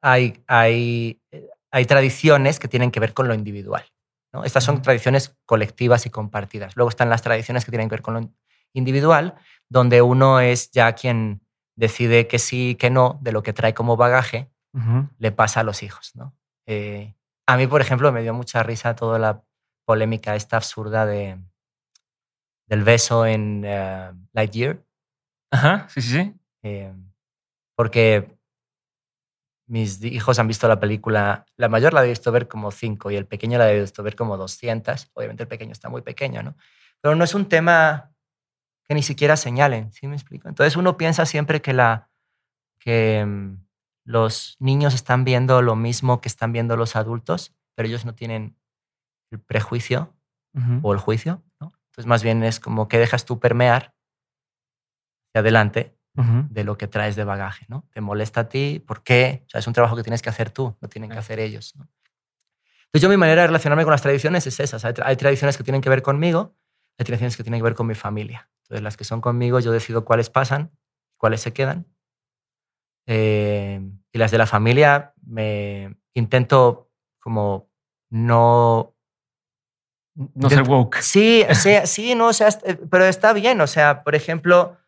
[0.02, 1.20] hay, hay,
[1.70, 3.84] hay tradiciones que tienen que ver con lo individual.
[4.32, 4.44] ¿no?
[4.44, 6.76] Estas son tradiciones colectivas y compartidas.
[6.76, 8.20] Luego están las tradiciones que tienen que ver con lo
[8.76, 9.34] individual,
[9.68, 11.40] donde uno es ya quien
[11.74, 14.50] decide que sí, que no, de lo que trae como bagaje,
[15.18, 16.14] le pasa a los hijos.
[16.14, 16.36] ¿no?
[16.66, 17.14] Eh,
[17.46, 19.42] a mí, por ejemplo, me dio mucha risa toda la
[19.86, 21.38] polémica esta absurda de,
[22.66, 24.82] del beso en eh, Lightyear,
[25.50, 26.34] Ajá, sí, sí, sí.
[26.64, 26.92] eh,
[27.76, 28.36] porque
[29.68, 33.16] mis hijos han visto la película, la mayor la he visto ver como cinco y
[33.16, 35.10] el pequeño la he visto ver como 200.
[35.14, 36.56] Obviamente el pequeño está muy pequeño, ¿no?
[37.00, 38.12] Pero no es un tema
[38.88, 40.48] que ni siquiera señalen, ¿sí me explico?
[40.48, 42.08] Entonces uno piensa siempre que, la,
[42.78, 43.56] que mm,
[44.04, 48.56] los niños están viendo lo mismo que están viendo los adultos, pero ellos no tienen
[49.30, 50.12] el prejuicio
[50.82, 51.74] o el juicio, ¿no?
[51.90, 53.94] Entonces más bien es como que dejas tú permear
[55.28, 57.86] hacia adelante de lo que traes de bagaje, ¿no?
[57.92, 59.42] Te molesta a ti, ¿por qué?
[59.48, 61.74] O sea, es un trabajo que tienes que hacer tú, no tienen que hacer ellos,
[61.76, 61.86] ¿no?
[62.86, 64.76] Entonces yo mi manera de relacionarme con las tradiciones es esa.
[64.76, 66.56] o sea, hay tradiciones que tienen que ver conmigo,
[66.98, 68.48] hay tradiciones que tienen que ver con mi familia.
[68.62, 70.70] Entonces las que son conmigo yo decido cuáles pasan,
[71.16, 71.86] cuáles se quedan.
[73.06, 73.80] Eh,
[74.12, 76.90] y las de la familia me intento
[77.20, 77.70] como
[78.10, 78.94] no
[80.34, 80.96] No ser woke.
[81.02, 82.48] Sí, o sea, sí, no, o sea,
[82.90, 84.78] pero está bien, o sea, por ejemplo,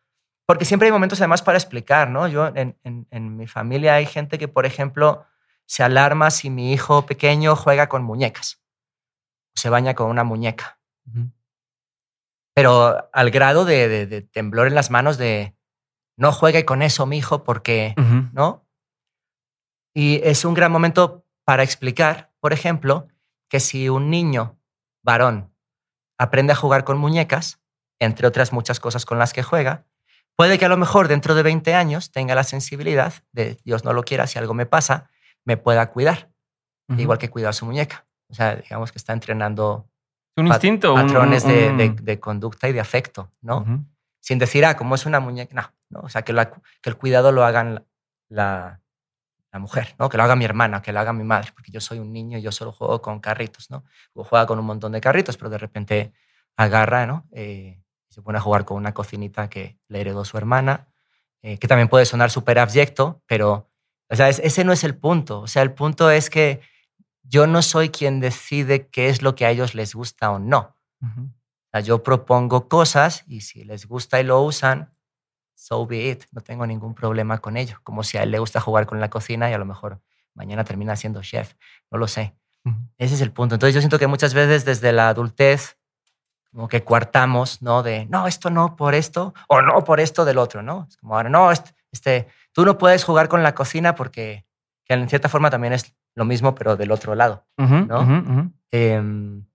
[0.47, 2.27] porque siempre hay momentos además para explicar, ¿no?
[2.27, 5.25] Yo en, en- en mi familia hay gente que, por ejemplo,
[5.65, 8.59] se alarma si mi hijo pequeño juega con muñecas,
[9.55, 11.29] o se baña con una muñeca, Ujú.
[12.59, 15.55] Pero al grado de, de- de temblor en las manos de
[16.17, 17.93] no juegue con eso, mi hijo, porque.
[18.33, 18.65] ¿no?
[19.93, 23.07] Y es un gran momento para explicar, por ejemplo,
[23.49, 24.59] que si un niño
[25.03, 25.53] varón
[26.17, 27.59] aprende a jugar con muñecas,
[27.99, 29.85] entre otras muchas cosas con las que juega,
[30.35, 33.93] puede que a lo mejor dentro de 20 años tenga la sensibilidad de Dios no
[33.93, 35.09] lo quiera, si algo me pasa,
[35.43, 36.29] me pueda cuidar,
[36.99, 38.05] igual que cuida a su muñeca.
[38.29, 39.89] O sea, digamos que está entrenando
[40.39, 40.93] un instinto.
[40.93, 43.65] un- patrones de, un- de- de conducta y de afecto, ¿no?
[44.19, 46.97] Sin decir, ah, como es una muñeca, no, no, o sea, que, la- que el
[46.97, 47.85] cuidado lo hagan
[48.29, 48.81] la,
[49.51, 50.09] la, mujer, ¿no?
[50.09, 52.37] Que lo haga mi hermana, que lo haga mi madre, porque yo soy un niño
[52.37, 53.83] y yo solo juego con carritos, ¿no?
[54.13, 56.13] O juega con un montón de carritos, pero de repente
[56.57, 57.25] agarra, ¿no?
[57.31, 60.87] Eh, se pone a jugar con una cocinita que le heredó su hermana,
[61.41, 63.69] eh, que también puede sonar súper abyecto, pero,
[64.09, 65.39] o sea, es- ese no es el punto.
[65.41, 66.59] O sea, el punto es que
[67.29, 70.75] yo no soy quien decide qué es lo que a ellos les gusta o no.
[71.01, 71.21] Ujú.
[71.21, 74.89] O sea, yo propongo cosas y si les gusta y lo usan,
[75.53, 76.23] so be it.
[76.31, 77.79] No tengo ningún problema con ello.
[77.83, 80.01] Como si a él le gusta jugar con la cocina y a lo mejor
[80.33, 81.53] mañana termina siendo chef.
[81.91, 82.35] No lo sé.
[82.65, 82.77] Ujú.
[82.97, 83.55] Ese es el punto.
[83.55, 85.77] Entonces yo siento que muchas veces desde la adultez
[86.51, 87.83] como que cuartamos, ¿no?
[87.83, 90.87] De, no, esto no por esto o no por esto del otro, ¿no?
[90.89, 94.47] Es como ahora, no, este, este, tú no puedes jugar con la cocina porque
[94.83, 97.47] que en cierta forma también es lo mismo, pero del otro lado.
[97.57, 98.53] ¿no?
[98.71, 99.45] Em,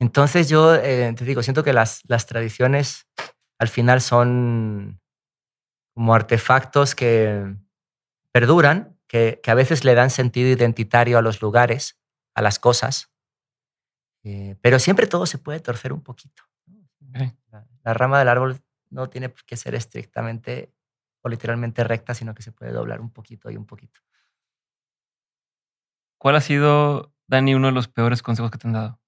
[0.00, 3.06] entonces yo eh, te digo, siento que las, las tradiciones
[3.58, 5.00] al final son
[5.94, 7.54] como artefactos que
[8.32, 12.00] perduran, que, que a veces le dan sentido identitario a los lugares,
[12.34, 13.12] a las cosas,
[14.24, 16.42] eh, pero siempre todo se puede torcer un poquito.
[17.50, 18.60] La, la rama del árbol
[18.90, 20.72] no tiene qué ser estrictamente
[21.20, 24.00] o literalmente recta, sino que se puede doblar un poquito y un poquito.
[26.24, 28.98] ¿Cuál ha sido, Dani, uno de los peores consejos que te han dado?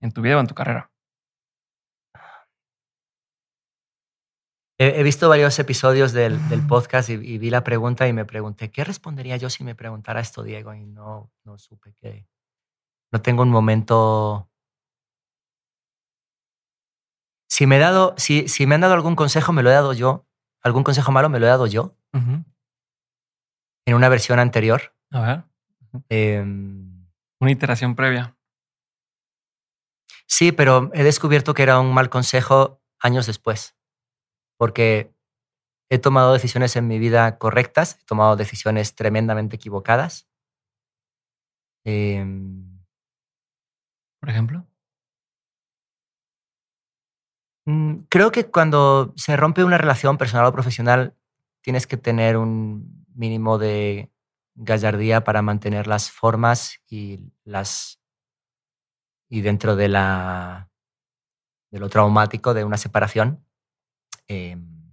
[0.00, 0.90] En tu vida o en tu carrera.
[4.76, 8.24] He, he visto varios episodios del, del podcast y, y vi la pregunta y me
[8.24, 10.74] pregunté, ¿qué respondería yo si me preguntara esto, Diego?
[10.74, 12.26] Y no, no supe que...
[13.12, 14.50] No tengo un momento...
[17.48, 19.92] Si me, he dado, si, si me han dado algún consejo, me lo he dado
[19.92, 20.26] yo.
[20.60, 21.96] Algún consejo malo, me lo he dado yo.
[23.90, 24.94] En una versión anterior.
[25.10, 25.44] A ver.
[26.08, 27.06] Em,
[27.40, 28.36] Una iteración previa.
[30.26, 33.76] Sí, pero he descubierto que era un mal consejo años después,
[34.58, 35.12] porque
[35.90, 40.28] he tomado decisiones en mi vida correctas, he tomado decisiones tremendamente equivocadas.
[41.84, 42.78] Em,
[44.20, 44.66] Por ejemplo.
[47.66, 51.14] Mm, creo que cuando se rompe una relación personal o profesional,
[51.62, 54.10] tienes que tener un mínimo de
[54.54, 58.00] gallardía para mantener las formas y las
[59.28, 60.70] y dentro de la
[61.70, 63.46] de lo traumático de una separación,
[64.26, 64.92] em,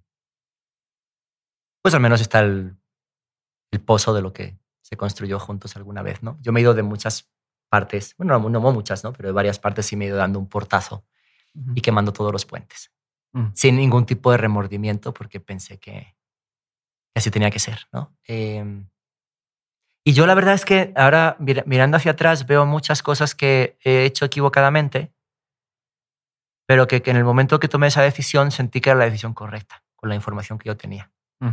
[1.82, 2.78] pues al menos está el,
[3.72, 6.38] el pozo de lo que se construyó juntos alguna vez, ¿no?
[6.42, 7.32] Yo me he ido de muchas
[7.70, 9.12] partes, bueno, no, no muchas, ¿no?
[9.12, 11.06] Pero de varias partes sí me he ido dando un portazo
[11.74, 12.92] y quemando todos los puentes,
[13.34, 13.48] Mm.
[13.54, 16.16] sin ningún tipo de remordimiento, porque pensé que,
[17.18, 18.16] que así tenía que ser, ¿no?
[18.26, 18.88] Em,
[20.06, 23.76] y yo la verdad es que ahora mira- mirando hacia atrás veo muchas cosas que
[23.84, 25.12] he hecho equivocadamente,
[26.68, 29.34] pero que, que en el momento que tomé esa decisión sentí que era la decisión
[29.34, 31.12] correcta, con la información que yo tenía.
[31.40, 31.48] Mm.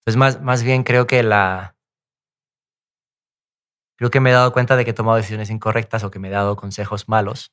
[0.00, 1.76] Entonces, más, más bien creo que la...
[3.98, 6.28] Creo que me he dado cuenta de que he tomado decisiones incorrectas o que me
[6.28, 7.52] he dado consejos malos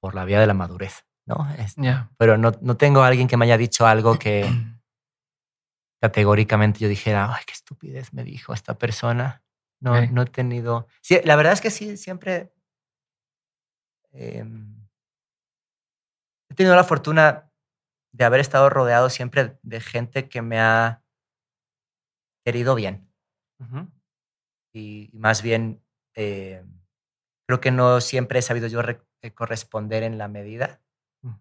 [0.00, 1.46] por la vía de la madurez, ¿no?
[1.58, 2.08] Es- Ya.
[2.16, 4.48] pero no, no tengo a alguien que me haya dicho algo que
[6.02, 9.44] categóricamente yo dijera, ay, qué estupidez me dijo esta persona.
[9.78, 10.88] No, no he tenido...
[11.00, 12.52] Sí, la verdad es que sí, siempre...
[14.10, 14.88] em,
[16.50, 17.52] he tenido la fortuna
[18.12, 21.04] de haber estado rodeado siempre de gente que me ha
[22.44, 23.08] querido bien.
[24.72, 25.84] Y, y más bien,
[26.14, 26.64] eh,
[27.46, 30.82] creo que no siempre he sabido yo re- eh, corresponder en la medida.
[31.22, 31.34] Mm.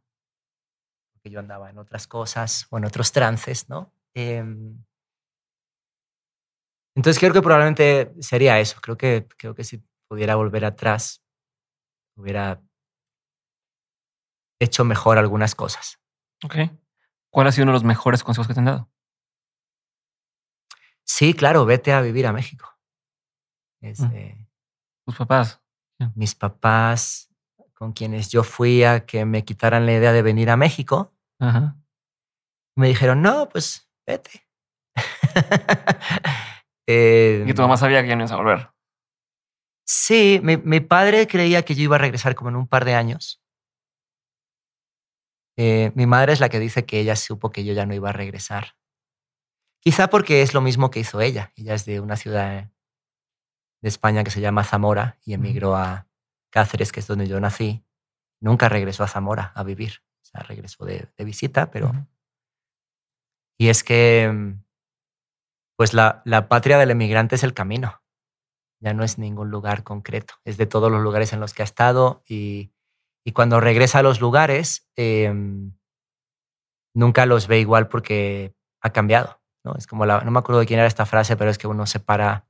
[1.13, 3.91] Porque yo andaba en otras cosas o en otros trances, ¿no?
[4.15, 4.83] Em,
[6.95, 8.79] entonces creo que probablemente sería eso.
[8.81, 11.23] Creo que, creo que si pudiera volver atrás,
[12.17, 12.61] hubiera
[14.59, 15.99] hecho mejor algunas cosas.
[16.43, 16.55] Ok.
[17.31, 18.89] ¿Cuál ha sido uno de los mejores consejos que te han dado?
[21.03, 22.77] Sí, claro, vete a vivir a México.
[23.81, 24.11] Es, Mm.
[24.13, 24.47] eh,
[25.05, 25.61] Tus papás.
[26.15, 27.29] mis papás
[27.73, 31.77] con quienes yo fui a que me quitaran la idea de venir a México, Ajá.
[32.75, 34.45] me dijeron, no, pues vete.
[36.87, 38.69] Eh, Y tu mamá sabía que ya no ibas a volver.
[39.87, 42.95] Sí, mi, mi padre creía que yo iba a regresar como en un par de
[42.95, 43.41] años.
[45.57, 48.09] Eh, mi madre es la que dice que ella supo que yo ya no iba
[48.09, 48.75] a regresar.
[49.79, 51.53] Quizá porque es lo mismo que hizo ella.
[51.55, 52.69] Ella es de una ciudad
[53.81, 56.07] de España que se llama Zamora y emigró a
[56.49, 57.85] Cáceres, que es donde yo nací.
[58.41, 60.03] Nunca regresó a Zamora a vivir.
[60.21, 61.91] O sea, regresó de, de visita, pero...
[63.61, 64.63] Y es que, mm,
[65.77, 68.01] pues la, la patria del emigrante es el camino.
[68.79, 70.33] Ya no es ningún lugar concreto.
[70.45, 72.73] Es de todos los lugares en los que ha estado y,
[73.23, 75.77] y cuando regresa a los lugares, em,
[76.95, 79.39] nunca los ve igual porque ha cambiado.
[79.63, 79.75] ¿no?
[79.75, 81.85] Es como la, no me acuerdo de quién era esta frase, pero es que uno
[81.85, 82.47] se para,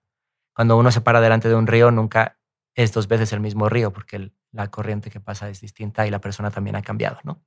[0.56, 2.40] cuando uno se para delante de un río, nunca
[2.74, 6.22] es dos veces el mismo río porque la corriente que pasa es distinta y la
[6.22, 7.20] persona también ha cambiado.
[7.26, 7.44] ¿no?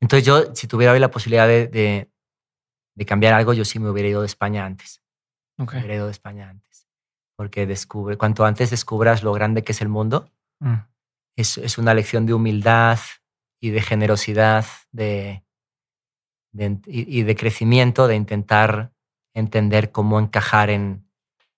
[0.00, 2.10] Entonces yo, si tuviera hoy la posibilidad de,
[2.98, 5.02] de cambiar algo, yo sí me hubiera ido de España antes.
[5.56, 6.88] Me hubiera ido de España antes.
[7.36, 10.30] Porque descubre, cuanto antes descubras lo grande que es el mundo,
[10.60, 10.74] Mm.
[11.36, 12.98] es, es una lección de humildad
[13.60, 15.44] y de generosidad de,
[16.86, 18.92] y, de crecimiento, de intentar
[19.34, 21.08] entender cómo encajar en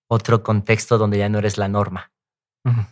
[0.06, 2.12] otro contexto donde ya no eres la norma.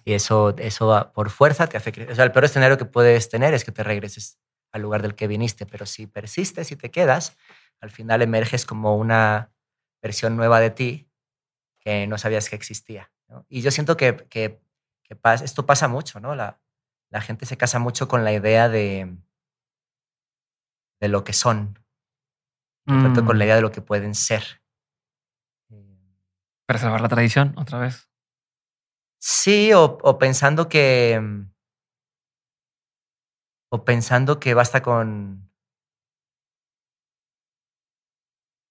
[0.06, 2.12] Y eso, eso por fuerza te hace crecer.
[2.12, 4.38] O sea, el peor escenario que puedes tener es que te regreses
[4.72, 7.36] al lugar del que viniste, pero si persistes y te quedas,
[7.80, 9.52] al final emerges como una
[10.02, 11.10] versión nueva de ti
[11.80, 13.10] que no sabías que existía.
[13.28, 13.46] ¿no?
[13.48, 14.60] Y yo siento que, que,
[15.02, 16.34] que pas- esto pasa mucho, ¿no?
[16.34, 16.60] La,
[17.10, 19.16] la gente se casa mucho con la idea de,
[21.00, 21.78] de lo que son,
[22.84, 23.46] tanto con la Mm.
[23.46, 24.42] idea de lo que pueden ser.
[26.66, 28.08] Preservar la tradición otra vez.
[29.20, 31.20] Sí, o, o pensando que.
[33.70, 35.50] O pensando que basta con.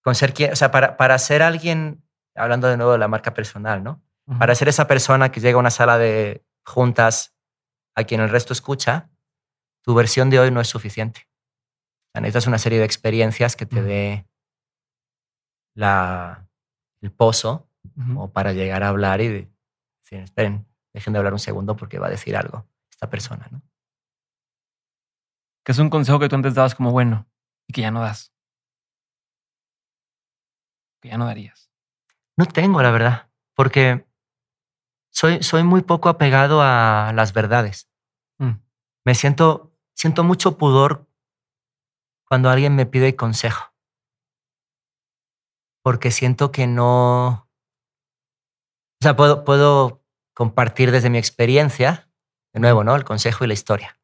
[0.03, 0.53] Con ser quien.
[0.53, 2.03] O sea, para, para ser alguien.
[2.35, 4.03] Hablando de nuevo de la marca personal, ¿no?
[4.37, 7.35] Para ser esa persona que llega a una sala de juntas
[7.95, 9.09] a quien el resto escucha,
[9.83, 11.21] tu versión de hoy no es suficiente.
[11.29, 14.27] O sea, necesitas una serie de experiencias que te dé
[15.75, 16.47] la,
[17.01, 17.69] el pozo
[18.17, 19.51] o para llegar a hablar y de-
[20.03, 23.61] decir, esperen, dejen de hablar un segundo porque va a decir algo esta persona, ¿no?
[25.67, 27.27] Que es un consejo que tú antes dabas como bueno
[27.67, 28.33] y que ya no das.
[31.01, 31.69] Que ya no darías.
[32.37, 34.07] No tengo, la verdad, porque
[35.11, 37.91] soy, soy muy poco apegado a las verdades.
[38.37, 38.61] Mm.
[39.03, 41.05] Me siento, siento mucho pudor
[42.29, 43.73] cuando alguien me pide consejo.
[45.83, 47.49] Porque siento que no...
[49.01, 50.01] O sea, puedo, puedo
[50.33, 52.09] compartir desde mi experiencia,
[52.53, 52.95] de nuevo, ¿no?
[52.95, 53.99] El consejo y la historia.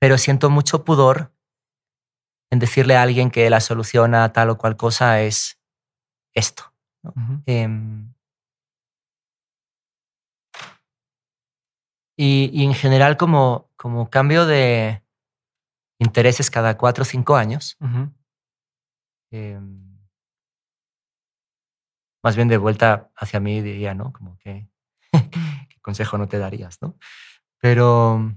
[0.00, 1.32] Pero siento mucho pudor
[2.50, 5.60] en decirle a alguien que la solución a tal o cual cosa es
[6.34, 6.72] esto.
[7.46, 8.12] Em,
[12.16, 15.02] y, y en general, como, como cambio de
[15.98, 17.76] intereses cada cuatro o cinco años,
[19.30, 19.98] em,
[22.22, 24.12] más bien de vuelta hacia mí diría, ¿no?
[24.12, 24.68] Como que,
[25.68, 26.96] ¿qué consejo no te darías, no?
[27.60, 28.36] Pero,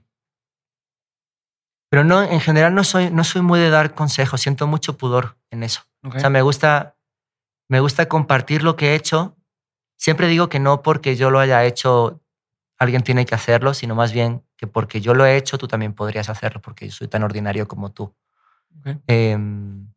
[1.93, 5.37] pero no, en general no soy, no soy muy de dar consejos, siento mucho pudor
[5.51, 5.81] en eso.
[6.03, 6.15] Ok.
[6.15, 6.97] O sea, me gusta,
[7.69, 9.37] me gusta compartir lo que he hecho.
[9.95, 12.19] Siempre digo que no porque yo lo haya hecho,
[12.79, 15.93] alguien tiene que hacerlo, sino más bien que porque yo lo he hecho, tú también
[15.93, 18.15] podrías hacerlo, porque yo soy tan ordinario como tú.
[18.79, 18.97] Ok.
[19.05, 19.93] Em,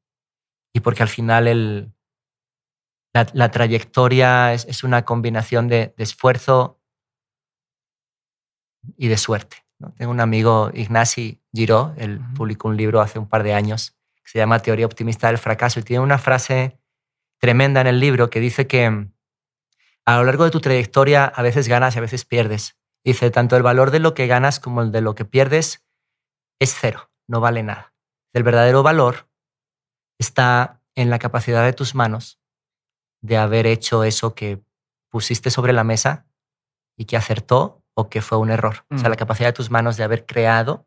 [0.75, 1.95] y porque al final el,
[3.15, 6.79] la, la trayectoria es, es una combinación de, de esfuerzo
[8.99, 9.65] y de suerte.
[9.79, 9.93] ¿no?
[9.93, 14.31] Tengo un amigo, Ignasi Giró, él publicó un libro hace un par de años que
[14.31, 16.79] se llama Teoría Optimista del Fracaso y tiene una frase
[17.39, 19.13] tremenda en el libro que dice que mm,
[20.05, 22.77] a lo largo de tu trayectoria a veces ganas y a veces pierdes.
[23.05, 25.85] Dice, tanto el valor de lo que ganas como el de lo que pierdes
[26.61, 27.95] es cero, no vale nada.
[28.33, 29.29] El verdadero valor
[30.19, 32.39] está en la capacidad de tus manos
[33.23, 34.63] de haber hecho eso que
[35.11, 36.27] pusiste sobre la mesa
[36.97, 38.85] y que acertó o que fue un error.
[38.91, 39.13] O sea, Mm.
[39.13, 40.87] la capacidad de tus manos de haber creado,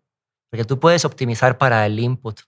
[0.51, 2.41] porque tú puedes optimizar para el input,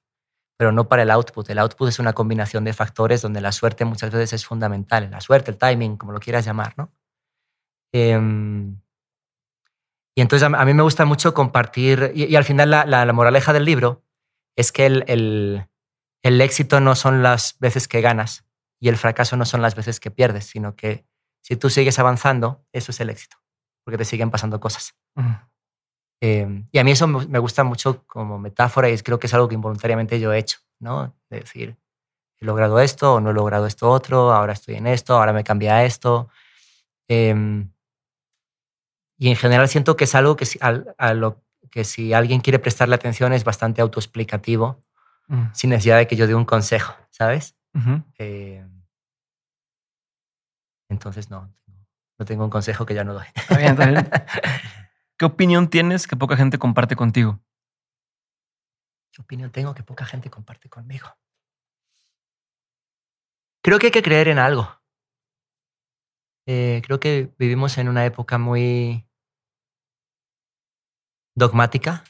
[0.57, 1.49] pero no para el output.
[1.49, 5.09] El output es una combinación de factores donde la suerte muchas veces es fundamental.
[5.11, 6.91] La suerte, el timing, como lo quieras llamar, ¿no?
[7.93, 8.79] Em,
[10.15, 13.13] y entonces a, mí me gusta mucho compartir, y, y al final la, la- la
[13.13, 14.03] moraleja del libro
[14.57, 15.67] es que el, el-
[16.23, 18.45] el éxito no son las veces que ganas
[18.79, 21.05] y el fracaso no son las veces que pierdes, sino que
[21.43, 23.37] si tú sigues avanzando, eso es el éxito,
[23.83, 24.93] porque te siguen pasando cosas.
[25.15, 25.27] Ujú.
[26.23, 29.47] Eh, y a mí eso me gusta mucho como metáfora y creo que es algo
[29.47, 31.15] que involuntariamente yo he hecho, ¿no?
[31.29, 31.75] De decir,
[32.39, 35.43] he logrado esto o no he logrado esto otro, ahora estoy en esto, ahora me
[35.43, 36.29] cambia a esto.
[37.07, 37.71] Em,
[39.17, 41.41] y en general siento que es algo que si, al- a lo
[41.71, 44.79] que si alguien quiere prestarle atención es bastante autoexplicativo,
[45.29, 45.41] Ujú.
[45.53, 47.55] sin necesidad de que yo dé un consejo, ¿sabes?
[47.73, 48.03] Ujú.
[48.19, 48.63] Eh,
[50.89, 51.51] entonces no,
[52.19, 53.25] no tengo un consejo que ya no doy.
[53.35, 54.09] Está bien, está bien.
[55.21, 57.39] ¿Qué opinión tienes que poca gente comparte contigo?
[59.13, 61.09] ¿Qué opinión tengo que poca gente comparte conmigo?
[63.63, 64.67] Creo que hay que creer en algo.
[66.47, 69.07] Eh, creo que vivimos en una época muy
[71.35, 72.03] dogmática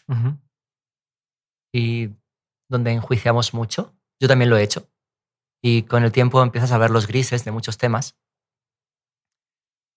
[1.74, 2.12] y
[2.70, 3.94] donde enjuiciamos mucho.
[4.22, 4.90] Yo también lo he hecho.
[5.62, 8.18] Y con el tiempo empiezas a ver los grises de muchos temas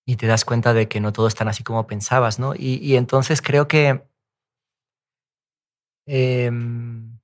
[0.07, 2.55] y te das cuenta de que no todo es tan así como pensabas, ¿no?
[2.55, 4.07] Y, y entonces creo que
[6.07, 7.19] em,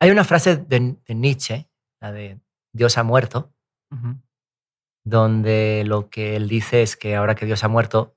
[0.00, 1.68] hay una frase de, de Nietzsche,
[2.00, 2.40] la de
[2.72, 3.52] Dios ha muerto,
[5.04, 8.16] donde lo que él dice es que ahora que Dios ha muerto,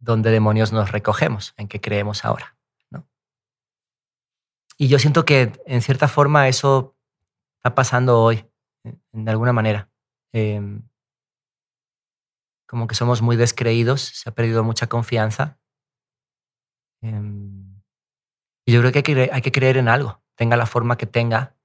[0.00, 1.54] ¿dónde demonios nos recogemos?
[1.56, 2.58] ¿En qué creemos ahora?
[2.90, 3.06] ¿no?
[4.76, 6.96] Y yo siento que en cierta forma eso
[7.58, 8.44] está pasando hoy,
[9.12, 9.90] de alguna manera.
[10.32, 10.82] Em,
[12.66, 15.58] como que somos muy descreídos, se ha perdido mucha confianza.
[17.02, 17.82] Em,
[18.66, 20.96] y yo creo que hay, que cre- hay que creer en algo, tenga la forma
[20.96, 21.56] que tenga.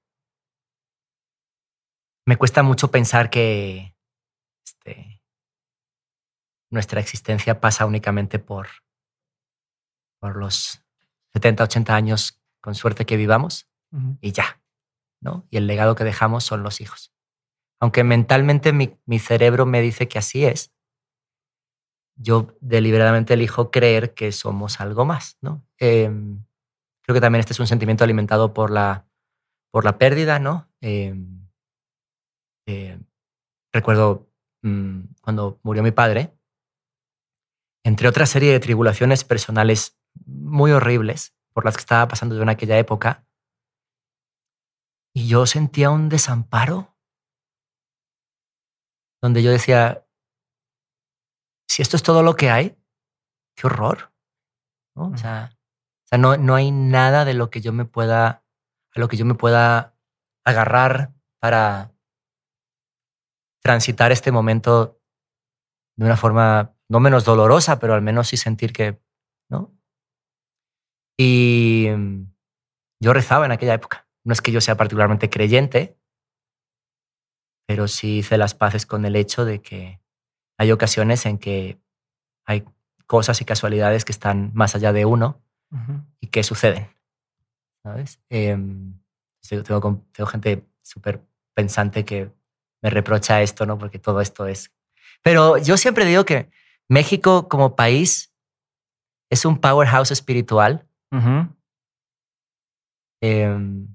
[2.26, 3.96] Me cuesta mucho pensar que
[4.64, 5.20] este,
[6.70, 8.68] nuestra existencia pasa únicamente por,
[10.20, 10.84] por los
[11.32, 13.68] 70, 80 años, con suerte que vivamos,
[14.20, 14.62] y ya.
[15.20, 15.46] ¿no?
[15.50, 17.12] Y el legado que dejamos son los hijos.
[17.80, 20.72] Aunque mentalmente mi, mi cerebro me dice que así es,
[22.16, 25.38] yo deliberadamente elijo creer que somos algo más.
[25.40, 25.66] ¿no?
[25.78, 26.44] Em,
[27.02, 29.06] creo que también este es un sentimiento alimentado por la,
[29.70, 30.68] por la pérdida, ¿no?
[30.80, 31.48] Em,
[32.66, 33.00] eh,
[33.72, 34.30] recuerdo
[34.62, 36.36] mm, cuando murió mi padre,
[37.84, 42.48] entre otra serie de tribulaciones personales muy horribles por las que estaba pasando yo en
[42.48, 43.26] aquella época,
[45.14, 46.96] y yo sentía un desamparo
[49.20, 50.01] donde yo decía,
[51.68, 52.76] si esto es todo lo que hay,
[53.56, 54.12] qué horror.
[54.94, 55.08] ¿no?
[55.08, 55.56] O sea,
[56.04, 58.44] o sea, no, no hay nada de lo que yo me pueda,
[58.94, 59.96] a lo que yo me pueda
[60.44, 61.92] agarrar para
[63.62, 65.00] transitar este momento
[65.96, 69.00] de una forma no menos dolorosa, pero al menos sí sentir que,
[69.48, 69.74] ¿no?
[71.18, 72.32] Y mm,
[73.00, 74.06] yo rezaba en aquella época.
[74.24, 75.98] No es que yo sea particularmente creyente,
[77.66, 80.01] pero sí hice las paces con el hecho de que
[80.58, 81.78] hay ocasiones en que
[82.44, 82.64] hay
[83.06, 85.40] cosas y casualidades que están más allá de uno
[86.20, 86.88] y que suceden.
[87.82, 88.20] ¿Sabes?
[88.28, 88.98] Em,
[89.48, 91.20] tengo, tengo gente súper
[91.54, 92.30] pensante que
[92.82, 93.78] me reprocha esto, ¿no?
[93.78, 94.72] Porque todo esto es...
[95.22, 96.50] Pero yo siempre digo que
[96.88, 98.34] México como país
[99.30, 100.86] es un powerhouse espiritual.
[103.22, 103.88] Em,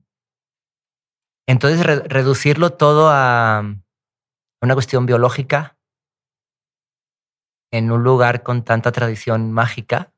[1.48, 3.64] entonces, reducirlo todo a
[4.62, 5.77] una cuestión biológica
[7.72, 10.14] en un lugar con tanta tradición mágica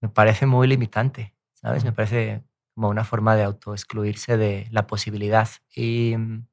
[0.00, 1.84] me parece muy limitante, ¿sabes?
[1.84, 2.44] Me parece
[2.74, 5.48] como una forma de autoexcluirse de la posibilidad.
[5.74, 6.46] Y mm,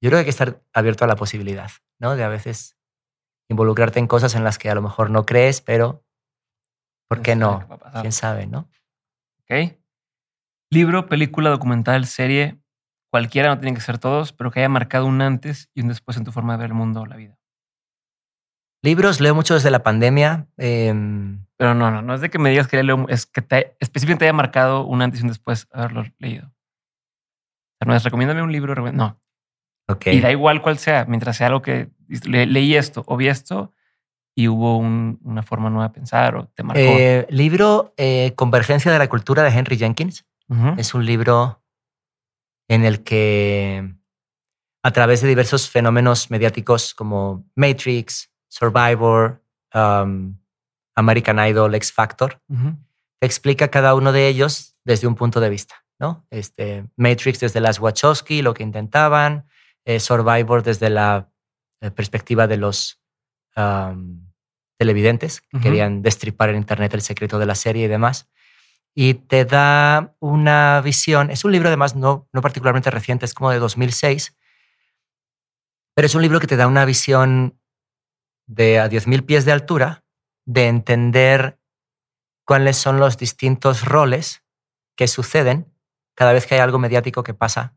[0.00, 2.14] yo creo que hay que estar abierto a la posibilidad, ¿no?
[2.14, 2.76] De a veces
[3.48, 6.04] involucrarte en cosas en las que a lo mejor no crees, pero
[7.08, 7.66] ¿por qué no?
[8.00, 8.70] ¿Quién sabe, no?
[9.42, 9.76] Ok.
[10.70, 12.60] Libro, película, documental, serie,
[13.10, 16.16] cualquiera, no tienen que ser todos, pero que haya marcado un antes y un después
[16.18, 17.37] en tu forma de ver el mundo o la vida.
[18.82, 20.46] Libros, leo mucho desde la pandemia.
[20.56, 23.76] Em, pero no, no, no es de que me digas que leo, es que te,
[23.80, 26.52] específicamente haya marcado un antes y un después haberlo leído.
[27.84, 29.20] No es recomiéndame un libro, no.
[29.88, 30.16] Okay.
[30.16, 33.72] Y da igual cuál sea, mientras sea algo que leí esto o vi esto
[34.34, 36.80] y hubo una forma nueva de pensar o te marcó.
[36.80, 40.26] Eh, libro eh, Convergencia de la Cultura de Henry Jenkins.
[40.76, 41.62] Es un libro
[42.68, 43.94] en el que
[44.82, 49.42] a través de diversos fenómenos mediáticos como Matrix, Survivor,
[49.74, 50.36] um,
[50.94, 52.40] American Idol, X Factor,
[53.20, 55.84] explica cada uno de ellos desde un punto de vista.
[55.98, 56.26] ¿no?
[56.30, 59.46] Este, Matrix desde las Wachowski, lo que intentaban,
[59.84, 61.30] eh, Survivor desde la
[61.80, 63.00] eh, perspectiva de los
[63.56, 64.28] um,
[64.78, 68.28] televidentes que querían destripar en Internet el secreto de la serie y demás.
[68.94, 73.50] Y te da una visión, es un libro además no, no particularmente reciente, es como
[73.50, 74.36] de 2006,
[75.94, 77.60] pero es un libro que te da una visión
[78.48, 80.04] de a 10.000 pies de altura,
[80.44, 81.60] de entender
[82.44, 84.42] cuáles son los distintos roles
[84.96, 85.72] que suceden
[86.14, 87.76] cada vez que hay algo mediático que pasa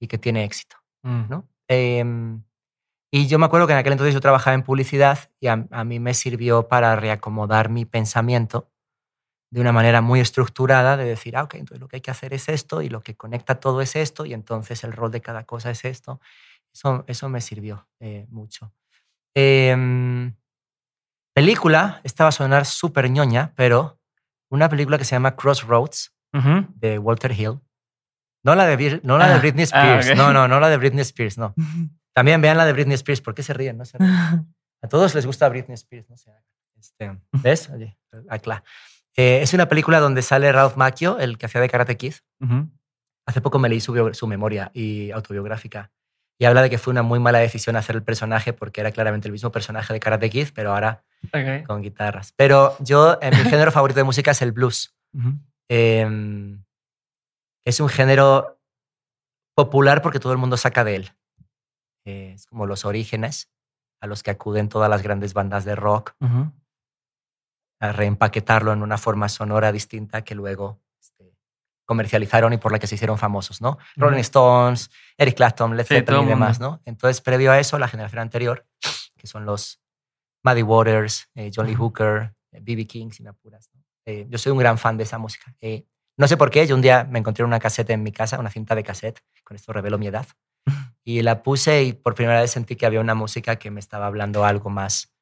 [0.00, 0.76] y que tiene éxito.
[1.02, 1.24] Mm.
[1.28, 1.48] ¿no?
[1.68, 2.42] Em,
[3.10, 6.00] y yo me acuerdo que en aquel entonces yo trabajaba en publicidad y a, mí
[6.00, 8.70] me sirvió para reacomodar mi pensamiento
[9.50, 12.32] de una manera muy estructurada de decir, ah, ok, entonces lo que hay que hacer
[12.32, 15.44] es esto y lo que conecta todo es esto y entonces el rol de cada
[15.44, 16.20] cosa es esto.
[16.72, 18.72] Eso, eso me sirvió eh, mucho.
[19.34, 20.34] Em,
[21.34, 24.00] película, esta va a sonar súper ñoña, pero
[24.50, 26.14] una película que se llama Crossroads
[26.76, 27.60] de Walter Hill.
[28.44, 30.16] No la de, no la de ah, Britney ah, Spears.
[30.16, 31.54] No, no, no la de Britney Spears, no.
[32.14, 33.20] También vean la de Britney Spears.
[33.20, 33.78] ¿Por qué se ríen?
[33.78, 33.84] No
[34.82, 36.08] A todos les gusta Britney Spears.
[36.10, 36.30] No sé.
[36.78, 37.70] Este, ¿Ves?
[37.74, 37.96] Oye,
[39.16, 42.14] eh, es una película donde sale Ralph Macchio, el que hacía de Karate Kid.
[43.26, 45.90] Hace poco me leí su, su memoria y autobiográfica
[46.38, 49.28] y habla de que fue una muy mala decisión hacer el personaje porque era claramente
[49.28, 51.04] el mismo personaje de Karate Kid, pero ahora
[51.66, 52.32] con guitarras.
[52.36, 54.94] Pero yo, mi género favorito de música es el blues.
[55.68, 56.62] Em,
[57.64, 58.58] es un género
[59.56, 61.10] popular porque todo el mundo saca de él.
[62.04, 63.48] es como los orígenes
[64.02, 66.14] a los que acuden todas las grandes bandas de rock
[67.80, 70.80] a reempaquetarlo en una forma sonora distinta que luego
[71.84, 73.78] comercializaron y por la que se hicieron famosos, ¿no?
[73.96, 76.80] Rolling Stones, Eric Clapton, Led Zeppelin y demás, ¿no?
[76.84, 78.66] Entonces, previo a eso, la generación anterior,
[79.16, 79.80] que son los
[80.42, 82.82] Muddy Waters, eh, John Lee Hooker, B.B.
[82.82, 83.70] Eh, King, si me apuras.
[84.04, 85.54] Eh, yo soy un gran fan de esa música.
[86.16, 88.50] no sé por qué, yo un día me encontré una cassette en mi casa, una
[88.50, 90.26] cinta de cassette, con esto revelo mi edad,
[91.04, 94.06] y la puse y por primera vez sentí que había una música que me estaba
[94.06, 95.12] hablando algo más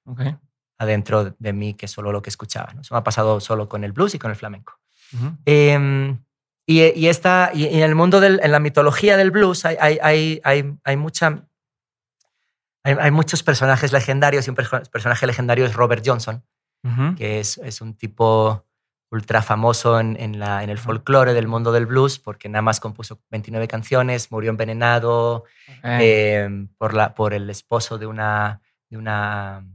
[0.79, 2.73] adentro de mí que solo lo que escuchaba.
[2.75, 2.81] ¿no?
[2.81, 4.79] Eso me ha pasado solo con el blues y con el flamenco.
[6.73, 10.75] Y, esta, y en el mundo, del, en la mitología del blues, hay, hay, hay,
[10.85, 11.47] hay mucha,
[12.83, 16.45] hay, muchos personajes legendarios y un personaje legendario es Robert Johnson,
[17.17, 18.65] que es, es, un tipo
[19.11, 22.81] ultra famoso en, en, la, en el folclore del mundo del blues porque nada más
[22.81, 25.45] compuso 29 canciones, murió envenenado
[25.83, 29.67] em, por, la, por el esposo de una, de, una,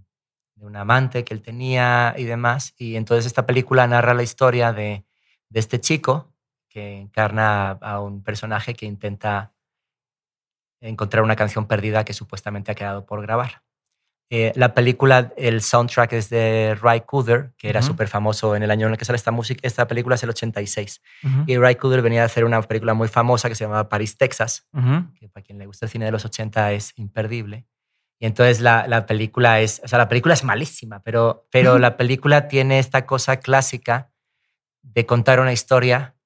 [0.56, 2.74] de una amante que él tenía y demás.
[2.78, 5.06] Y entonces esta película narra la historia de,
[5.50, 6.34] de este chico
[6.78, 9.52] que encarna a un personaje que intenta
[10.80, 13.64] encontrar una canción perdida que supuestamente ha quedado por grabar.
[14.30, 18.70] Eh, la película, el soundtrack es de Ray Cooder, que era súper famoso en el
[18.70, 19.62] año en el que sale esta música.
[19.64, 21.02] Esta película es el 86.
[21.48, 24.68] Y Ray Cooder venía a hacer una película muy famosa que se llamaba Paris, Texas,
[25.20, 27.66] que para quien le gusta el cine de los 80 es imperdible.
[28.20, 31.98] Y entonces la, la, película es, o sea, la película es malísima, pero, pero la
[31.98, 34.12] película tiene esta cosa clásica
[34.84, 36.17] de contar una historia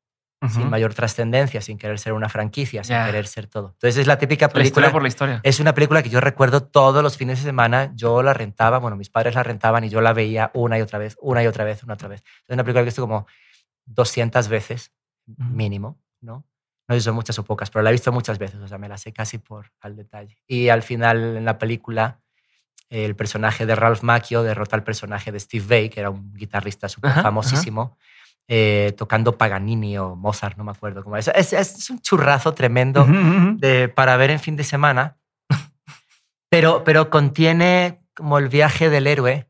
[0.50, 3.70] sin mayor trascendencia, sin querer ser una franquicia, sin querer ser todo.
[3.74, 4.88] Entonces es la típica película.
[4.88, 5.40] La por la historia.
[5.44, 7.92] Es una película que yo recuerdo todos los fines de semana.
[7.96, 10.98] Yo la rentaba, bueno, mis padres la rentaban y yo la veía una y otra
[10.98, 12.24] vez, una y otra vez, una y otra vez.
[12.48, 13.28] Es una película que he visto como
[13.86, 14.92] 200 veces
[15.26, 16.46] mínimo, ¿no?
[16.88, 18.78] No sé si son muchas o pocas, pero la he visto muchas veces, o sea,
[18.78, 20.38] me la sé casi por al detalle.
[20.48, 22.20] Y al final en la película
[22.90, 26.90] el personaje de Ralph Macchio derrota al personaje de Steve Vai, que era un guitarrista
[26.90, 27.98] súper famosísimo.
[28.54, 31.30] Eh, tocando Paganini o Mozart, no me acuerdo cómo es.
[31.30, 35.16] Es, es un churrazo tremendo de, para ver en fin de semana,
[36.50, 39.48] pero, pero contiene como el viaje del héroe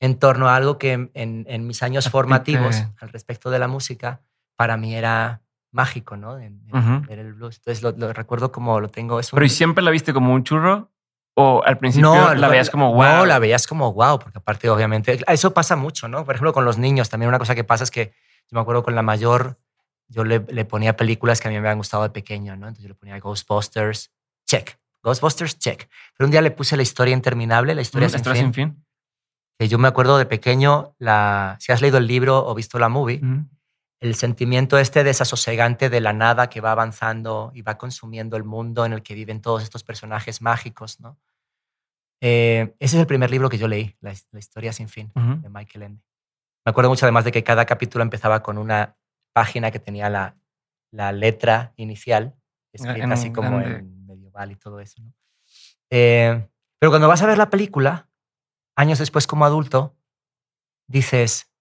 [0.00, 4.20] en torno a algo que en, en mis años formativos al respecto de la música,
[4.56, 6.34] para mí era mágico, ¿no?
[6.34, 7.58] Ver el blues.
[7.58, 9.20] Entonces lo, recuerdo como lo tengo.
[9.20, 10.90] Es ¿Pero y siempre la viste como un churro?
[11.36, 13.04] ¿O al principio no, la veías como wow?
[13.04, 16.24] No, la veías como wow, porque aparte, obviamente, eso pasa mucho, ¿no?
[16.24, 18.12] Por ejemplo, con los niños también una cosa que pasa es que
[18.50, 19.58] yo me acuerdo con la mayor,
[20.08, 22.68] yo le, le ponía películas que a mí me habían gustado de pequeño, ¿no?
[22.68, 24.12] Entonces yo le ponía Ghostbusters,
[24.46, 24.78] check.
[25.02, 25.88] Ghostbusters, check.
[26.16, 28.84] Pero un día le puse la historia interminable, la historia, sin, historia fin, sin, fin,
[29.58, 32.88] Que yo me acuerdo de pequeño, la, si has leído el libro o visto la
[32.88, 33.20] movie,
[34.00, 38.84] el sentimiento este desasosegante de la nada que va avanzando y va consumiendo el mundo
[38.84, 41.18] en el que viven todos estos personajes mágicos, ¿no?
[42.20, 45.82] Eh, ese es el primer libro que yo leí, La, historia sin fin, de Michael
[45.82, 46.03] Ende.
[46.64, 48.96] Me acuerdo mucho además de que cada capítulo empezaba con una
[49.32, 50.36] página que tenía la,
[50.90, 52.34] la letra inicial,
[52.72, 55.02] escrita así como en medieval y todo eso.
[55.02, 55.12] ¿no?
[55.90, 58.08] Eh, pero cuando vas a ver la película,
[58.76, 59.96] años después como adulto,
[60.88, 61.52] dices,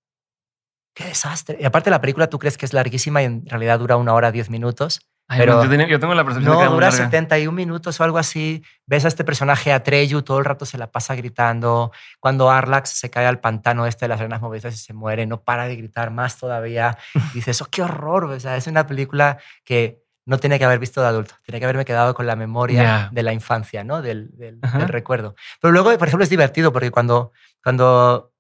[0.96, 1.58] qué desastre.
[1.60, 4.32] Y aparte la película tú crees que es larguísima y en realidad dura una hora,
[4.32, 5.02] diez minutos.
[5.38, 8.64] Pero yo, tengo, la percepción no, de que dura 71 minutos o algo así.
[8.86, 11.92] Ves a este personaje Atreyu, todo el rato se la pasa gritando.
[12.20, 15.42] Cuando Arlax se cae al pantano este de las arenas movedizas y se muere, no
[15.42, 16.98] para de gritar más todavía.
[17.34, 18.26] dices, oh, qué horror.
[18.26, 21.36] O sea, es una película que no tenía que haber visto de adulto.
[21.46, 24.02] Tenía que haberme quedado con la memoria de la infancia, ¿no?
[24.02, 25.36] Del, del, del, recuerdo.
[25.62, 27.32] Pero luego, por ejemplo, es divertido porque cuando,
[27.62, 28.32] cuando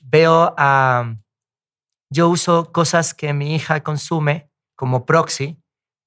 [0.00, 1.14] veo a
[2.12, 5.61] yo uso cosas que mi hija consume como proxy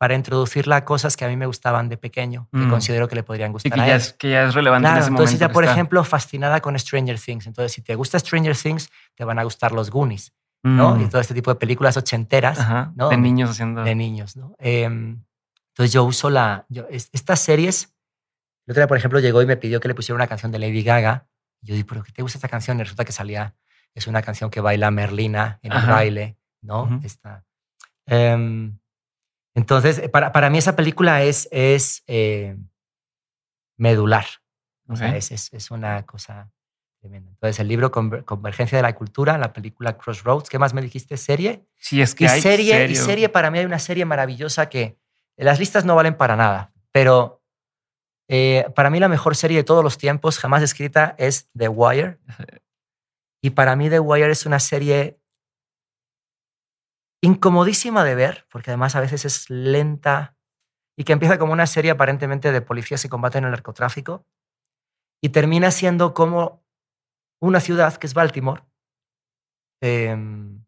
[0.05, 2.69] para introducirla a cosas que a mí me gustaban de pequeño, que mm.
[2.69, 3.71] considero que le podrían gustar.
[3.71, 6.77] que, ya Es, que ya es relevante en ese entonces ella, por ejemplo, fascinada con
[6.77, 7.47] Stranger Things.
[7.47, 10.95] Entonces, si te gusta Stranger Things, te van a gustar los Goonies, ¿no?
[11.01, 11.09] Y mm.
[11.09, 12.59] todo este tipo de películas ochenteras,
[12.95, 13.09] ¿no?
[13.09, 13.83] De niños haciendo...
[13.83, 14.55] De niños, ¿no?
[14.59, 15.23] Em,
[15.69, 16.67] entonces yo uso la...
[16.69, 17.91] Yo, estas series...
[18.67, 20.59] El otro día, por ejemplo, llegó y me pidió que le pusiera una canción de
[20.59, 21.25] Lady Gaga.
[21.61, 22.77] yo dije, ¿pero qué te gusta esta canción?
[22.77, 23.55] Y resulta que salía
[23.95, 26.85] es una canción que baila Merlina en el baile, ¿no?
[26.85, 27.19] Em, entonces,
[28.05, 28.71] eh,
[30.11, 32.57] para, para, mí esa película es, es eh,
[33.77, 34.25] medular.
[34.87, 36.51] O sea, es, es, una cosa
[36.99, 37.31] tremenda.
[37.31, 41.17] Entonces, el libro Convergencia de la Cultura, la película Crossroads, ¿qué más me dijiste?
[41.17, 41.65] ¿Serie?
[41.77, 42.85] Sí, es que y hay serie.
[42.85, 44.99] Y serie, para mí hay una serie maravillosa que
[45.37, 47.41] las listas no valen para nada, pero
[48.27, 52.19] eh, para mí la mejor serie de todos los tiempos jamás escrita es The Wire.
[53.41, 55.19] Y para mí The Wire es una serie
[57.25, 60.37] incomodísima de ver, porque además a veces es lenta
[60.97, 64.25] y que empieza como una serie aparentemente de policías y combate en el narcotráfico
[65.21, 66.63] y termina siendo como
[67.41, 68.63] una ciudad, que es Baltimore,
[69.81, 70.65] em,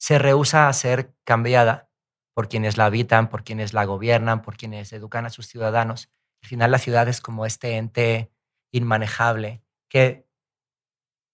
[0.00, 1.90] se rehúsa a ser cambiada
[2.34, 6.10] por quienes la habitan, por quienes la gobiernan, por quienes educan a sus ciudadanos.
[6.42, 8.32] Al final la ciudad es como este ente
[8.72, 10.26] inmanejable que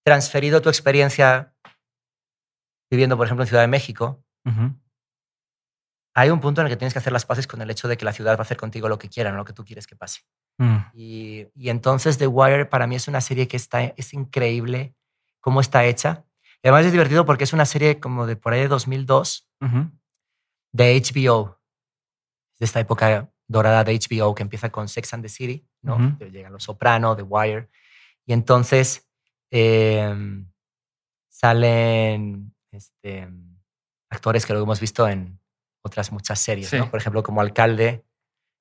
[0.04, 1.54] transferido tu experiencia
[2.90, 4.22] viviendo, por ejemplo, en Ciudad de México,
[6.14, 7.96] hay un punto en el que tienes que hacer las paces con el hecho de
[7.96, 9.86] que la ciudad va a hacer contigo lo que quiera, no lo que tú quieres
[9.86, 10.20] que pase.
[10.58, 10.76] Mm.
[10.94, 14.94] Y, entonces The Wire para mí es una serie que está, es increíble
[15.40, 16.24] cómo está hecha.
[16.62, 19.48] Y además es divertido porque es una serie como de por ahí de 2002
[20.72, 21.60] de HBO,
[22.58, 26.16] de esta época dorada de HBO que empieza con Sex and the City, ¿no?
[26.18, 27.68] Llegan Los Soprano, The Wire.
[28.24, 29.06] Y entonces
[29.50, 30.50] Em,
[31.28, 33.28] salen este,
[34.10, 35.40] actores que lo hemos visto en
[35.82, 38.04] otras muchas series, Por ejemplo, como alcalde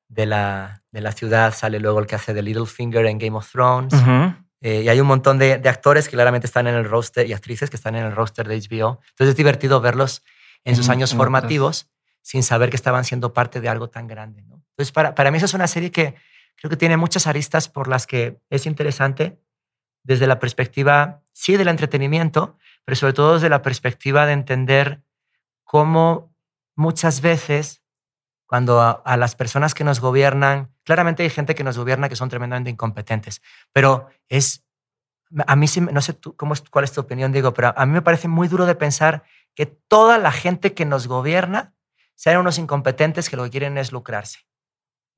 [0.07, 3.51] de la, de la ciudad sale luego el que hace de Littlefinger en Game of
[3.51, 3.93] Thrones.
[4.61, 7.69] Eh, y hay un montón de, actores que claramente están en el roster y actrices
[7.69, 8.99] que están en el roster de HBO.
[9.09, 10.23] Entonces es divertido verlos
[10.63, 11.89] en sus años formativos
[12.21, 14.41] sin saber que estaban siendo parte de algo tan grande.
[14.41, 16.15] Entonces para, para mí eso es una serie que
[16.55, 19.39] creo que tiene muchas aristas por las que es interesante
[20.03, 25.03] desde la perspectiva, sí, del entretenimiento, pero sobre todo desde la perspectiva de entender
[25.63, 26.33] cómo
[26.75, 27.81] muchas veces
[28.45, 32.29] cuando a, las personas que nos gobiernan, claramente hay gente que nos gobierna que son
[32.29, 33.41] tremendamente incompetentes,
[33.73, 34.63] pero es,
[35.47, 37.91] a mí sí, no sé tú, cómo, cuál es tu opinión, Diego, pero a mí
[37.91, 39.23] me parece muy duro de pensar
[39.55, 41.73] que toda la gente que nos gobierna
[42.13, 44.39] sean unos incompetentes que lo que quieren es lucrarse.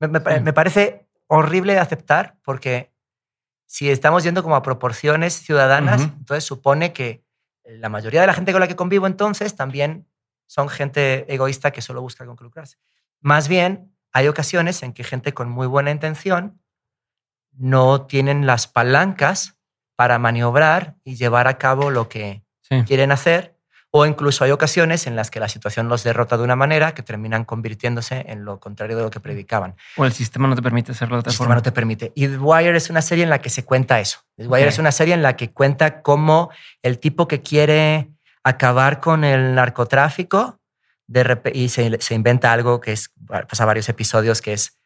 [0.00, 0.20] Me,
[0.52, 2.92] parece horrible de aceptar porque
[3.66, 7.27] si estamos yendo como a proporciones ciudadanas, entonces supone que
[7.68, 10.08] la mayoría de la gente con la que convivo entonces también
[10.46, 12.78] son gente egoísta que solo busca con lucrarse.
[13.20, 16.60] Más bien, hay ocasiones en que gente con muy buena intención
[17.52, 19.58] no tienen las palancas
[19.96, 22.44] para maniobrar y llevar a cabo lo que
[22.86, 23.57] quieren hacer,
[23.90, 27.02] o incluso hay ocasiones en las que la situación los derrota de una manera que
[27.02, 29.76] terminan convirtiéndose en lo contrario de lo que predicaban.
[29.96, 32.12] O el sistema no te permite hacerlo de otra El sistema no te permite.
[32.14, 34.20] Y The Wire es una serie en la que se cuenta eso.
[34.36, 36.50] The Wire es una serie en la que cuenta cómo
[36.82, 38.10] el tipo que quiere
[38.44, 40.60] acabar con el narcotráfico
[41.06, 44.78] de y se, se, inventa algo que es, pasa varios episodios, que es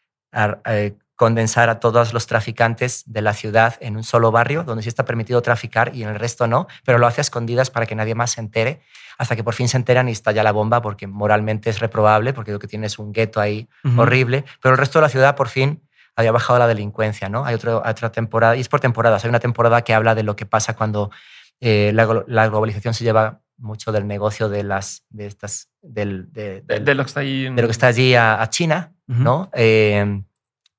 [0.66, 4.88] eh, condensar a todos los traficantes de la ciudad en un solo barrio, donde sí
[4.88, 7.94] está permitido traficar y en el resto no, pero lo hace a escondidas para que
[7.94, 8.80] nadie más se entere,
[9.18, 12.50] hasta que por fin se enteran y estalla la bomba, porque moralmente es reprobable, porque
[12.50, 15.46] lo que tiene es un gueto ahí horrible, pero el resto de la ciudad por
[15.46, 15.84] fin
[16.16, 17.44] había bajado la delincuencia, ¿no?
[17.44, 20.34] Hay otro, otra temporada, y es por temporadas, hay una temporada que habla de lo
[20.34, 21.12] que pasa cuando
[21.60, 26.62] eh, la, la globalización se lleva mucho del negocio de las de estas del, de,
[26.62, 29.50] de, lo que está allí de lo que está allí a, China, ¿no?
[29.52, 30.24] Em,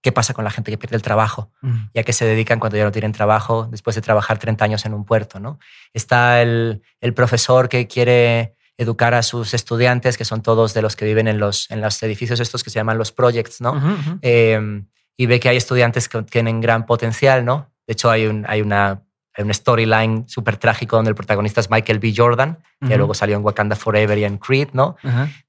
[0.04, 1.50] ¿Qué pasa con la gente que pierde el trabajo?
[1.94, 4.94] Ya que se dedican cuando ya no tienen trabajo después de trabajar 30 años en
[4.94, 5.60] un puerto, ¿no?
[5.94, 10.96] Está el, el profesor que quiere educar a sus estudiantes, que son todos de los
[10.96, 13.82] que viven en los, en los edificios estos que se llaman los projects, ¿no?
[14.22, 17.72] Em, y ve que hay estudiantes que tienen gran potencial, ¿no?
[17.88, 19.04] De hecho, hay, un, hay una
[19.36, 22.14] hay un storyline súper trágico donde el protagonista es Michael B.
[22.16, 24.96] Jordan, que luego salió en Wakanda Forever y en Creed, ¿no?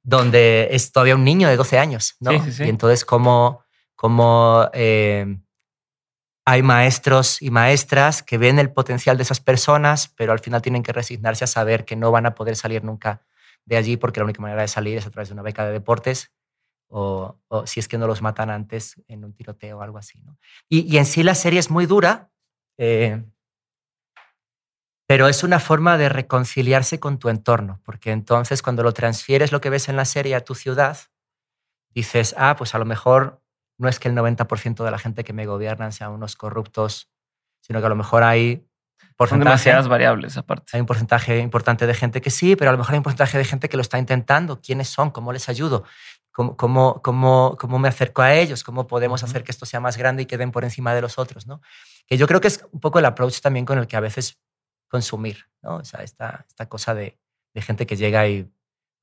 [0.02, 2.32] Donde es todavía un niño de 12 años, ¿no?
[2.32, 3.63] Y entonces cómo,
[4.04, 5.38] cómo eh,
[6.44, 10.82] hay maestros y maestras que ven el potencial de esas personas, pero al final tienen
[10.82, 13.22] que resignarse a saber que no van a poder salir nunca
[13.64, 15.72] de allí porque la única manera de salir es a través de una beca de
[15.72, 16.34] deportes
[16.88, 20.20] o, si es que no los matan antes en un tiroteo o algo así.
[20.68, 22.30] Y, en sí la serie es muy dura.
[22.76, 23.24] Eh,
[25.08, 29.62] pero es una forma de reconciliarse con tu entorno, porque entonces cuando lo transfieres lo
[29.62, 30.98] que ves en la serie a tu ciudad,
[31.88, 33.43] dices, ah, pues a lo mejor
[33.78, 37.10] no es que el 90% de la gente que me gobiernan sean unos corruptos,
[37.60, 38.66] sino que a lo mejor hay
[39.28, 40.70] Son demasiadas variables aparte.
[40.72, 43.38] Hay un porcentaje importante de gente que sí, pero a lo mejor hay un porcentaje
[43.38, 44.60] de gente que lo está intentando.
[44.60, 45.10] ¿Quiénes son?
[45.10, 45.84] ¿Cómo les ayudo?
[46.32, 48.64] ¿Cómo, cómo, cómo, cómo me acerco a ellos?
[48.64, 51.46] ¿Cómo podemos hacer que esto sea más grande y queden por encima de los otros?
[51.46, 51.60] ¿no?
[52.06, 54.40] Que yo creo que es un poco el approach también con el que a veces
[54.88, 55.76] consumir, ¿no?
[55.76, 57.18] O sea, esta, esta cosa de,
[57.54, 58.50] de gente que llega y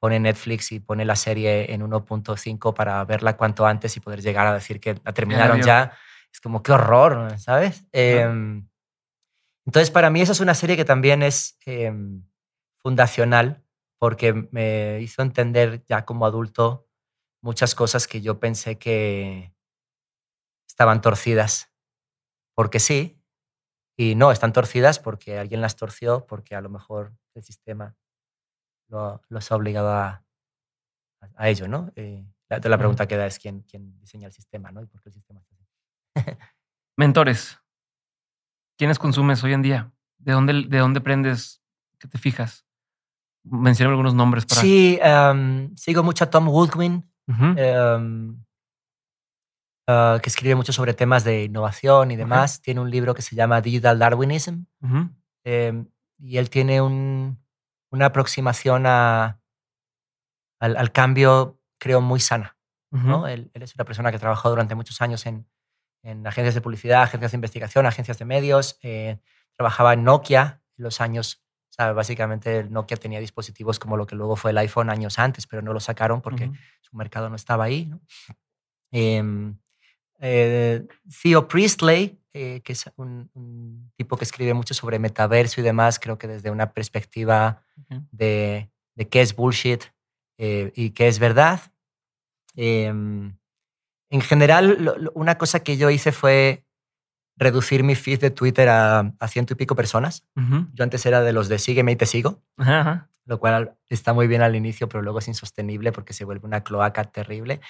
[0.02, 4.48] pone Netflix y pone la serie en 1.5 para verla cuanto antes y poder llegar
[4.48, 5.96] a decir que la terminaron ya.
[6.34, 7.86] Es como, qué horror, ¿sabes?
[7.92, 8.68] Em,
[9.64, 12.24] entonces, para mí esa es una serie que también es em,
[12.80, 13.64] fundacional
[14.00, 16.88] porque me hizo entender ya como adulto
[17.44, 19.54] muchas cosas que yo pensé que
[20.68, 21.72] estaban torcidas.
[22.56, 23.22] Porque sí,
[23.96, 27.96] y no, están torcidas porque alguien las torció, porque a lo mejor el sistema
[28.92, 30.24] lo, los ha obligado a,
[31.36, 31.92] a ello, ¿no?
[31.96, 34.84] Eh, la, la, pregunta que da es quién, quién diseña el sistema, ¿no?
[34.84, 35.42] Y por qué el sistema
[36.98, 37.58] Mentores.
[38.78, 39.92] ¿Quiénes consumes hoy en día?
[40.18, 41.64] ¿De dónde, de dónde prendes?
[41.98, 42.66] ¿Qué te fijas?
[43.44, 44.62] Menciona algunos nombres para...
[44.62, 47.10] Sí, em, sigo mucho a Tom Woodwin.
[49.88, 52.62] Ah, que escribe mucho sobre temas de innovación y demás.
[52.62, 54.66] Tiene un libro que se llama Digital Darwinism.
[55.44, 55.88] Em,
[56.20, 56.82] y él tiene
[57.92, 59.40] una aproximación a,
[60.60, 62.58] al, cambio, creo, muy sana.
[62.90, 63.28] ¿no?
[63.28, 65.48] Él, es una persona que trabajó durante muchos años en,
[66.04, 68.78] en, agencias de publicidad, agencias de investigación, agencias de medios.
[68.82, 69.20] Eh,
[69.56, 71.44] trabajaba en Nokia en los años.
[71.70, 75.48] O sea, básicamente Nokia tenía dispositivos como lo que luego fue el iPhone años antes,
[75.48, 77.86] pero no lo sacaron porque su mercado no estaba ahí.
[77.86, 78.02] ¿no?
[78.92, 79.58] Em,
[80.22, 80.86] eh,
[81.22, 86.18] Theo Priestley, eh, que es un, tipo que escribe mucho sobre metaverso y demás, creo
[86.18, 87.64] que desde una perspectiva
[88.12, 89.84] de, de, qué es bullshit
[90.38, 91.60] eh, y qué es verdad.
[92.56, 93.36] Em,
[94.10, 96.66] en general, una cosa que yo hice fue
[97.36, 100.24] reducir mi feed de Twitter a, ciento y pico personas.
[100.74, 102.44] Yo antes era de los de sígueme y te sigo,
[103.26, 106.64] lo cual está muy bien al inicio, pero luego es insostenible porque se vuelve una
[106.64, 107.62] cloaca terrible.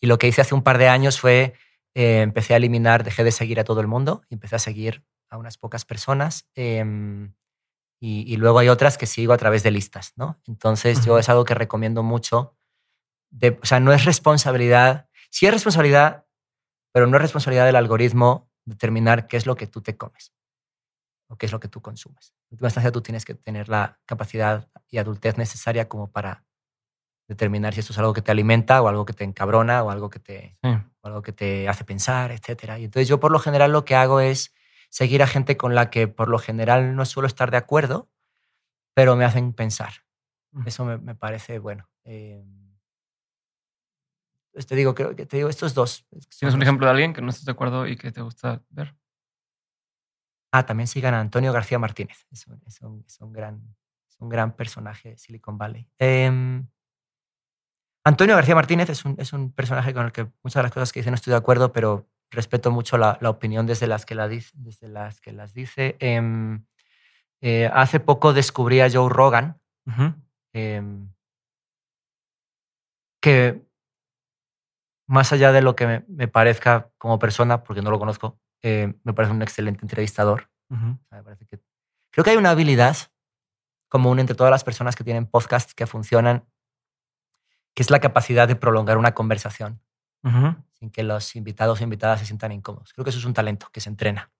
[0.00, 1.54] Y lo que hice hace un par de años fue
[1.94, 5.04] eh, empecé a eliminar, dejé de seguir a todo el mundo y empecé a seguir
[5.30, 6.48] a unas pocas personas.
[6.54, 7.34] Em,
[8.00, 10.40] y, luego hay otras que sigo a través de listas, ¿no?
[10.46, 12.56] Entonces yo es algo que recomiendo mucho
[13.30, 16.24] de, o sea, no es responsabilidad, sí es responsabilidad,
[16.92, 20.32] pero no es responsabilidad del algoritmo determinar qué es lo que tú te comes
[21.28, 22.34] o qué es lo que tú consumes.
[22.50, 26.44] En última instancia, tú tienes que tener la capacidad y adultez necesaria como para
[27.28, 30.08] determinar si esto es algo que te alimenta o algo que te encabrona o algo
[30.10, 30.68] que te, Sí.
[31.00, 32.78] o algo que te hace pensar, etcétera.
[32.78, 34.54] Y entonces yo por lo general lo que hago es
[34.90, 38.08] seguir a gente con la que por lo general no suelo estar de acuerdo,
[38.94, 39.92] pero me hacen pensar.
[40.52, 40.66] Mm.
[40.66, 41.88] Eso me, me parece bueno.
[42.04, 42.42] Eh,
[44.52, 46.06] pues te digo, creo que te digo estos dos.
[46.38, 48.96] ¿Tienes un ejemplo de alguien que no estés de acuerdo y que te gusta ver?
[50.52, 52.26] Ah, también sigan a Antonio García Martínez.
[52.30, 53.76] Es un, es un- es un gran,
[54.08, 55.88] es un gran personaje de Silicon Valley.
[55.98, 56.66] Em,
[58.04, 60.92] Antonio García Martínez es un, es un personaje con el que muchas de las cosas
[60.92, 64.14] que dice no estoy de acuerdo, pero respeto mucho la, la opinión desde las que,
[64.14, 65.96] la dice, desde las, que las dice.
[65.98, 66.64] Em,
[67.40, 69.60] eh, hace poco descubrí a Joe Rogan,
[70.52, 71.12] em,
[73.20, 73.62] que
[75.06, 78.94] más allá de lo que me, me parezca como persona, porque no lo conozco, eh,
[79.04, 80.50] me parece un excelente entrevistador.
[80.68, 81.60] Me parece que
[82.10, 82.96] creo que hay una habilidad
[83.88, 86.44] común entre todas las personas que tienen podcasts que funcionan,
[87.78, 89.80] que es la capacidad de prolongar una conversación
[90.72, 92.92] sin que los invitados o invitadas se sientan incómodos.
[92.92, 94.32] Creo que eso es un talento que se entrena.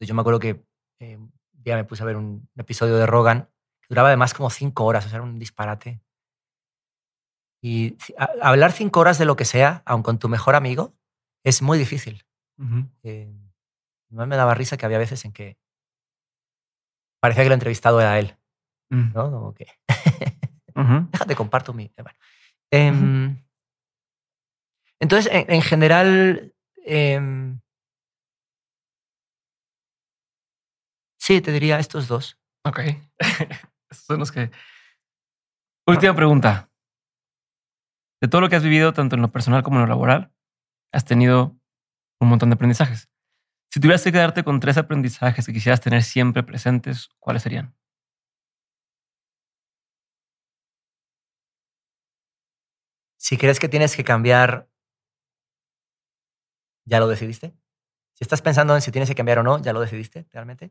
[0.00, 0.64] Yo me acuerdo que
[1.00, 3.50] eh, un día me puse a ver un episodio de Rogan
[3.82, 6.00] que duraba además como cinco horas, o sea, era un disparate.
[7.62, 10.94] Y a- hablar cinco horas de lo que sea, aun con tu mejor amigo,
[11.44, 12.24] es muy difícil.
[12.58, 12.88] Ujú.
[13.02, 13.30] Eh,
[14.08, 15.58] además me daba risa que había veces en que
[17.20, 18.34] parecía que el entrevistado era él,
[18.88, 19.12] Mm.
[19.14, 19.30] ¿no?
[19.30, 19.66] Como que,
[21.12, 21.92] déjate, comparto mi...
[22.70, 22.86] eh.
[22.86, 23.42] Em,
[25.00, 26.54] entonces, en, en general,
[26.84, 27.60] em,
[31.18, 32.38] sí, te diría estos dos.
[32.64, 32.80] Ok.
[33.90, 34.50] Esos son los que.
[35.86, 36.70] Última pregunta.
[38.20, 40.32] De todo lo que has vivido, tanto en lo personal como en lo laboral,
[40.92, 41.56] has tenido
[42.20, 43.08] un montón de aprendizajes.
[43.70, 47.74] Si tuvieras que quedarte con tres aprendizajes que quisieras tener siempre presentes, ¿cuáles serían?
[53.26, 54.70] Si crees que tienes que cambiar,
[56.84, 57.56] ¿ya lo decidiste?
[58.14, 60.70] Si estás pensando en si tienes que cambiar o no, ¿ya lo decidiste realmente?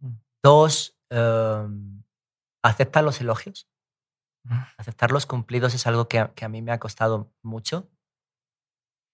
[0.00, 0.16] Mm.
[0.42, 2.02] Dos, em,
[2.62, 3.70] acepta los elogios.
[4.44, 4.60] Mm.
[4.76, 7.90] Aceptar los cumplidos es algo que a, que a mí me ha costado mucho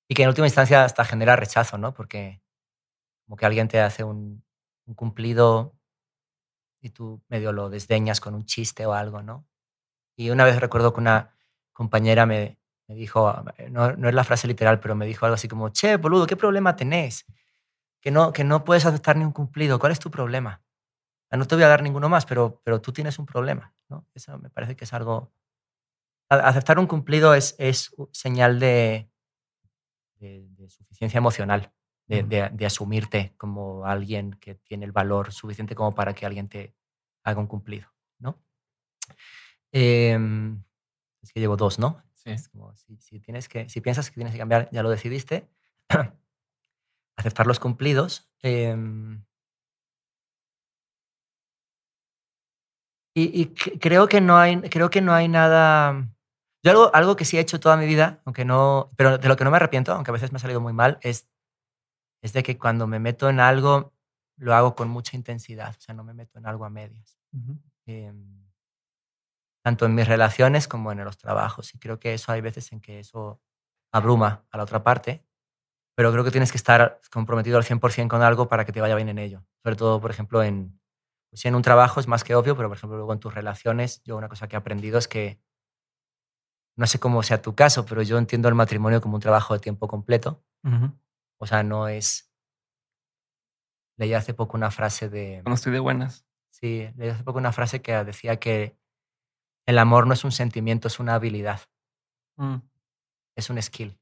[0.09, 1.95] y que en última instancia hasta genera rechazo, ¿no?
[1.95, 2.43] Porque
[3.25, 4.45] como que alguien te hace un,
[4.85, 5.79] un cumplido
[6.83, 9.47] y tú medio lo desdeñas con un chiste o algo, ¿no?
[10.17, 11.38] Y una vez recuerdo que una
[11.79, 12.59] compañera me,
[12.89, 13.33] me dijo,
[13.71, 16.37] no, no es la frase literal, pero me dijo algo así como, che, boludo, ¿qué
[16.37, 17.25] problema tenés?
[18.03, 20.63] Que no, que no puedes aceptar ni un cumplido, ¿cuál es tu problema?
[21.33, 24.07] No te voy a dar ninguno más, pero, pero tú tienes un problema, ¿no?
[24.15, 25.33] Eso me parece que es algo...
[26.31, 29.11] Aceptar un cumplido es, es señal de,
[30.21, 31.73] de, de suficiencia emocional,
[32.07, 36.75] de- de asumirte como alguien que tiene el valor suficiente como para que alguien te
[37.25, 38.39] haga un cumplido, ¿no?
[39.73, 40.63] Em,
[41.23, 42.03] es que llevo dos, ¿no?
[42.15, 42.31] Sí.
[42.31, 45.49] Es como, si, si tienes que, si piensas que tienes que cambiar, ya lo decidiste.
[47.17, 48.31] Aceptar los cumplidos.
[48.43, 49.25] em,
[53.15, 53.47] y y
[53.79, 56.09] creo, que no hay, creo que no hay nada...
[56.63, 59.37] Yo algo, algo que sí he hecho toda mi vida, aunque no, pero de lo
[59.37, 61.29] que no me arrepiento, aunque a veces me ha salido muy mal, es,
[62.23, 63.93] es de que cuando me meto en algo,
[64.37, 65.75] lo hago con mucha intensidad.
[65.77, 67.19] O sea, no me meto en algo a medias
[67.87, 68.48] em,
[69.63, 71.75] tanto en mis relaciones como en los trabajos.
[71.75, 73.41] Y creo que eso hay veces en que eso
[73.93, 75.25] abruma a la otra parte,
[75.97, 78.95] pero creo que tienes que estar comprometido al 100% con algo para que te vaya
[78.95, 79.45] bien en ello.
[79.63, 80.81] Sobre todo, por ejemplo, en,
[81.31, 84.03] pues en un trabajo es más que obvio, pero por ejemplo luego en tus relaciones,
[84.05, 85.41] yo una cosa que he aprendido es que,
[86.77, 89.61] no sé cómo sea tu caso, pero yo entiendo el matrimonio como un trabajo de
[89.61, 90.45] tiempo completo.
[90.63, 90.93] Ujú.
[91.39, 92.33] O sea, no es...
[93.97, 95.41] Leí hace poco una frase de...
[95.43, 96.25] Cuando estoy de buenas.
[96.51, 98.79] Sí, leí hace poco una frase que decía que
[99.69, 101.61] el amor no es un sentimiento, es una habilidad,
[102.39, 102.57] Mm.
[103.37, 103.99] es un skill.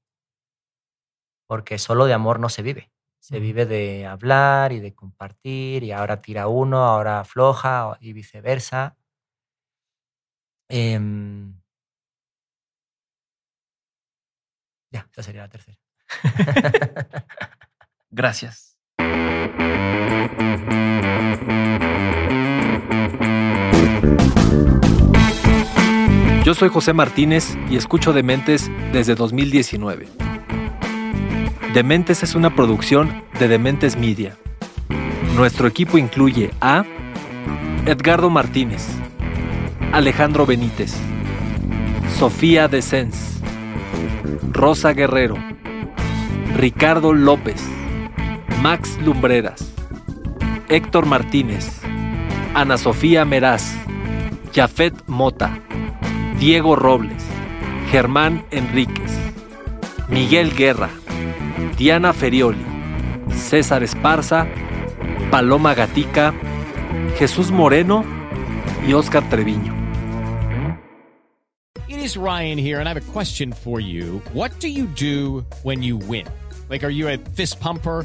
[1.48, 2.92] Porque solo de amor no se vive.
[3.20, 3.42] Se Ujú.
[3.42, 8.96] vive de hablar y de compartir, y ahora tira uno, ahora afloja, y viceversa.
[10.68, 11.54] Em,
[14.92, 15.78] ya, esa sería la tercera.
[18.10, 18.78] Gracias.
[26.46, 30.06] Yo soy José Martínez y escucho Dementes desde 2019.
[31.74, 34.36] Dementes es una producción de Dementes Media.
[35.34, 36.84] Nuestro equipo incluye a
[37.84, 38.86] Edgardo Martínez,
[39.90, 40.94] Alejandro Benítez,
[42.16, 43.40] Sofía Descens,
[44.52, 45.34] Rosa Guerrero,
[46.56, 47.60] Ricardo López,
[48.62, 49.72] Max Lumbreras,
[50.68, 51.80] Héctor Martínez,
[52.54, 53.74] Ana Sofía Meraz,
[54.54, 55.65] Jafet Mota,
[56.38, 57.24] Diego Robles,
[57.90, 59.10] Germán Enríquez,
[60.08, 60.90] Miguel Guerra,
[61.78, 62.62] Diana Ferioli,
[63.34, 64.46] César Esparza,
[65.30, 66.34] Paloma Gatica,
[67.18, 68.04] Jesús Moreno
[68.86, 69.74] y Oscar Treviño.
[71.88, 74.20] It is Ryan here, and I have a question for you.
[74.34, 76.26] What do you do when you win?
[76.68, 78.04] Like, are you a fist pumper?